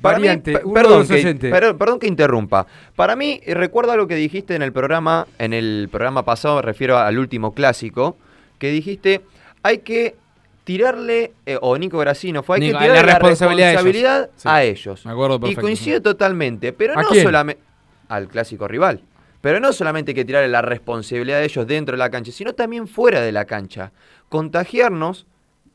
[0.00, 0.50] Para mí, variante.
[0.52, 2.66] de perdón, que, perdón, perdón que interrumpa.
[2.96, 6.62] Para mí, eh, recuerda lo que dijiste en el programa, en el programa pasado, me
[6.62, 8.16] refiero al último clásico,
[8.58, 9.22] que dijiste,
[9.62, 10.16] hay que
[10.64, 14.18] tirarle, eh, o Nico Gracino fue, hay Nico, que tirarle la la responsabilidad a responsabilidad,
[14.22, 14.30] ellos.
[14.36, 14.48] Sí.
[14.48, 15.06] a ellos.
[15.06, 17.62] Me acuerdo Y coincido totalmente, pero ¿A no solamente
[18.08, 19.02] al clásico rival.
[19.40, 22.52] Pero no solamente hay que tirarle la responsabilidad de ellos dentro de la cancha, sino
[22.54, 23.92] también fuera de la cancha.
[24.28, 25.26] Contagiarnos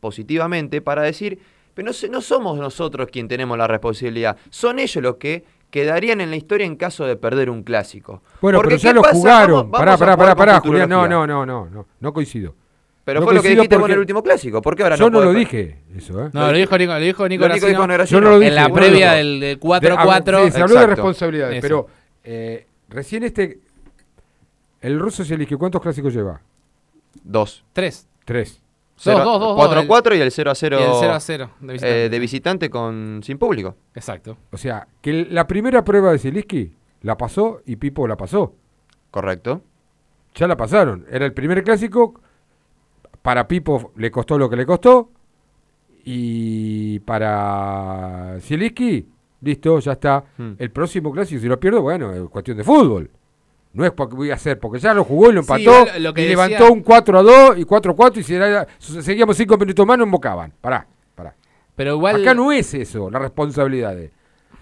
[0.09, 1.39] positivamente para decir,
[1.73, 6.29] pero no, no somos nosotros quien tenemos la responsabilidad, son ellos los que quedarían en
[6.29, 8.21] la historia en caso de perder un clásico.
[8.39, 9.13] Bueno, Porque, pero ya ¿qué lo pasa?
[9.15, 9.71] jugaron.
[9.71, 10.89] Vamos- pará, vamos pará, pará, con pará, Julián.
[10.89, 11.85] No, no, no, no, no.
[11.99, 12.53] No coincido.
[13.03, 14.61] Pero No fue lo que dijiste vos en porque- el último clásico.
[14.61, 16.29] ¿Por qué ahora Yo no puede lo dije, eso, ¿eh?
[16.33, 18.19] No, lo dijo Nico, lo dijo Nico Lo dijo Gracino Nico Gracino.
[18.19, 18.49] Yo no lo dije.
[18.49, 20.45] En la previa del, del De- 4-4.
[20.45, 21.61] sí, se habló de responsabilidades, Eso.
[21.61, 21.87] pero
[22.23, 23.59] eh, recién este.
[24.81, 25.57] El ruso se eligió.
[25.59, 26.41] ¿Cuántos clásicos lleva?
[27.23, 27.63] Dos.
[27.73, 28.07] 3.
[28.23, 28.61] Tres.
[28.97, 31.73] Cero- dos, dos, 4-4 y el 0 a 0, Y el 0 a 0 de
[31.73, 32.05] visitante.
[32.05, 33.75] eh, de visitante con sin público.
[33.93, 34.37] Exacto.
[34.51, 38.53] O sea, que la primera prueba de Zielinski la pasó y Pipo la pasó.
[39.11, 39.61] Correcto.
[40.35, 41.05] Ya la pasaron.
[41.09, 42.19] Era el primer clásico.
[43.21, 45.09] Para Pipo le costó lo que le costó.
[46.03, 49.07] Y para Zielinski,
[49.41, 50.23] listo, ya está.
[50.37, 50.53] Hmm.
[50.57, 53.09] El próximo clásico, si lo pierdo, bueno, es cuestión de fútbol.
[53.75, 55.59] No es porque voy a hacer, porque ya lo jugó y lo empató.
[55.61, 58.23] igual lo que y decía- levantó un 4 a 2 y 4 a 4 y
[58.23, 60.53] si era- seguíamos 5 minutos más, no embocaban.
[60.61, 61.35] Pará, pará.
[61.75, 62.21] Pero igual.
[62.21, 63.95] Acá no es eso, la responsabilidad.
[63.95, 64.11] de-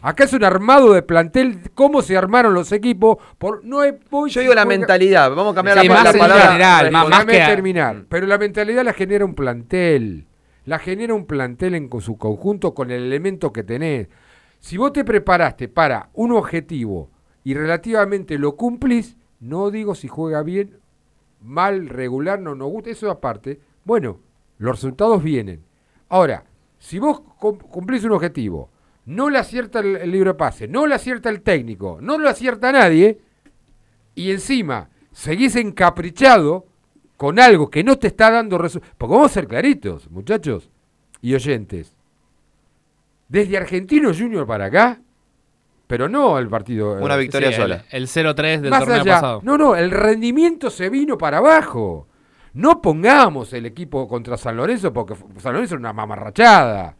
[0.01, 3.17] Acá es un armado de plantel, cómo se armaron los equipos.
[3.37, 5.29] Por, no es, voy- Yo digo la mentalidad.
[5.33, 6.43] Vamos a cambiar Sí, la, más la en palabra.
[6.47, 8.03] general, más- más Déjame que terminar.
[8.09, 10.25] Pero la mentalidad la genera un plantel.
[10.65, 14.07] La genera un plantel en su conjunto con el elemento que tenés.
[14.59, 17.09] Si vos te preparaste para un objetivo
[17.43, 20.77] y relativamente lo cumplís, no digo si juega bien,
[21.41, 23.59] mal, regular, no nos gusta, eso aparte.
[23.83, 24.19] Bueno,
[24.59, 25.61] los resultados vienen.
[26.09, 26.45] Ahora,
[26.79, 28.69] si vos cum- cumplís un objetivo,
[29.05, 32.29] no le acierta el, el libro de pase, no le acierta el técnico, no lo
[32.29, 33.19] acierta nadie,
[34.15, 36.65] y encima seguís encaprichado
[37.17, 38.95] con algo que no te está dando resultados.
[38.97, 40.69] Porque vamos a ser claritos, muchachos
[41.21, 41.95] y oyentes.
[43.27, 45.01] Desde Argentino Junior para acá,
[45.87, 46.93] pero no el partido.
[47.01, 47.83] Una eh, victoria Sí, sola.
[47.91, 49.41] El, el 0-3 del Más torneo allá- pasado.
[49.43, 52.07] No, no, el rendimiento se vino para abajo.
[52.53, 56.95] No pongamos el equipo contra San Lorenzo porque San Lorenzo es una mamarrachada.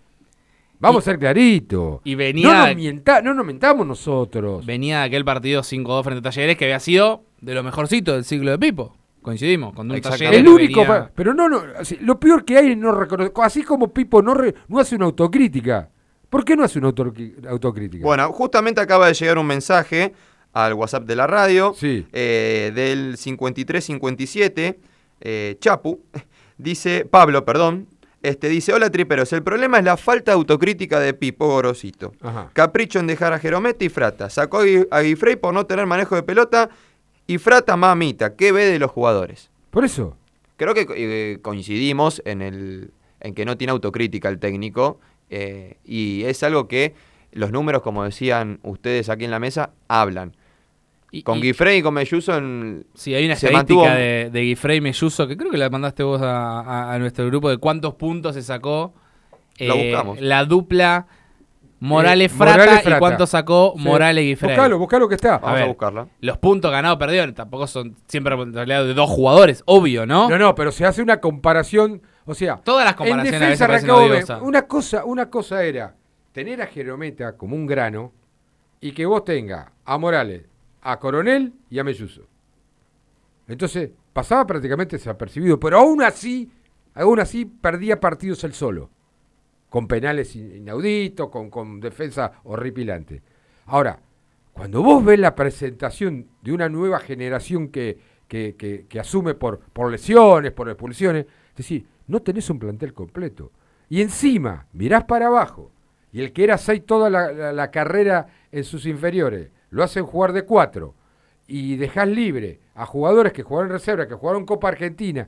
[0.79, 2.01] Vamos a ser clarito.
[2.03, 4.65] y venía- No nos, mienta- no nos mentamos nosotros.
[4.65, 8.25] Venía de aquel partido 5-2 frente a Talleres que había sido de lo mejorcito del
[8.25, 8.95] ciclo de Pipo.
[9.21, 12.71] Coincidimos, con un Talleres El único, venía- pero no, no, así, lo peor que hay
[12.71, 15.89] es no reconocer, así como Pipo no, re- no hace una autocrítica.
[16.33, 18.03] ¿Por qué no hace una autocrítica?
[18.03, 20.15] Bueno, justamente acaba de llegar un mensaje
[20.51, 24.79] al WhatsApp de la radio eh, del 5357,
[25.21, 26.01] eh, Chapu,
[26.57, 27.85] dice, Pablo, perdón,
[28.23, 32.13] este, dice, hola triperos, el problema es la falta de autocrítica de Pipo Gorosito.
[32.19, 32.49] Ajá.
[32.53, 34.31] Capricho en dejar a Jeromete y Frata.
[34.31, 36.71] Sacó a Guifrey por no tener manejo de pelota
[37.27, 38.35] y Frata mamita.
[38.35, 39.51] ¿Qué ve de los jugadores?
[39.69, 40.17] Por eso.
[40.57, 42.89] Creo que eh, coincidimos en, el,
[43.19, 44.99] en que no tiene autocrítica el técnico
[45.33, 46.93] eh, y es algo que
[47.31, 50.35] los números, como decían ustedes aquí en la mesa, hablan.
[51.23, 55.27] con Guifrey y con Melluso en, Sí, hay una estadística mantuvo- de, de Guifrey Melluso
[55.27, 58.41] que creo que la mandaste vos a, a- a nuestro grupo de cuántos puntos se
[58.41, 58.93] sacó
[59.59, 60.19] La eh, buscamos.
[60.21, 61.05] la dupla
[61.79, 62.99] Morales Eh, Frata Morales y Frata.
[62.99, 63.83] cuánto sacó Sí.
[63.83, 64.51] Morales Guifrey.
[64.55, 65.37] Buscalo, buscalo que está.
[65.39, 66.07] Vamos a buscarla.
[66.21, 70.29] Los puntos ganados perdidos tampoco son siempre en realidad de dos jugadores, obvio, ¿no?
[70.29, 73.59] No, no, pero se hace una comparación, o sea, Todas las en comparaciones a veces
[73.67, 75.95] defensa Racaome, una cosa, una cosa era
[76.31, 78.11] tener a Jerometa como un grano
[78.81, 80.43] y que vos tengas a Morales,
[80.81, 82.23] a Coronel y a Melluso.
[83.47, 86.49] Entonces, pasaba prácticamente desapercibido, pero aún así,
[86.93, 88.89] aún así perdía partidos él solo,
[89.69, 93.21] con penales in- inauditos, con, con defensa horripilante.
[93.65, 93.99] Ahora,
[94.53, 97.97] cuando vos ves la presentación de una nueva generación que,
[98.27, 102.93] que, que- que asume por, por lesiones, por expulsiones, es decir, no tenés un plantel
[102.93, 103.51] completo.
[103.89, 105.71] Y encima, mirás para abajo,
[106.11, 110.33] y el que era 6 toda la, la- carrera en sus inferiores, lo hacen jugar
[110.33, 110.93] de 4,
[111.47, 115.27] y dejás libre a jugadores que jugaron reserva, que jugaron Copa Argentina.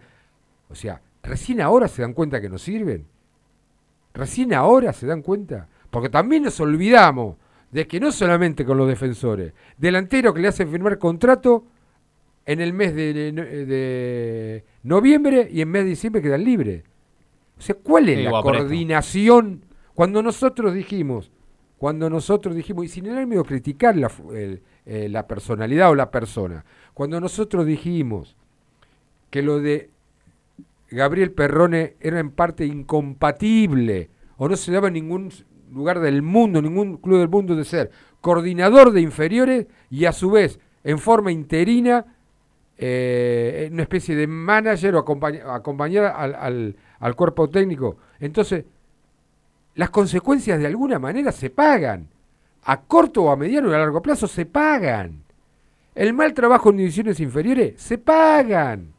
[0.70, 3.06] O sea, recién ahora se dan cuenta que no sirven.
[4.14, 5.68] Recién ahora se dan cuenta.
[5.90, 7.36] Porque también nos olvidamos
[7.72, 11.66] de que no solamente con los defensores, delantero que le hacen firmar contrato
[12.46, 13.32] en el mes de, de-
[13.66, 16.84] de noviembre y en mes de diciembre quedan libres.
[17.58, 19.66] O sea, ¿cuál es Sí, la coordinación?
[19.94, 21.32] Cuando nosotros dijimos,
[21.78, 25.96] cuando nosotros dijimos, y sin el ánimo de criticar la, el- eh, la personalidad o
[25.96, 26.64] la persona,
[26.94, 28.36] cuando nosotros dijimos
[29.32, 29.90] que lo de
[30.92, 35.32] Gabriel Perrone era en parte incompatible o no se daba en ningún
[35.74, 37.92] lugar del mundo, ningún club del mundo de ser
[38.22, 42.15] coordinador de inferiores y a su vez en forma interina
[42.78, 47.98] eh, una especie de manager o acompaña- acompañar al, al- al cuerpo técnico.
[48.20, 48.66] Entonces,
[49.76, 52.08] las consecuencias de alguna manera se pagan.
[52.64, 55.24] A corto o a mediano y a largo plazo se pagan.
[55.94, 58.94] El mal trabajo en divisiones inferiores se pagan.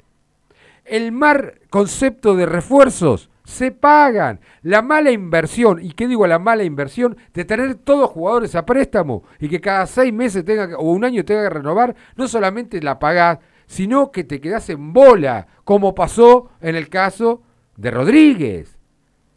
[0.85, 4.41] El mal concepto de refuerzos se pagan.
[4.63, 7.17] La mala inversión, ¿y qué digo la mala inversión?
[7.35, 11.25] De tener todos jugadores a préstamo y que cada seis meses tenga o un año
[11.25, 16.51] tenga que renovar, no solamente la pagás, sino que te quedás en bola, como pasó
[16.61, 17.43] en el caso
[17.77, 18.77] de Rodríguez.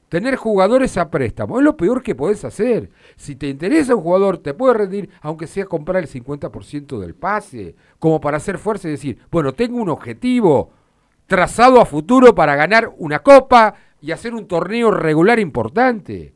[0.10, 2.90] Tener jugadores a préstamo es lo peor que podés hacer.
[3.16, 7.76] Si te interesa un jugador, te puede rendir, aunque sea comprar el 50% del pase,
[8.00, 10.72] como para hacer fuerza y decir, bueno, tengo un objetivo
[11.28, 16.34] trazado a futuro para ganar una copa y hacer un torneo regular importante.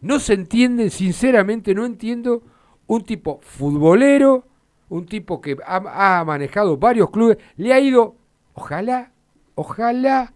[0.00, 2.42] No se entiende, sinceramente no entiendo,
[2.86, 4.46] un tipo futbolero,
[4.88, 8.16] un tipo que ha, ha manejado varios clubes, le ha ido,
[8.54, 9.12] ojalá,
[9.54, 10.32] ojalá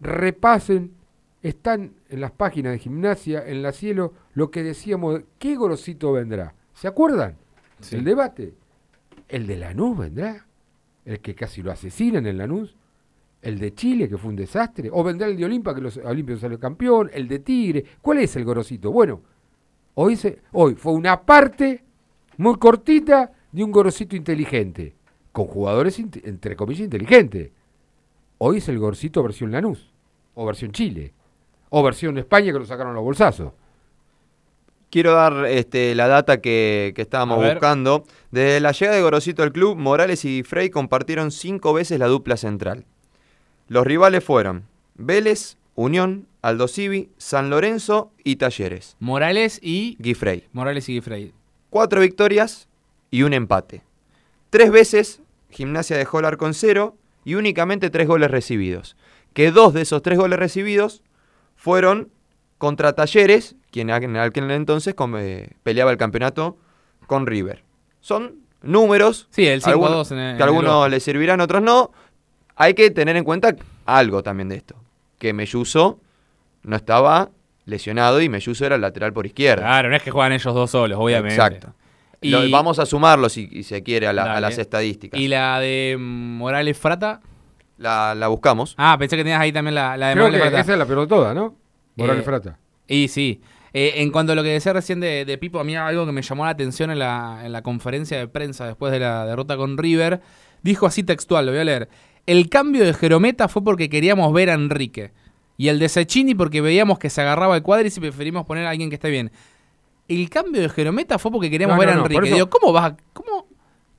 [0.00, 0.94] repasen,
[1.42, 6.54] están en las páginas de gimnasia, en la cielo, lo que decíamos, ¿qué gorosito vendrá?
[6.72, 7.36] ¿Se acuerdan?
[7.80, 7.96] Sí.
[7.96, 8.54] El debate.
[9.28, 10.46] El de Lanús vendrá,
[11.04, 12.76] el que casi lo asesinan en Lanús,
[13.40, 16.40] el de Chile, que fue un desastre, o vendrá el de Olimpa, que los Olimpios
[16.40, 17.84] salió campeón, el de Tigre.
[18.00, 18.92] ¿Cuál es el gorosito?
[18.92, 19.20] Bueno,
[19.94, 21.82] hoy, se, hoy fue una parte
[22.36, 24.94] muy cortita de un gorosito inteligente,
[25.30, 27.50] con jugadores, entre comillas, inteligentes.
[28.38, 29.92] Hoy es el gorosito versión Lanús,
[30.34, 31.12] o versión Chile,
[31.68, 33.52] o versión España que lo sacaron los bolsazos.
[34.90, 38.04] Quiero dar este, la data que, que estábamos buscando.
[38.30, 42.36] Desde la llegada de Gorosito al club, Morales y Frey compartieron cinco veces la dupla
[42.36, 42.84] central.
[43.68, 44.64] Los rivales fueron
[44.94, 48.96] Vélez, Unión, Aldo Civi, San Lorenzo y Talleres.
[49.00, 50.44] Morales y Guifrey.
[50.52, 51.32] Morales y Guifrey.
[51.70, 52.68] Cuatro victorias
[53.12, 53.82] y un empate.
[54.50, 55.20] Tres veces
[55.50, 58.96] Gimnasia dejó el arco en cero y únicamente tres goles recibidos.
[59.34, 61.02] Que dos de esos tres goles recibidos
[61.54, 62.10] fueron
[62.58, 66.56] contra Talleres, quien a- en aquel entonces eh, peleaba el campeonato
[67.06, 67.62] con River.
[68.00, 71.02] Son números Sí, el 5 a algunos- 2 en el- en que el algunos les
[71.02, 71.90] servirán, otros no.
[72.56, 73.54] Hay que tener en cuenta
[73.86, 74.76] algo también de esto,
[75.18, 76.00] que Melluso
[76.62, 77.30] no estaba
[77.64, 79.62] lesionado y Melluso era el lateral por izquierda.
[79.64, 81.34] Claro, no es que juegan ellos dos solos, obviamente.
[81.34, 81.74] Exacto.
[82.22, 85.20] Y- Lo- vamos a sumarlo si, si se quiere a, la- a las estadísticas.
[85.20, 87.20] ¿Y la de Morales Frata?
[87.78, 88.74] La, la buscamos.
[88.78, 90.60] Ah, pensé que tenías ahí también la, la de Creo Morales que Frata.
[90.62, 91.56] esa es la peor de todas, ¿no?
[91.96, 92.58] Morales Eh, Frata.
[92.86, 93.40] Y sí.
[93.74, 96.12] Eh, en cuanto a lo que decía recién de, de Pipo, a mí algo que
[96.12, 99.56] me llamó la atención en la, en la conferencia de prensa después de la derrota
[99.56, 100.20] con River,
[100.62, 101.88] dijo así textual, lo voy a leer.
[102.26, 105.12] El cambio de Jerometa fue porque queríamos ver a Enrique.
[105.56, 108.70] Y el de Sechini porque veíamos que se agarraba el cuadris y preferimos poner a
[108.70, 109.32] alguien que esté bien.
[110.08, 112.26] El cambio de Jerometa fue porque queríamos No, ver no, a Enrique.
[112.26, 113.46] eso- Digo, ¿cómo vas a- ¿Cómo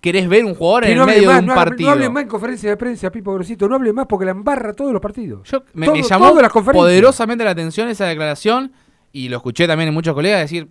[0.02, 1.88] querés ver un jugador Que en no el medio más, de un no partido?
[1.90, 3.68] No hable más en conferencia de prensa, Pipo Grosito.
[3.70, 5.50] No hable más porque la embarra todos los partidos.
[5.74, 6.84] Me, Todo- me llamó todas las conferencias.
[6.84, 8.74] poderosamente la atención esa declaración
[9.12, 10.68] y lo escuché también en muchos colegas decir,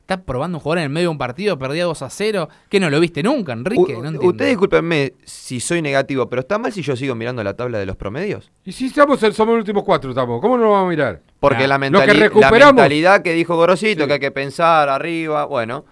[0.00, 2.48] ¿estás probando un jugador en el medio de un partido, perdía 2 a 0?
[2.68, 3.94] ¿Qué no lo viste nunca, Enrique?
[3.94, 4.26] U- no entiendo.
[4.26, 7.86] Ustedes discúlpenme si soy negativo, pero ¿está mal si yo sigo mirando la tabla de
[7.86, 8.50] los promedios?
[8.64, 10.40] Y si estamos somos los últimos cuatro, estamos.
[10.40, 11.20] ¿Cómo no lo vamos a mirar?
[11.42, 15.84] Porque la, que mentali- la mentalidad que dijo Gorosito, que hay que pensar arriba, bueno.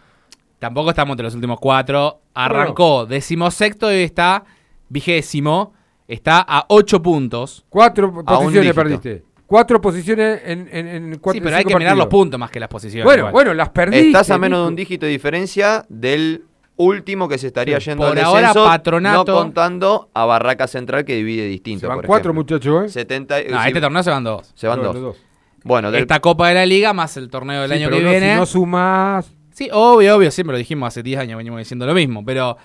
[0.58, 2.20] Tampoco estamos entre los últimos cuatro.
[2.34, 4.44] Arrancó decimosexto y está
[4.88, 5.72] vigésimo.
[6.06, 7.64] Está a 8 puntos.
[7.68, 9.24] Cuatro A posiciones perdiste.
[9.46, 12.60] Cuatro posiciones en, en, en cuatro Sí, pero hay que mirar los puntos más que
[12.60, 13.04] las posiciones.
[13.04, 13.32] Bueno, igual.
[13.32, 14.06] bueno, las perdiste.
[14.08, 16.44] Estás a menos de un dígito de diferencia del
[16.76, 17.90] último que se estaría Sí.
[17.90, 21.80] yendo Por al ahora, descenso, Patronato- no contando a Barraca Central que divide distinto.
[21.80, 22.54] Se van por cuatro ejemplo.
[22.56, 22.88] muchachos, ¿eh?
[22.88, 24.52] 70, No, sí, este torneo se van dos.
[24.54, 24.94] Se van No, dos.
[24.94, 25.16] los dos.
[25.64, 28.04] Bueno, del- Esta Copa de la Liga más el torneo del Sí, año pero que
[28.04, 28.32] no, viene.
[28.32, 29.32] Si no sumás.
[29.52, 32.56] Sí, obvio, obvio, siempre lo dijimos hace 10 años, venimos diciendo lo mismo, pero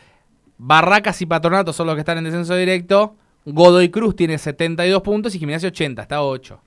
[0.57, 3.15] Barracas y Patronato son los que están en descenso directo,
[3.45, 6.61] Godoy Cruz tiene 72 puntos y Gimnasia 80, está a 8.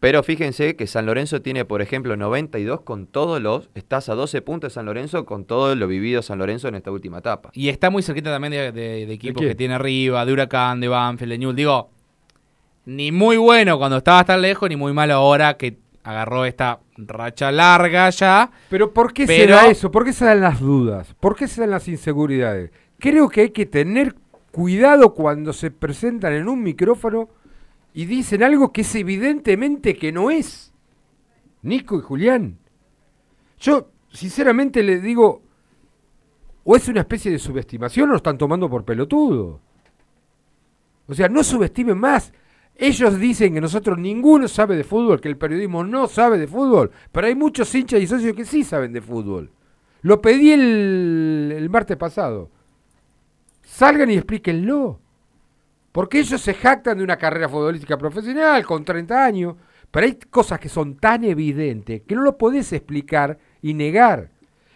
[0.00, 3.70] Pero fíjense que San Lorenzo tiene, por ejemplo, 92 con todos los.
[3.74, 6.90] Estás a 12 puntos de San Lorenzo con todo lo vivido San Lorenzo en esta
[6.90, 7.50] última etapa.
[7.54, 10.88] Y está muy cerquita también de, de- de equipos que tiene arriba, de Huracán, de
[10.88, 11.56] Banfield, de Newell.
[11.56, 11.90] Digo,
[12.86, 17.50] ni muy bueno cuando estaba tan lejos, ni muy malo ahora que agarró esta racha
[17.52, 18.50] larga ya.
[18.70, 19.90] Pero ¿por qué se Pero- da eso?
[19.90, 21.14] ¿Por qué se dan las dudas?
[21.20, 22.70] ¿Por qué se dan las inseguridades?
[22.98, 24.14] Creo que hay que tener
[24.52, 27.28] cuidado cuando se presentan en un micrófono
[27.92, 30.72] y dicen algo que es evidentemente que no es.
[31.62, 32.58] Nico y Julián.
[33.58, 35.42] Yo, sinceramente, les digo,
[36.62, 39.60] o es una especie de subestimación o lo están tomando por pelotudo.
[41.08, 42.32] O sea, no subestimen más.
[42.78, 46.90] Ellos dicen que nosotros ninguno sabe de fútbol, que el periodismo no sabe de fútbol,
[47.10, 49.50] pero hay muchos hinchas y socios que sí saben de fútbol.
[50.02, 52.50] Lo pedí el, martes pasado.
[53.62, 55.00] Salgan y explíquenlo.
[55.90, 59.56] Porque ellos se jactan de una carrera futbolística profesional con 30 años,
[59.90, 64.30] pero hay cosas que son tan evidentes que no lo podés explicar y negar.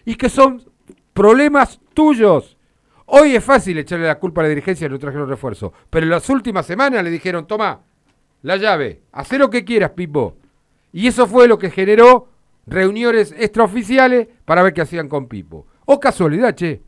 [0.07, 0.65] Y que son
[1.13, 2.57] problemas tuyos.
[3.05, 6.11] Hoy es fácil echarle la culpa a la dirigencia de no trajeron refuerzo, pero en
[6.11, 7.83] las últimas semanas le dijeron, toma,
[8.43, 10.37] la llave, haz lo que quieras, Pipo.
[10.93, 12.29] Y eso fue lo que generó
[12.67, 15.67] reuniones extraoficiales para ver qué hacían con Pipo.
[15.87, 16.83] O casualidad, che.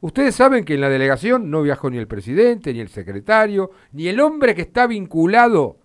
[0.00, 4.06] Ustedes saben que en la delegación no viajó ni el presidente, ni el secretario, ni
[4.06, 5.78] el hombre que está vinculado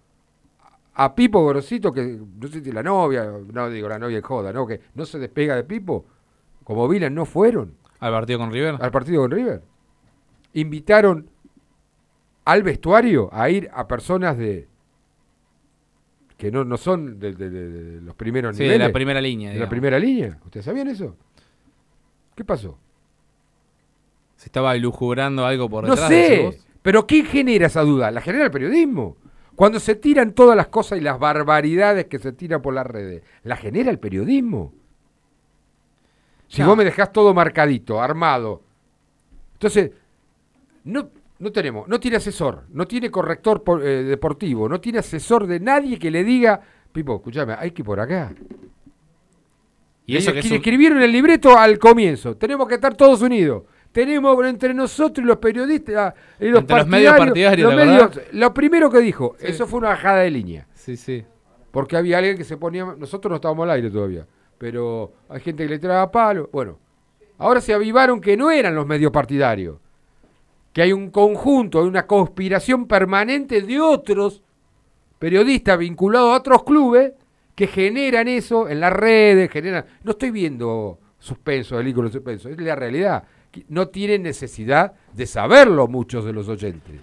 [0.94, 4.68] a Pipo Gorosito, que no sé si la novia, no digo la novia joda, no,
[4.68, 6.06] que no se despega de Pipo,
[6.64, 7.76] como Vilan no fueron.
[8.00, 8.76] ¿Al partido con River?
[8.80, 9.64] Al partido con River.
[10.54, 11.30] Invitaron
[12.46, 14.68] al vestuario a ir a personas de
[16.38, 18.88] que no, no son de, de- de- de los primeros Sí, de niveles.
[18.88, 20.38] la primera línea, De la primera línea.
[20.44, 21.16] ¿Ustedes sabían eso?
[22.36, 22.78] ¿Qué pasó?
[24.36, 26.10] Se estaba lujubrando algo por No detrás.
[26.10, 26.68] decís sé, vos.
[26.82, 28.12] pero ¿quién genera esa duda?
[28.12, 29.16] La genera el periodismo.
[29.56, 33.24] Cuando se tiran todas las cosas y las barbaridades que se tiran por las redes,
[33.44, 34.74] la genera el periodismo.
[36.50, 36.68] Si No.
[36.70, 38.64] vos me dejás todo marcadito, armado.
[39.54, 39.92] Entonces,
[40.84, 41.10] no,
[41.44, 45.60] no tenemos, no tiene asesor, no tiene corrector por- eh, deportivo, no tiene asesor de
[45.60, 46.62] nadie que le diga,
[46.92, 48.32] Pipo, escúchame, hay que ir por acá.
[50.06, 52.36] Y eso que es escri- un- escribieron el libreto al comienzo.
[52.38, 53.64] Tenemos que estar todos unidos.
[53.92, 59.00] Tenemos entre nosotros y los periodistas y los Entre los medios partidarios, lo primero que
[59.00, 60.68] dijo, eso fue una bajada de línea.
[60.74, 61.24] Sí, sí.
[61.72, 62.86] Porque había alguien que se ponía.
[62.98, 64.26] Nosotros no estábamos al aire todavía.
[64.58, 66.50] Pero hay gente que le traba palo.
[66.52, 66.80] Bueno,
[67.38, 69.78] ahora se avivaron que no eran los medios partidarios.
[70.74, 74.42] Que hay un conjunto, hay una conspiración permanente de otros
[75.20, 77.14] periodistas vinculados a otros clubes
[77.56, 79.86] que generan eso en las redes, generan.
[80.04, 83.24] No estoy viendo suspenso, película de suspenso, es la realidad.
[83.70, 87.00] No tienen necesidad de saberlo muchos de los oyentes.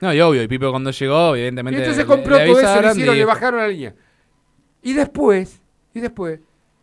[0.00, 1.78] No, y obvio, y Pipo cuando llegó, Y evidentemente.
[1.80, 3.94] entonces le- compró le todo eso, le, hicieron, y- le bajaron la línea.
[4.82, 5.60] Y después,
[5.94, 6.40] y después,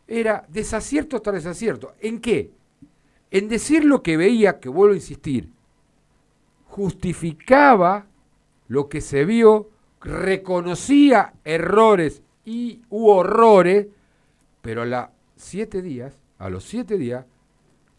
[0.08, 1.94] era desacierto tras desacierto.
[2.02, 2.52] ¿En qué?
[3.32, 5.50] En decir lo que veía, que vuelvo a insistir,
[6.76, 8.06] justificaba
[8.68, 9.70] lo que se vio,
[10.02, 13.88] reconocía errores y u horrores,
[14.62, 15.06] pero a los
[15.38, 17.26] siete días, a los siete días,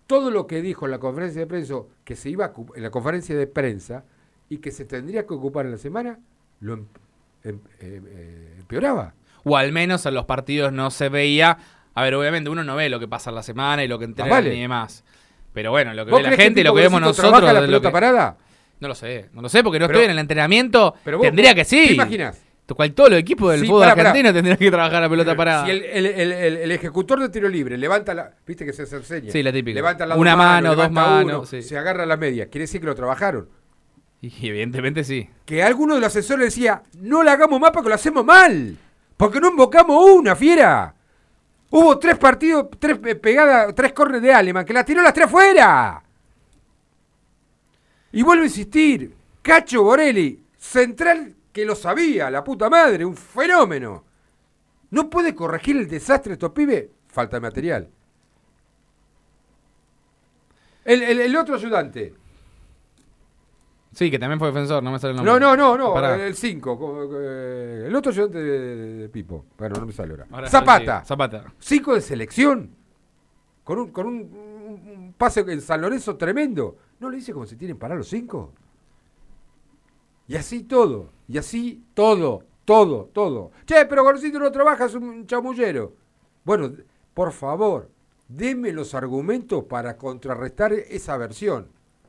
[0.07, 1.74] todo lo que dijo en la conferencia de prensa,
[2.05, 4.05] que se iba a en la conferencia de prensa
[4.51, 6.19] y que se tendría que ocupar en la semana,
[6.61, 6.86] lo em-
[7.44, 9.15] em- em- eh, empeoraba.
[9.44, 11.57] O al menos en los partidos no se veía.
[11.94, 14.05] A ver, obviamente uno no ve lo que pasa en la semana y lo que
[14.05, 14.55] entrenan vale.
[14.55, 15.03] y demás.
[15.55, 17.31] Pero bueno, lo que ¿Vos ve la gente y lo que vemos nosotros.
[17.31, 18.36] trabaja la de lo pelota que- parada?
[18.81, 20.94] No lo sé, no lo sé porque no Pero- estoy en el entrenamiento.
[21.05, 21.86] pero vos- tendría que sí.
[21.89, 22.43] ¿te imaginas?
[22.74, 23.93] Cual todos los equipos del Sí, fútbol pará.
[24.11, 25.65] argentino tendrían que trabajar la pelota parada.
[25.66, 28.32] Si el, el- el- el- el ejecutor de tiro libre levanta la.
[28.44, 29.31] Viste que se, se enseña.
[29.31, 29.77] Sí, la típica.
[29.77, 31.62] Levanta la Una mano, dos manos, sí.
[31.62, 32.47] Se agarra la media.
[32.51, 33.48] Quiere decir que lo trabajaron.
[34.20, 35.31] Y evidentemente sí.
[35.44, 38.77] Que alguno de los asesores decía: No la hagamos más porque lo hacemos mal.
[39.16, 40.93] Porque no invocamos una, fiera.
[41.70, 45.31] Hubo tres partidos, tres pe- pegadas, tres corners de Aleman, que la tiró las tres
[45.31, 46.03] fuera.
[48.17, 54.05] Y vuelvo a insistir, Cacho Borelli, central que lo sabía, la puta madre, un fenómeno.
[54.91, 56.87] ¿No puede corregir el desastre de estos pibes?
[57.09, 57.91] Falta de material.
[60.85, 62.15] El, el- el otro ayudante.
[63.93, 65.33] Sí, que también fue defensor, no me sale el nombre.
[65.35, 66.15] No, no, no, no, Pará.
[66.27, 67.09] el 5.
[67.87, 68.59] El otro ayudante de,
[69.03, 69.45] de Pipo.
[69.59, 70.27] Bueno, no me sale ahora.
[70.31, 71.01] Ahora Zapata.
[71.03, 71.45] sí, Zapata.
[71.59, 72.71] 5 de selección.
[73.65, 76.77] Con un, con un- un pase en San Lorenzo tremendo.
[77.01, 78.52] ¿No le dice cómo se tienen para los 5?
[80.28, 81.10] Y así todo.
[81.28, 82.44] Y así todo.
[82.64, 83.52] Todo, todo.
[83.64, 85.94] Che, pero Gorosito no trabaja, es un chamullero.
[86.44, 86.73] Bueno,
[87.14, 87.90] por favor,
[88.27, 91.68] deme los argumentos para contrarrestar esa versión.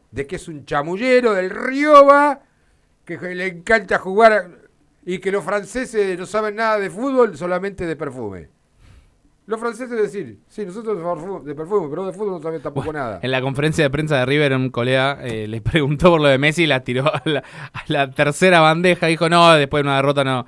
[0.10, 2.42] De que es un chamullero del Rioba,
[3.06, 4.70] que le encanta jugar
[5.06, 8.50] y que los franceses no saben nada de fútbol, solamente de perfume.
[9.48, 10.98] Los franceses decir, sí, nosotros
[11.46, 13.22] de perfume, pero de fútbol no sabemos tampoco nada.
[13.24, 16.38] En la conferencia de prensa de River, un colega eh, le preguntó por lo de
[16.38, 17.40] Messi y la tiró a la,
[17.72, 19.08] a la tercera bandeja.
[19.08, 20.46] Dijo, no, después de una derrota no.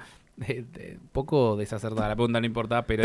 [1.12, 3.04] Poco desacertada la pregunta, no importa, pero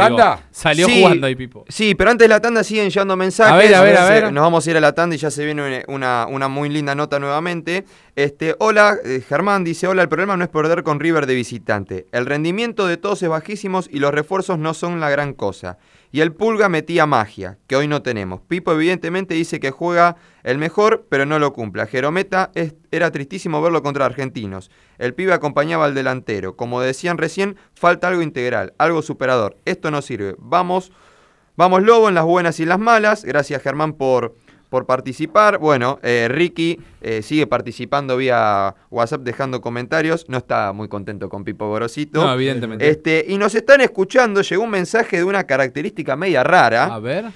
[0.51, 1.65] salió Sí, jugando ahí Pipo.
[1.69, 3.53] Sí, pero antes de la tanda siguen llegando mensajes.
[3.53, 4.33] A ver, a ver, a ver.
[4.33, 6.95] Nos vamos a ir a la tanda y ya se viene una, una muy linda
[6.95, 7.85] nota nuevamente.
[8.17, 12.07] Este, hola, eh, Germán dice, hola, el problema no es perder con River de visitante.
[12.13, 15.79] El rendimiento de todos es bajísimo y los refuerzos no son la gran cosa.
[16.15, 18.41] Y el Pulga metía magia, que hoy no tenemos.
[18.41, 20.15] Pipo evidentemente dice que juega
[20.45, 21.83] el mejor, pero no lo cumple.
[21.83, 22.53] A Jerometa
[22.93, 24.71] era tristísimo verlo contra argentinos.
[24.99, 26.55] El pibe acompañaba al delantero.
[26.55, 29.57] Como decían recién, falta algo integral, algo superador.
[29.65, 30.37] Esto no sirve.
[30.39, 30.93] Vamos,
[31.57, 33.25] vamos Lobo en las buenas y en las malas.
[33.25, 34.37] Gracias Germán por,
[34.69, 35.59] por participar.
[35.59, 40.27] Bueno, eh, Ricky eh, sigue participando vía WhatsApp dejando comentarios.
[40.29, 42.25] No está muy contento con Pipo Gorosito.
[42.25, 42.89] No, evidentemente.
[42.89, 44.43] Este, y nos están escuchando.
[44.43, 46.87] Llegó un mensaje de una característica media rara.
[46.87, 47.27] A ver.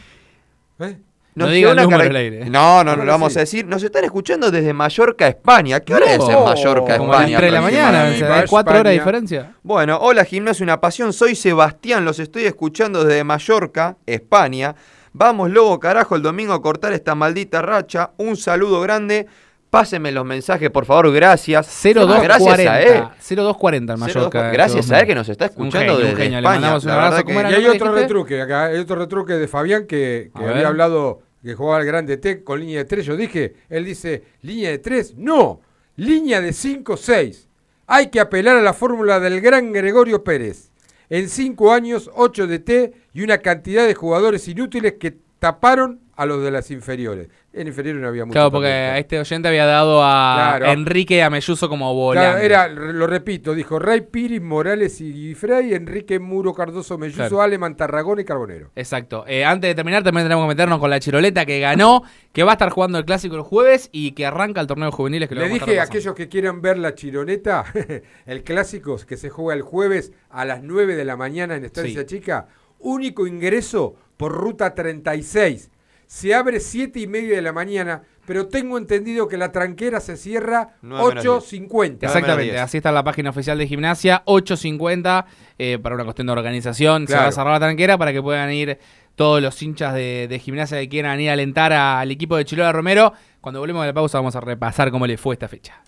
[1.34, 2.50] Nos No digan una número al aire.
[2.50, 3.64] No, no, no lo vamos a decir.
[3.64, 5.78] Nos están escuchando desde Mallorca, España.
[5.78, 7.46] ¿Qué hora No, es en Mallorca, como a las España?
[7.46, 9.54] de la mañana, hay cuatro horas de diferencia.
[9.62, 14.74] Bueno, hola Gimnasio Una Pasión, soy Sebastián, los estoy escuchando desde Mallorca, España.
[15.18, 18.12] Vamos, Lobo, carajo, el domingo a cortar esta maldita racha.
[18.18, 19.26] Un saludo grande.
[19.68, 21.66] Pásenme los mensajes, por favor, gracias.
[21.84, 23.02] Ah, Gracias a él.
[23.18, 23.18] 0240.
[23.18, 24.50] 0240 en Mallorca.
[24.52, 26.30] Gracias a él que nos está Un escuchando genio, un desde genio.
[26.30, 26.54] Le España.
[26.60, 27.10] mandamos un abrazo.
[27.10, 28.00] verdad ¿Cómo que- Y hay otro dijiste?
[28.02, 30.54] retruque acá, hay otro retruque de Fabián que, que A ver.
[30.54, 33.04] había hablado que jugaba el grande T con línea de 3.
[33.04, 35.60] Yo dije, él dice, línea de 3, no,
[35.96, 37.48] línea de 5-6.
[37.88, 40.70] Hay que apelar a la fórmula del gran Gregorio Pérez.
[41.10, 46.26] En 5 años, 8 de T y una cantidad de jugadores inútiles que taparon a
[46.26, 47.28] los de las inferiores.
[47.52, 48.32] En inferiores no había mucho.
[48.34, 50.72] Claro, porque a este oyente había dado a Claro.
[50.72, 52.48] Enrique y a Melluso como volante.
[52.48, 57.42] Claro, era, lo repito, dijo Ray Piris, Morales y Frey, Enrique Muro, Cardoso, Melluso, Claro.
[57.42, 58.72] Aleman, Tarragón y Carbonero.
[58.74, 59.24] Exacto.
[59.28, 62.52] Eh, antes de terminar, también tenemos que meternos con la Chiroleta que ganó, que va
[62.52, 65.42] a estar jugando el clásico el jueves y que arranca el torneo juveniles que lo
[65.42, 67.64] Le a dije a aquellos que quieran ver la chironeta,
[68.26, 72.00] el clásico que se juega el jueves a las 9 de la mañana en Estancia
[72.00, 72.06] Sí.
[72.06, 75.70] Chica, único ingreso por ruta 36.
[76.06, 80.16] Se abre 7 y media de la mañana, pero tengo entendido que la tranquera se
[80.16, 81.98] cierra Nueve menos 8.50.
[82.02, 85.26] Exactamente, así está la página oficial de gimnasia, 8.50
[85.58, 87.06] eh, para una cuestión de organización.
[87.06, 88.78] Se va a cerrar la tranquera para que puedan ir
[89.16, 92.44] todos los hinchas de, de gimnasia que quieran ir a alentar a- al equipo de
[92.46, 93.12] Chilola Romero.
[93.42, 95.82] Cuando volvemos de la pausa vamos a repasar cómo le fue esta fecha.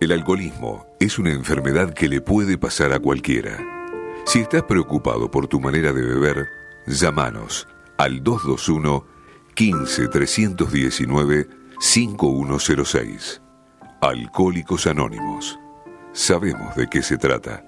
[0.00, 3.58] El alcoholismo es una enfermedad que le puede pasar a cualquiera.
[4.26, 6.46] Si estás preocupado por tu manera de beber,
[6.86, 7.66] llámanos
[7.96, 9.04] al 221
[9.54, 11.48] 15 319
[11.80, 13.42] 5106.
[14.00, 15.58] Alcohólicos Anónimos.
[16.12, 17.64] Sabemos de qué se trata.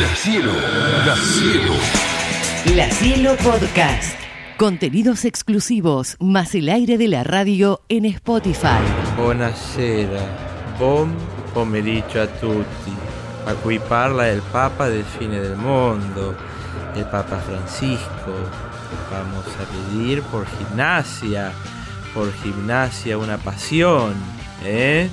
[0.00, 0.52] La Cielo.
[1.04, 1.74] La Cielo.
[2.74, 4.27] La Cielo Podcast.
[4.58, 8.80] Contenidos exclusivos, más el aire de la radio en Spotify.
[9.16, 10.20] Buonasera,
[10.80, 11.14] buon
[11.54, 12.92] pomeriggio a tutti.
[13.46, 13.54] A
[13.88, 16.34] parla el Papa del fine del mundo,
[16.96, 18.34] el Papa Francisco.
[19.12, 21.52] Vamos a pedir por gimnasia,
[22.12, 24.14] por gimnasia una pasión,
[24.64, 25.08] ¿eh?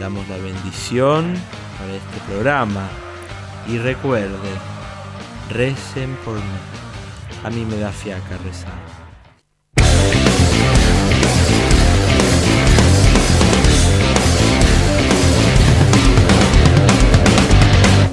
[0.00, 1.34] Damos la bendición
[1.78, 2.88] para este programa.
[3.68, 4.56] Y recuerden,
[5.50, 6.79] recen por mí.
[7.42, 8.70] A mí me da fiaca rezar.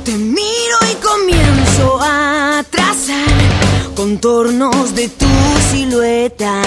[0.06, 3.28] Te miro y comienzo a trazar
[3.96, 5.28] contornos de tu
[5.72, 6.62] silueta.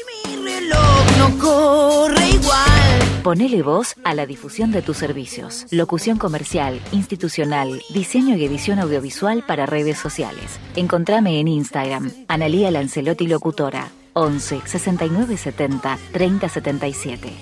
[1.18, 3.22] No corre igual.
[3.22, 5.66] Ponele voz a la difusión de tus servicios.
[5.70, 10.60] Locución comercial, institucional, diseño y edición audiovisual para redes sociales.
[10.76, 17.32] Encontrame en Instagram, Analía Lancelotti Locutora, 11 69 70 30 77.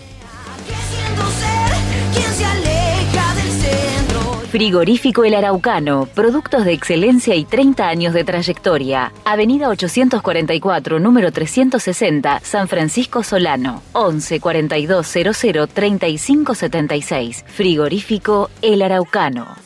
[4.52, 9.10] Frigorífico El Araucano, productos de excelencia y 30 años de trayectoria.
[9.24, 13.82] Avenida 844, número 360, San Francisco Solano.
[13.94, 17.44] 11 42 00 35 76.
[17.48, 19.56] Frigorífico El Araucano.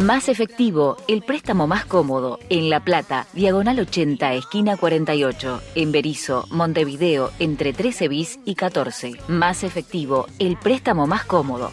[0.00, 2.38] Más efectivo, el préstamo más cómodo.
[2.50, 5.62] En La Plata, diagonal 80, esquina 48.
[5.74, 9.14] En Berizo, Montevideo, entre 13 bis y 14.
[9.28, 11.70] Más efectivo, el préstamo más cómodo.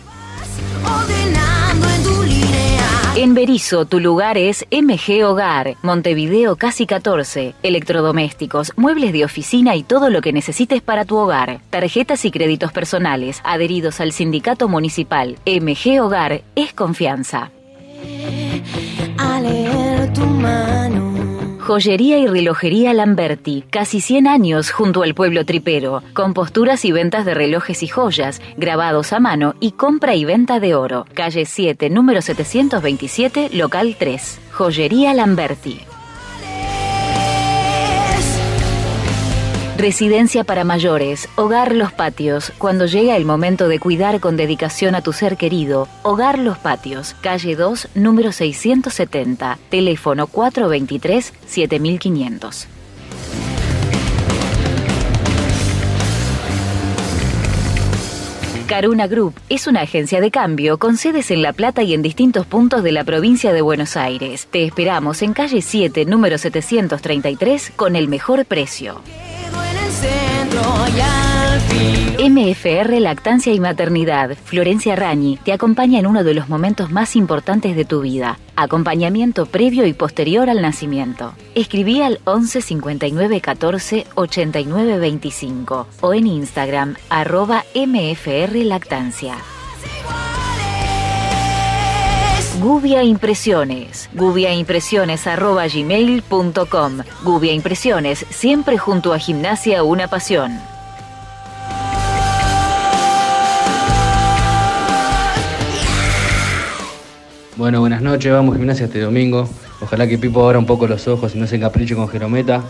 [3.21, 9.83] En Berizo, tu lugar es MG Hogar, Montevideo Casi 14, electrodomésticos, muebles de oficina y
[9.83, 11.61] todo lo que necesites para tu hogar.
[11.69, 15.37] Tarjetas y créditos personales, adheridos al sindicato municipal.
[15.45, 17.51] MG Hogar es confianza.
[19.19, 21.10] A leer tu mano.
[21.71, 27.23] Joyería y relojería Lamberti, casi 100 años junto al pueblo tripero, con posturas y ventas
[27.23, 31.05] de relojes y joyas, grabados a mano y compra y venta de oro.
[31.13, 34.39] Calle 7, número 727, local 3.
[34.51, 35.79] Joyería Lamberti.
[39.81, 42.53] Residencia para mayores, Hogar Los Patios.
[42.59, 47.15] Cuando llega el momento de cuidar con dedicación a tu ser querido, Hogar Los Patios,
[47.19, 52.67] calle 2, número 670, teléfono 423-7500.
[58.67, 62.45] Caruna Group es una agencia de cambio con sedes en La Plata y en distintos
[62.45, 64.47] puntos de la provincia de Buenos Aires.
[64.51, 69.01] Te esperamos en calle 7, número 733, con el mejor precio.
[72.21, 74.37] MFR Lactancia y Maternidad.
[74.45, 78.37] Florencia Rañi te acompaña en uno de los momentos más importantes de tu vida.
[78.55, 81.33] Acompañamiento previo y posterior al nacimiento.
[81.55, 89.35] Escribí al 11 59 14 89 25 o en Instagram arroba MFR Lactancia.
[92.61, 94.07] Gubia Impresiones.
[94.13, 100.59] gubiaimpresiones.gmail.com Gubia Impresiones, siempre junto a Gimnasia Una Pasión.
[107.55, 109.49] Bueno, buenas noches, vamos gimnasia este domingo.
[109.81, 112.61] Ojalá que Pipo abra un poco los ojos y no se encapriche con Jerometa.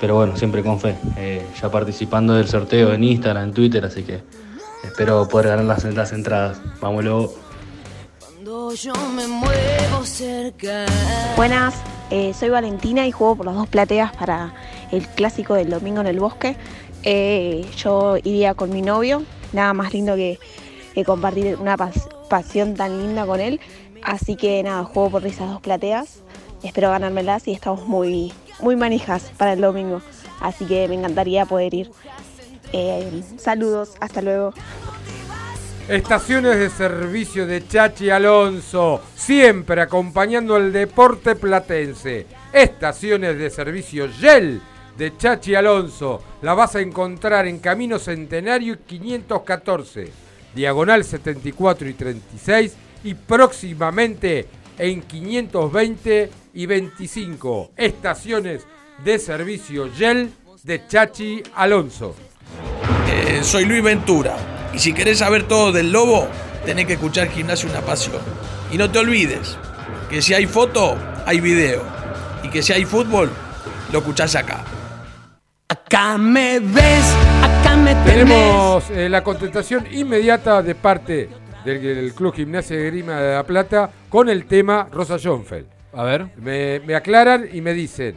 [0.00, 0.96] Pero bueno, siempre con fe.
[1.16, 4.22] Eh, ya participando del sorteo en Instagram, en Twitter, así que
[4.82, 6.60] espero poder ganar las, las entradas.
[6.80, 7.45] Vámonos.
[8.56, 10.86] Yo me muevo cerca.
[11.36, 11.74] Buenas,
[12.10, 14.54] eh, soy Valentina y juego por las dos plateas para
[14.90, 16.56] el clásico del domingo en el bosque.
[17.02, 19.22] Eh, yo iría con mi novio,
[19.52, 20.38] nada más lindo que,
[21.04, 23.60] compartir una pas- pasión tan linda con él.
[24.02, 26.20] Así que nada, juego por esas dos plateas.
[26.62, 30.00] Espero ganármelas y estamos muy, muy manijas para el domingo.
[30.40, 31.90] Así que me encantaría poder ir.
[32.72, 34.52] Eh, saludos, hasta luego.
[35.88, 42.26] Estaciones de servicio de Chachi Alonso, siempre acompañando al deporte platense.
[42.52, 44.60] Estaciones de servicio Yel
[44.98, 46.20] de Chachi Alonso.
[46.42, 50.10] La vas a encontrar en Camino Centenario 514,
[50.56, 54.48] diagonal 74 y 36 y próximamente
[54.78, 57.70] en 520 y 25.
[57.76, 58.66] Estaciones
[59.04, 60.32] de servicio Yel
[60.64, 62.16] de Chachi Alonso.
[63.08, 64.55] Eh, soy Luis Ventura.
[64.76, 66.28] Y si querés saber todo del lobo,
[66.66, 68.20] tenés que escuchar Gimnasio Una Pasión.
[68.70, 69.56] Y no te olvides
[70.10, 71.82] que si hay foto, hay video.
[72.42, 73.30] Y que si hay fútbol,
[73.90, 74.66] lo escuchás acá.
[75.70, 78.04] Acá me ves, acá me tenés.
[78.04, 81.30] Tenemos eh, la contestación inmediata de parte
[81.64, 85.68] del, del Club Gimnasia de Grima de La Plata con el tema Rosa Schoenfeld.
[85.94, 86.26] A ver.
[86.36, 88.16] Me, me aclaran y me dicen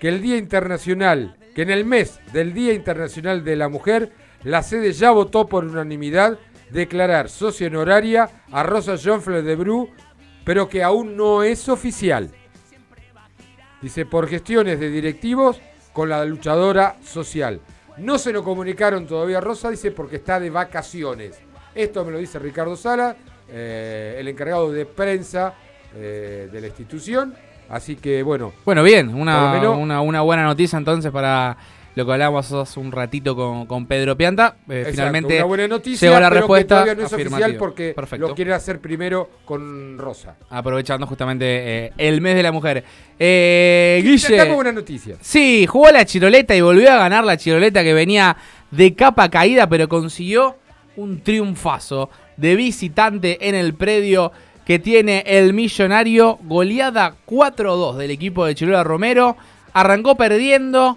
[0.00, 4.10] que el Día Internacional, que en el mes del Día Internacional de la Mujer,
[4.44, 6.38] la sede ya votó por unanimidad
[6.70, 9.90] declarar socia honoraria a Rosa Schoenfeld de Bru,
[10.44, 12.30] pero que aún no es oficial.
[13.82, 15.60] Dice, por gestiones de directivos
[15.92, 17.60] con la luchadora social.
[17.98, 21.38] No se lo comunicaron todavía a Rosa, dice, porque está de vacaciones.
[21.74, 23.16] Esto me lo dice Ricardo Sala,
[23.48, 25.54] eh, el encargado de prensa
[25.94, 27.34] eh, de la institución.
[27.68, 28.52] Así que, bueno.
[28.64, 29.12] Bueno, bien,
[29.52, 31.56] menos- una, una buena noticia entonces para
[32.00, 34.56] lo que hablábamos hace un ratito con, con Pedro Pianta.
[34.68, 36.64] Eh, finalmente una buena noticia, llegó la pero respuesta.
[36.64, 38.28] que todavía no es oficial porque Perfecto.
[38.28, 40.36] lo quiere hacer primero con Rosa.
[40.48, 41.44] Aprovechando justamente
[41.86, 42.84] eh, el mes de la mujer.
[43.18, 44.34] Eh, Guille.
[44.34, 45.16] estamos buena noticia.
[45.20, 48.34] Sí, jugó la chiroleta y volvió a ganar la chiroleta que venía
[48.70, 50.56] de capa caída, pero consiguió
[50.96, 52.08] un triunfazo
[52.38, 54.32] de visitante en el predio
[54.64, 56.38] que tiene el millonario.
[56.44, 59.36] Goleada 4-2 del equipo de Chirola Romero.
[59.74, 60.96] Arrancó perdiendo.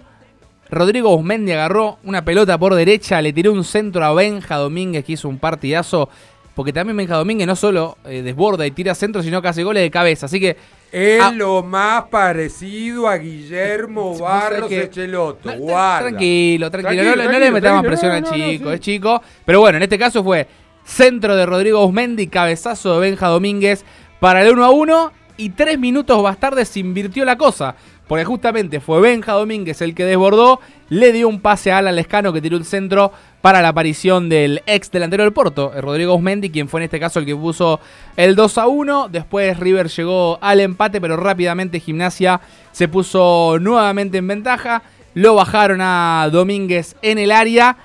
[0.74, 5.12] Rodrigo Guzmendi agarró una pelota por derecha, le tiró un centro a Benja Domínguez que
[5.12, 6.08] hizo un partidazo.
[6.54, 9.82] Porque también Benja Domínguez no solo eh, desborda y tira centro, sino que hace goles
[9.82, 10.26] de cabeza.
[10.26, 10.56] Así que
[10.92, 11.32] Es Ah.
[11.34, 15.52] lo más parecido a Guillermo Barros que- Echeloto.
[15.58, 16.08] Guarda.
[16.10, 17.02] Tranquilo, tranquilo.
[17.02, 18.74] no, no Tranquilo, le metamos presión no, al no, no, chico, sí.
[18.74, 19.22] es chico.
[19.44, 20.46] Pero bueno, en este caso fue
[20.84, 23.84] centro de Rodrigo Guzmendi, cabezazo de Benja Domínguez
[24.20, 25.12] para el 1 a 1.
[25.36, 27.74] Y tres minutos más tarde se invirtió la cosa.
[28.06, 30.60] Porque justamente fue Benja Domínguez el que desbordó,
[30.90, 34.62] le dio un pase a Alan Lescano que tiró un centro para la aparición del
[34.66, 37.80] ex delantero del Porto, eh, Rodrigo Guzmendi, quien fue en este caso el que puso
[38.16, 39.08] el 2 a 1.
[39.08, 42.40] Después River llegó al empate, pero rápidamente Gimnasia
[42.72, 44.82] se puso nuevamente en ventaja.
[45.14, 47.76] Lo bajaron a Domínguez en el área.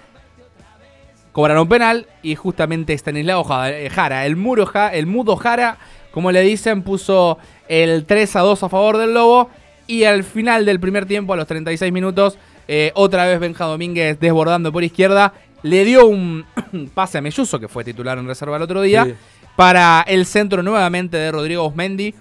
[1.32, 5.78] Cobraron penal y justamente Stanislao eh, Jara, el, muro el mudo Jara,
[6.12, 7.38] como le dicen, puso
[7.68, 9.50] el 3 a 2 a favor del Lobo.
[9.90, 12.38] Y al final del primer tiempo, a los 36 minutos,
[12.68, 15.34] eh, otra vez Benja Domínguez desbordando por izquierda,
[15.64, 16.46] le dio un
[16.94, 19.16] pase a Melluso, que fue titular en reserva el otro día, Sí.
[19.56, 22.14] para el centro nuevamente de Rodrigo Osmendi,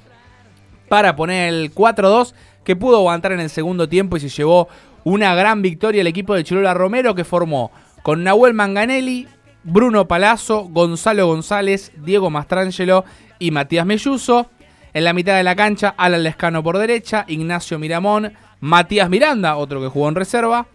[0.89, 2.33] para poner el 4-2,
[2.65, 4.69] que pudo aguantar en el segundo tiempo y se llevó
[5.05, 7.71] una gran victoria el equipo de Chirola Romero que formó
[8.03, 9.29] con Nahuel Manganelli,
[9.63, 13.05] Bruno Palazzo, Gonzalo González, Diego Mastrangelo
[13.39, 14.51] y Matías Melluso.
[14.95, 19.81] En la mitad de la cancha, Alan Lescano por derecha, Ignacio Miramón, Matías Miranda, otro
[19.81, 20.67] que jugó en reserva.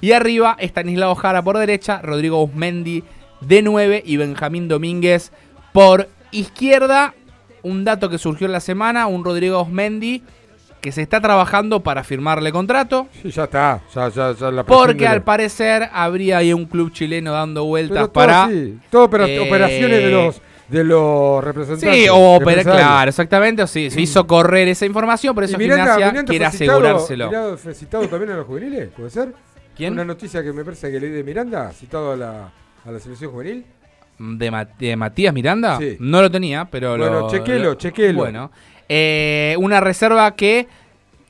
[0.00, 3.04] Y arriba, Estanislao Jara por derecha, Rodrigo Usmendi
[3.40, 5.32] de 9 y Benjamín Domínguez
[5.72, 7.14] por izquierda.
[7.62, 10.22] Un dato que surgió en la semana, un Rodrigo Osmendi
[10.80, 13.06] que se está trabajando para firmarle contrato.
[13.22, 13.80] Sí, ya está.
[13.94, 18.08] Ya, ya, ya la Porque al parecer habría ahí un club chileno dando vueltas Pero
[18.08, 18.48] todo para.
[18.48, 22.02] sí, todo opera- eh, operaciones de los de los representantes.
[22.04, 22.76] Sí, o empresarios.
[22.76, 23.62] claro, exactamente.
[23.62, 27.26] o sí, se hizo correr esa información, por eso Miranda, Gimnasia Miranda quiere asegurárselo.
[27.28, 29.34] Miranda fue citado también a los juveniles, ¿puede ser?
[29.76, 29.92] ¿Quién?
[29.94, 32.52] Una noticia que me parece que leí de Miranda, citado a la,
[32.86, 33.64] a la selección juvenil.
[34.18, 35.78] ¿De, Ma- de Matías Miranda?
[35.78, 35.96] Sí.
[35.98, 37.30] No lo tenía, pero Bueno, lo.
[37.30, 38.18] chequelo, lo- chequelo.
[38.18, 38.50] Bueno,
[38.88, 40.68] eh, una reserva que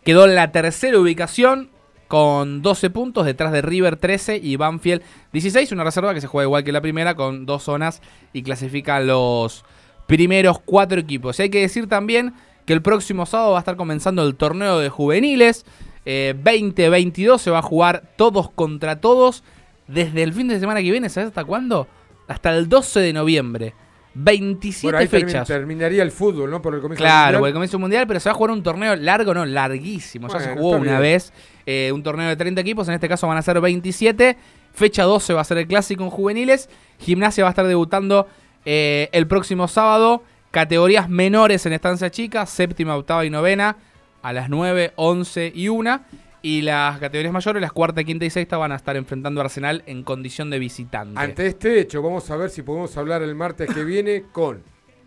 [0.05, 1.71] quedó en la tercera ubicación
[2.13, 5.01] con 12 puntos detrás de River 13 y Banfield
[5.33, 5.73] 16.
[5.73, 8.03] Una reserva que se juega igual que la primera con dos zonas
[8.35, 9.65] y clasifica los
[10.07, 11.39] primeros cuatro equipos.
[11.39, 12.35] Y hay que decir también
[12.67, 15.65] que el próximo sábado va a estar comenzando el torneo de juveniles.
[16.05, 19.43] Eh, 2022 se va a jugar todos contra todos
[19.89, 21.09] desde el fin de semana que viene.
[21.09, 21.89] ¿Sabes hasta cuándo?
[22.29, 23.75] Hasta el 12 de noviembre.
[24.13, 25.49] 27 Bueno, ahí fechas.
[25.49, 26.61] terminaría el fútbol, ¿no?
[26.61, 27.41] Por el comienzo Claro, Mundial.
[27.41, 30.29] por el comienzo mundial, pero se va a jugar un torneo largo, no, larguísimo.
[30.29, 31.33] Ya se jugó una vez
[31.67, 34.37] eh, un torneo de 30 equipos, en este caso van a ser 27.
[34.73, 36.69] Fecha 12 va a ser el clásico en juveniles.
[36.99, 38.27] Gimnasia va a estar debutando
[38.65, 40.23] eh, el próximo sábado.
[40.51, 43.77] Categorías menores en estancia chica, séptima, octava y novena,
[44.23, 46.01] a las 9, 11 y 1.
[46.43, 49.83] Y las categorías mayores, las cuarta, quinta y sexta, van a estar enfrentando a Arsenal
[49.87, 51.19] en condición de visitante.
[51.19, 54.63] Ante este hecho, vamos a ver si podemos hablar el martes que viene con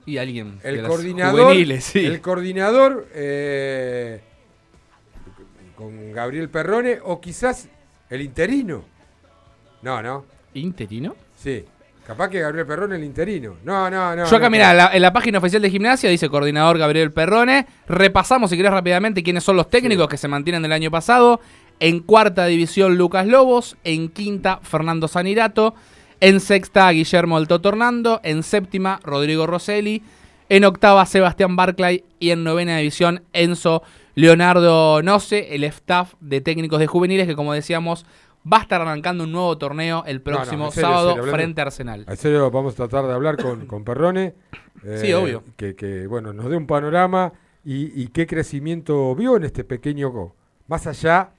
[0.06, 2.06] y alguien el coordinador, juveniles, sí.
[2.06, 4.22] el coordinador eh,
[5.76, 7.68] con Gabriel Perrone o quizás
[8.10, 8.84] el interino.
[9.82, 10.26] No, no.
[10.54, 11.16] ¿Interino?
[11.36, 11.66] Sí.
[12.06, 13.56] Capaz que Gabriel Perrone el interino.
[13.64, 14.26] No, no, no.
[14.26, 17.12] Yo acá, no, mirá, en la, en la página oficial de gimnasia dice coordinador Gabriel
[17.12, 17.66] Perrone.
[17.88, 21.42] Repasamos, si querés, rápidamente quiénes son los técnicos que se mantienen del año pasado.
[21.80, 23.76] En cuarta división, Lucas Lobos.
[23.84, 25.74] En quinta, Fernando Sanirato.
[26.22, 28.22] En sexta, Guillermo El Toto Hernando.
[28.24, 30.04] En séptima, Rodrigo Rosselli.
[30.48, 32.04] En octava, Sebastián Barclay.
[32.20, 33.82] Y en novena división, Enzo
[34.16, 38.06] Leonardo Noce, el staff de técnicos de juveniles que, como decíamos,
[38.52, 41.22] va a estar arrancando un nuevo torneo el No, no, próximo serio, sábado en serio,
[41.24, 42.06] hablando- frente a Arsenal.
[42.08, 44.34] En serio, vamos a tratar de hablar con, con Perrone.
[44.84, 45.44] eh, Sí, obvio.
[45.58, 47.34] Que, que, bueno, nos dé un panorama
[47.64, 50.36] y, y qué crecimiento vio en este pequeño, go-
[50.68, 51.32] más allá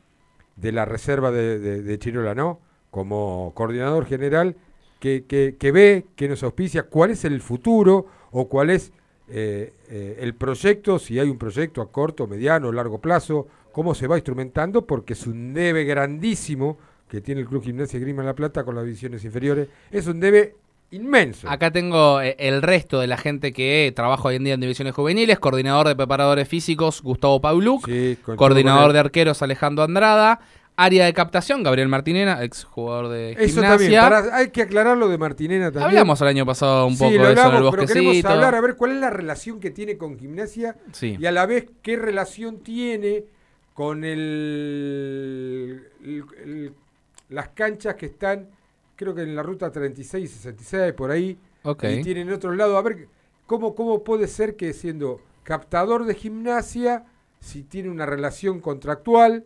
[0.57, 2.61] de la reserva de, de, de Chirola, ¿no?
[2.90, 4.57] Como coordinador general,
[5.01, 8.93] que, que, que ve, que nos auspicia, cuál es el futuro o cuál es
[9.28, 14.07] eh, eh, el proyecto, si hay un proyecto a corto, mediano, largo plazo, cómo se
[14.07, 16.78] va instrumentando, porque es un debe grandísimo
[17.09, 19.69] que tiene el Club Gimnasia y Grima La Plata con las divisiones inferiores.
[19.90, 20.55] Es un debe
[20.90, 21.48] inmenso.
[21.48, 24.94] Acá tengo eh, el resto de la gente que trabaja hoy en día en divisiones
[24.94, 25.39] juveniles.
[25.39, 27.89] Coordinador de preparadores físicos, Gustavo Pauluc.
[28.36, 30.40] Coordinador de arqueros, Alejandro Andrada.
[30.78, 34.01] Área de captación, Gabriel Martinena, ex jugador de Eso también, gimnasia.
[34.03, 35.85] para- hay que aclararlo de Martinena también.
[35.89, 38.28] Hablamos el año pasado un Sí, poco de eso en el hablamos, pero queremos bosquecito.
[38.28, 41.16] hablar a ver cuál es la relación que tiene con gimnasia Sí.
[41.19, 43.24] y a la vez qué relación tiene
[43.73, 46.73] con el, el- el-
[47.31, 48.48] las canchas que están,
[48.97, 51.85] creo que en la ruta 36 y 66, por ahí, Ok.
[51.85, 52.77] y tienen otro lado.
[52.77, 53.09] A ver,
[53.47, 57.05] ¿cómo, ¿cómo puede ser que siendo captador de gimnasia,
[57.40, 59.44] si tiene una relación contractual,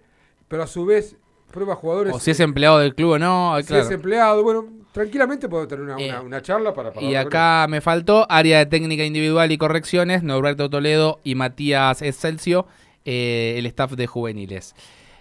[0.49, 1.17] pero a su vez
[1.51, 2.15] prueba jugadores...
[2.15, 3.57] O si es empleado del club o no.
[3.61, 3.83] si claro.
[3.85, 6.93] es empleado, bueno, tranquilamente puedo tener una, Eh, una- una charla para...
[6.93, 12.03] para Y acá me faltó área de técnica individual y correcciones, Norberto Toledo y Matías
[12.03, 12.67] Excelsior,
[13.05, 14.75] eh, el staff de juveniles.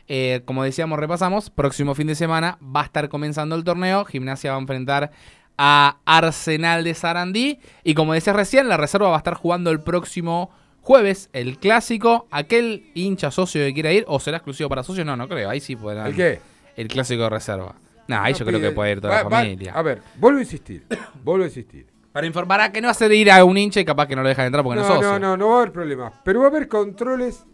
[0.08, 4.52] Eh, como decíamos, repasamos, próximo fin de semana va a estar comenzando el torneo, Gimnasia
[4.52, 5.12] va a enfrentar
[5.58, 9.82] a Arsenal de Sarandí y como decías recién, la reserva va a estar jugando el
[9.82, 10.50] próximo
[10.90, 15.16] jueves, el clásico, aquel hincha socio que quiera ir, o será exclusivo para socios, no,
[15.16, 16.08] no creo, ahí sí podrán.
[16.08, 16.40] ¿El qué?
[16.76, 17.76] El clásico de reserva.
[18.08, 19.72] No, ahí No yo creo que puede ir toda va- la va- familia.
[19.76, 20.88] a ver, vuelvo a insistir,
[21.24, 21.86] vuelvo a insistir.
[22.12, 24.24] Para informar a que no hace de ir a un hincha y capaz que no
[24.24, 25.12] lo dejan entrar porque no, no, es socio.
[25.12, 26.12] no, no, no va a haber problema.
[26.26, 27.46] Pero va a haber controles.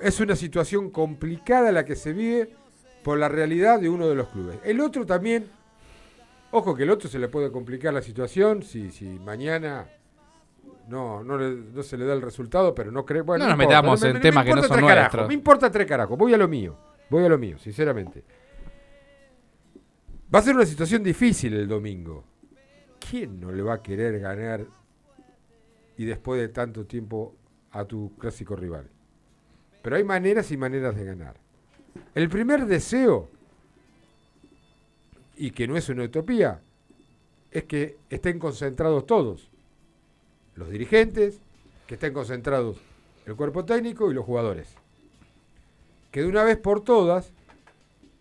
[0.00, 2.48] Es una situación complicada la que se vive
[3.02, 4.58] por la realidad de uno de los clubes.
[4.64, 5.46] El otro también,
[6.52, 9.86] ojo que el otro se le puede complicar la situación si, si mañana
[10.88, 13.24] no, no, le- no se le da el resultado, pero no creo.
[13.24, 15.28] Bueno, No nos importa, metamos me- en me- temas me que no son nuestros.
[15.28, 16.76] Me importa tres carajos, voy a lo mío,
[17.10, 18.22] voy a lo mío, sinceramente.
[20.34, 22.24] Va a ser una situación difícil el domingo.
[22.98, 24.66] ¿Quién no le va a querer ganar
[25.96, 27.34] y después de tanto tiempo
[27.70, 28.88] a tu clásico rival?
[29.82, 31.36] Pero hay maneras y maneras de ganar.
[32.14, 33.30] El primer deseo,
[35.36, 36.60] y que no es una utopía,
[37.50, 39.50] es que estén concentrados todos.
[40.56, 41.40] Los dirigentes,
[41.86, 42.80] que estén concentrados
[43.26, 44.74] el cuerpo técnico y los jugadores.
[46.10, 47.32] Que de una vez por todas,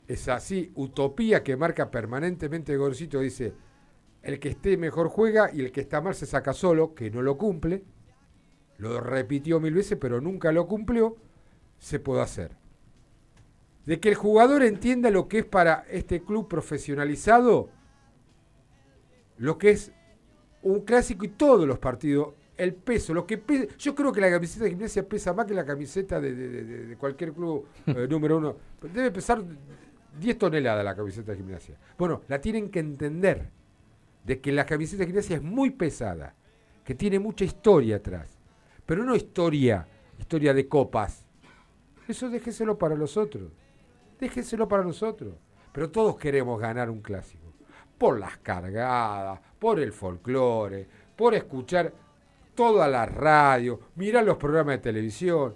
[0.07, 3.53] esa así utopía que marca permanentemente Gorcito dice,
[4.21, 7.21] el que esté mejor juega y el que está mal se saca solo, que no
[7.21, 7.83] lo cumple,
[8.77, 11.17] lo repitió mil veces pero nunca lo cumplió,
[11.77, 12.51] se puede hacer.
[13.85, 17.69] De que el jugador entienda lo que es para este club profesionalizado,
[19.37, 19.91] lo que es
[20.63, 24.29] un clásico y todos los partidos, el peso, lo que pe- yo creo que la
[24.29, 28.07] camiseta de gimnasia pesa más que la camiseta de, de- de- de cualquier club eh,
[28.09, 28.55] número uno.
[28.93, 29.43] Debe pesar
[30.19, 31.77] 10 toneladas la camiseta de gimnasia.
[31.97, 33.49] Bueno, la tienen que entender
[34.23, 36.35] de que la camiseta de gimnasia es muy pesada,
[36.83, 38.29] que tiene mucha historia atrás,
[38.85, 39.87] pero no historia,
[40.19, 41.25] historia de copas.
[42.07, 43.51] Eso déjeselo para los otros,
[44.19, 45.33] déjeselo para nosotros.
[45.71, 47.42] Pero todos queremos ganar un clásico,
[48.03, 50.85] por las cargadas, por el folclore,
[51.15, 51.93] por escuchar
[52.53, 55.55] toda la radio, mirar los programas de televisión.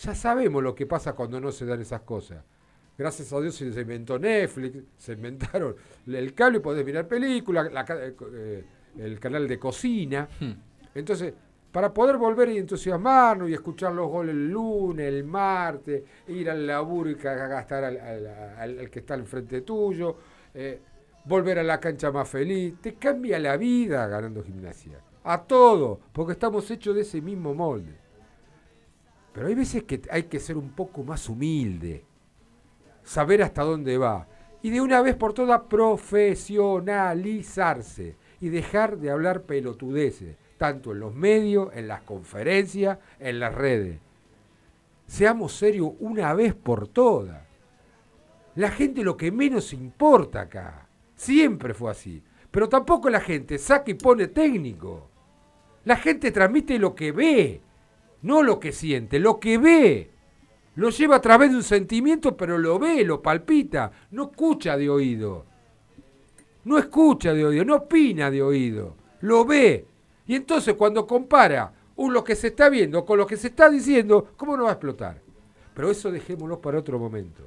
[0.00, 2.44] Ya sabemos lo que pasa cuando no se dan esas cosas.
[2.96, 5.74] Gracias a Dios se inventó Netflix, se inventaron
[6.06, 8.64] el cable, podés mirar películas, la eh,
[8.98, 10.28] el canal de cocina.
[10.94, 11.34] Entonces,
[11.72, 16.64] para poder volver y entusiasmarnos y escuchar los goles el lunes, el martes, ir al
[16.64, 18.26] laburo y gastar al, al-
[18.56, 20.16] al- al que está al frente tuyo,
[20.54, 20.80] eh,
[21.24, 24.98] volver a la cancha más feliz, te cambia la vida ganando gimnasia.
[25.24, 27.94] A todo, porque estamos hechos de ese mismo molde.
[29.32, 32.04] Pero hay veces que hay que ser un poco más humilde,
[33.02, 34.26] saber hasta dónde va.
[34.62, 41.12] Y de una vez por todas profesionalizarse y dejar de hablar pelotudeces, tanto en los
[41.14, 43.98] medios, en las conferencias, en las redes.
[45.06, 47.42] Seamos serios una vez por todas.
[48.54, 50.81] La gente lo que menos importa acá.
[51.22, 52.20] Siempre fue así.
[52.50, 55.08] Pero tampoco la gente saca y pone técnico.
[55.84, 57.60] La gente transmite lo que ve,
[58.22, 60.10] no lo que siente, lo que ve.
[60.74, 64.90] Lo lleva a través de un sentimiento, pero lo ve, lo palpita, no escucha de
[64.90, 65.46] oído.
[66.64, 69.86] No escucha de oído, no opina de oído, lo ve.
[70.26, 73.70] Y entonces cuando compara un, lo que se está viendo con lo que se está
[73.70, 75.20] diciendo, ¿cómo no va a explotar?
[75.72, 77.44] Pero eso dejémoslo para otro momento.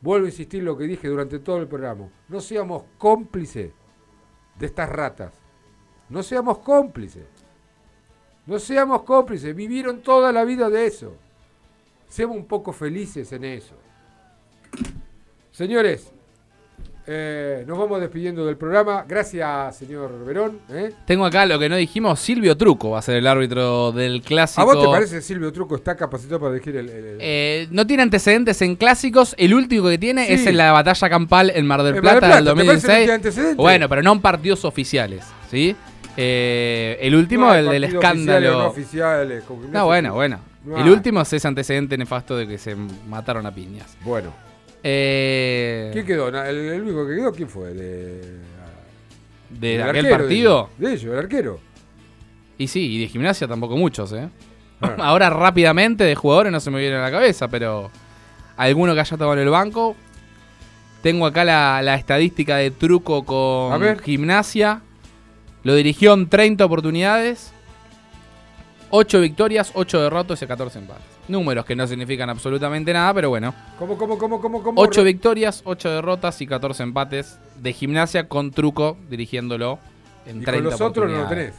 [0.00, 2.08] Vuelvo a insistir lo que dije durante todo el programa.
[2.28, 3.72] No seamos cómplices
[4.58, 5.32] de estas ratas.
[6.08, 7.26] No seamos cómplices.
[8.46, 9.54] No seamos cómplices.
[9.54, 11.16] Vivieron toda la vida de eso.
[12.08, 13.74] Seamos un poco felices en eso.
[15.50, 16.12] Señores,
[17.06, 19.04] eh, nos vamos despidiendo del programa.
[19.06, 20.58] Gracias, señor Verón.
[20.70, 20.92] ¿eh?
[21.06, 24.60] Tengo acá lo que no dijimos, Silvio Truco va a ser el árbitro del clásico.
[24.62, 26.88] ¿A vos te parece que Silvio Truco está capacitado para elegir el...
[26.88, 30.32] el- el- Eh, no tiene antecedentes en clásicos, el último que tiene Sí.
[30.34, 32.66] es en la batalla campal en Mar del En Mar del Plata del Plata, ¿te
[32.66, 32.98] parece que 2016.
[32.98, 33.56] tiene antecedentes?
[33.56, 35.76] Bueno, pero no en partidos oficiales, ¿sí?
[36.16, 38.52] Eh, el último, No el del oficiales, escándalo.
[38.58, 40.40] no oficiales, gimnasia, No, bueno, bueno.
[40.64, 42.74] No el último es ese antecedente nefasto de que se
[43.08, 43.96] mataron a piñas.
[44.02, 44.32] Bueno.
[44.88, 46.28] Eh, ¿Quién quedó?
[46.28, 47.74] El, el único que quedó, ¿quién fue?
[47.74, 48.20] De,
[49.50, 50.70] ¿De el aquel arquero, partido?
[50.78, 51.60] De, de ellos, el arquero.
[52.56, 54.28] Y sí, y de gimnasia tampoco muchos, ¿eh?
[54.80, 54.94] Ah.
[54.98, 57.90] Ahora rápidamente de jugadores no se me viene a la cabeza, pero
[58.56, 59.96] alguno que haya estado en el banco.
[61.02, 64.82] Tengo acá la, la estadística de truco con gimnasia.
[65.64, 67.52] Lo dirigió en 30 oportunidades.
[68.90, 71.15] 8 victorias, 8 derrotas y 14 empates.
[71.28, 73.54] Números que no significan absolutamente nada, pero bueno.
[73.78, 74.80] ¿Cómo, cómo, cómo, cómo, cómo?
[74.80, 79.78] 8 victorias, 8 derrotas y 14 empates de gimnasia con truco dirigiéndolo
[80.26, 81.54] en Y 30 con los otros no lo tenés.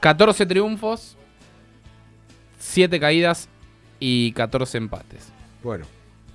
[0.00, 1.16] 14 triunfos,
[2.58, 3.48] 7 caídas
[3.98, 5.32] y 14 empates.
[5.62, 5.86] Bueno.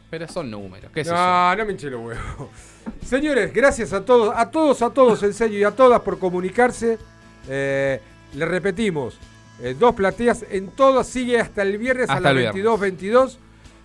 [0.10, 1.14] Pero son números, qué yo.
[1.14, 2.50] No, no me hinché los huevos.
[3.06, 6.98] Señores, gracias a todos, a todos, a todos, en serio, y a todas por comunicarse.
[7.48, 8.02] Eh,
[8.34, 9.18] le repetimos,
[9.62, 12.66] eh, dos plateas en todas, sigue hasta el viernes Hasta a las viernes.
[12.66, 13.38] 22.22.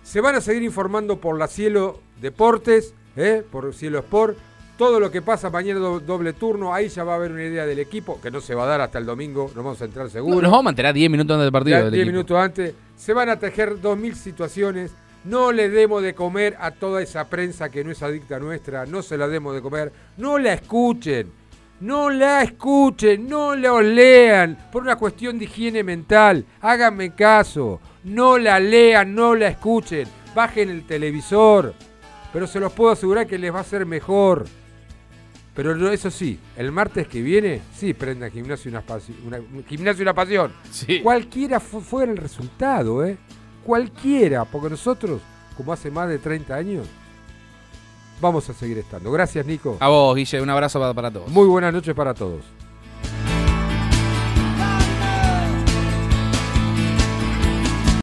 [0.03, 4.37] Se van a seguir informando por la Cielo Deportes, eh, por Cielo Sport.
[4.77, 7.65] Todo lo que pasa mañana do- doble turno, ahí ya va a haber una idea
[7.65, 10.07] del equipo, que no se va a dar hasta el domingo, nos vamos a entrar
[10.11, 10.35] seguro.
[10.35, 11.77] No, nos vamos a enterar 10 minutos antes del partido.
[11.79, 12.13] Ya del 10 equipo.
[12.13, 12.73] minutos antes.
[12.95, 14.91] Se van a tejer 2.000 situaciones.
[15.23, 18.85] No le demos de comer a toda esa prensa que no es adicta nuestra.
[18.85, 19.91] No se la demos de comer.
[20.15, 21.31] No la escuchen.
[21.79, 23.27] No la escuchen.
[23.27, 24.57] No la lean.
[24.71, 26.45] Por una cuestión de higiene mental.
[26.61, 27.79] Háganme caso.
[28.03, 29.13] No la lean.
[29.13, 30.07] No la escuchen.
[30.35, 31.73] Bajen el televisor.
[32.33, 34.45] Pero se los puedo asegurar que les va a ser mejor.
[35.55, 38.83] Pero eso sí, el martes que viene, sí, prendan gimnasio una,
[39.25, 40.53] una, gimnasio una pasión.
[40.69, 40.99] Sí.
[41.01, 43.17] Cualquiera fu- fuera el resultado, ¿eh?
[43.63, 45.19] Cualquiera, porque nosotros
[45.57, 46.85] como hace más de 30 años,
[48.19, 49.11] vamos a seguir estando.
[49.11, 49.77] Gracias, Nico.
[49.79, 51.29] A vos, Guille, un abrazo para, para todos.
[51.29, 52.43] Muy buenas noches para todos.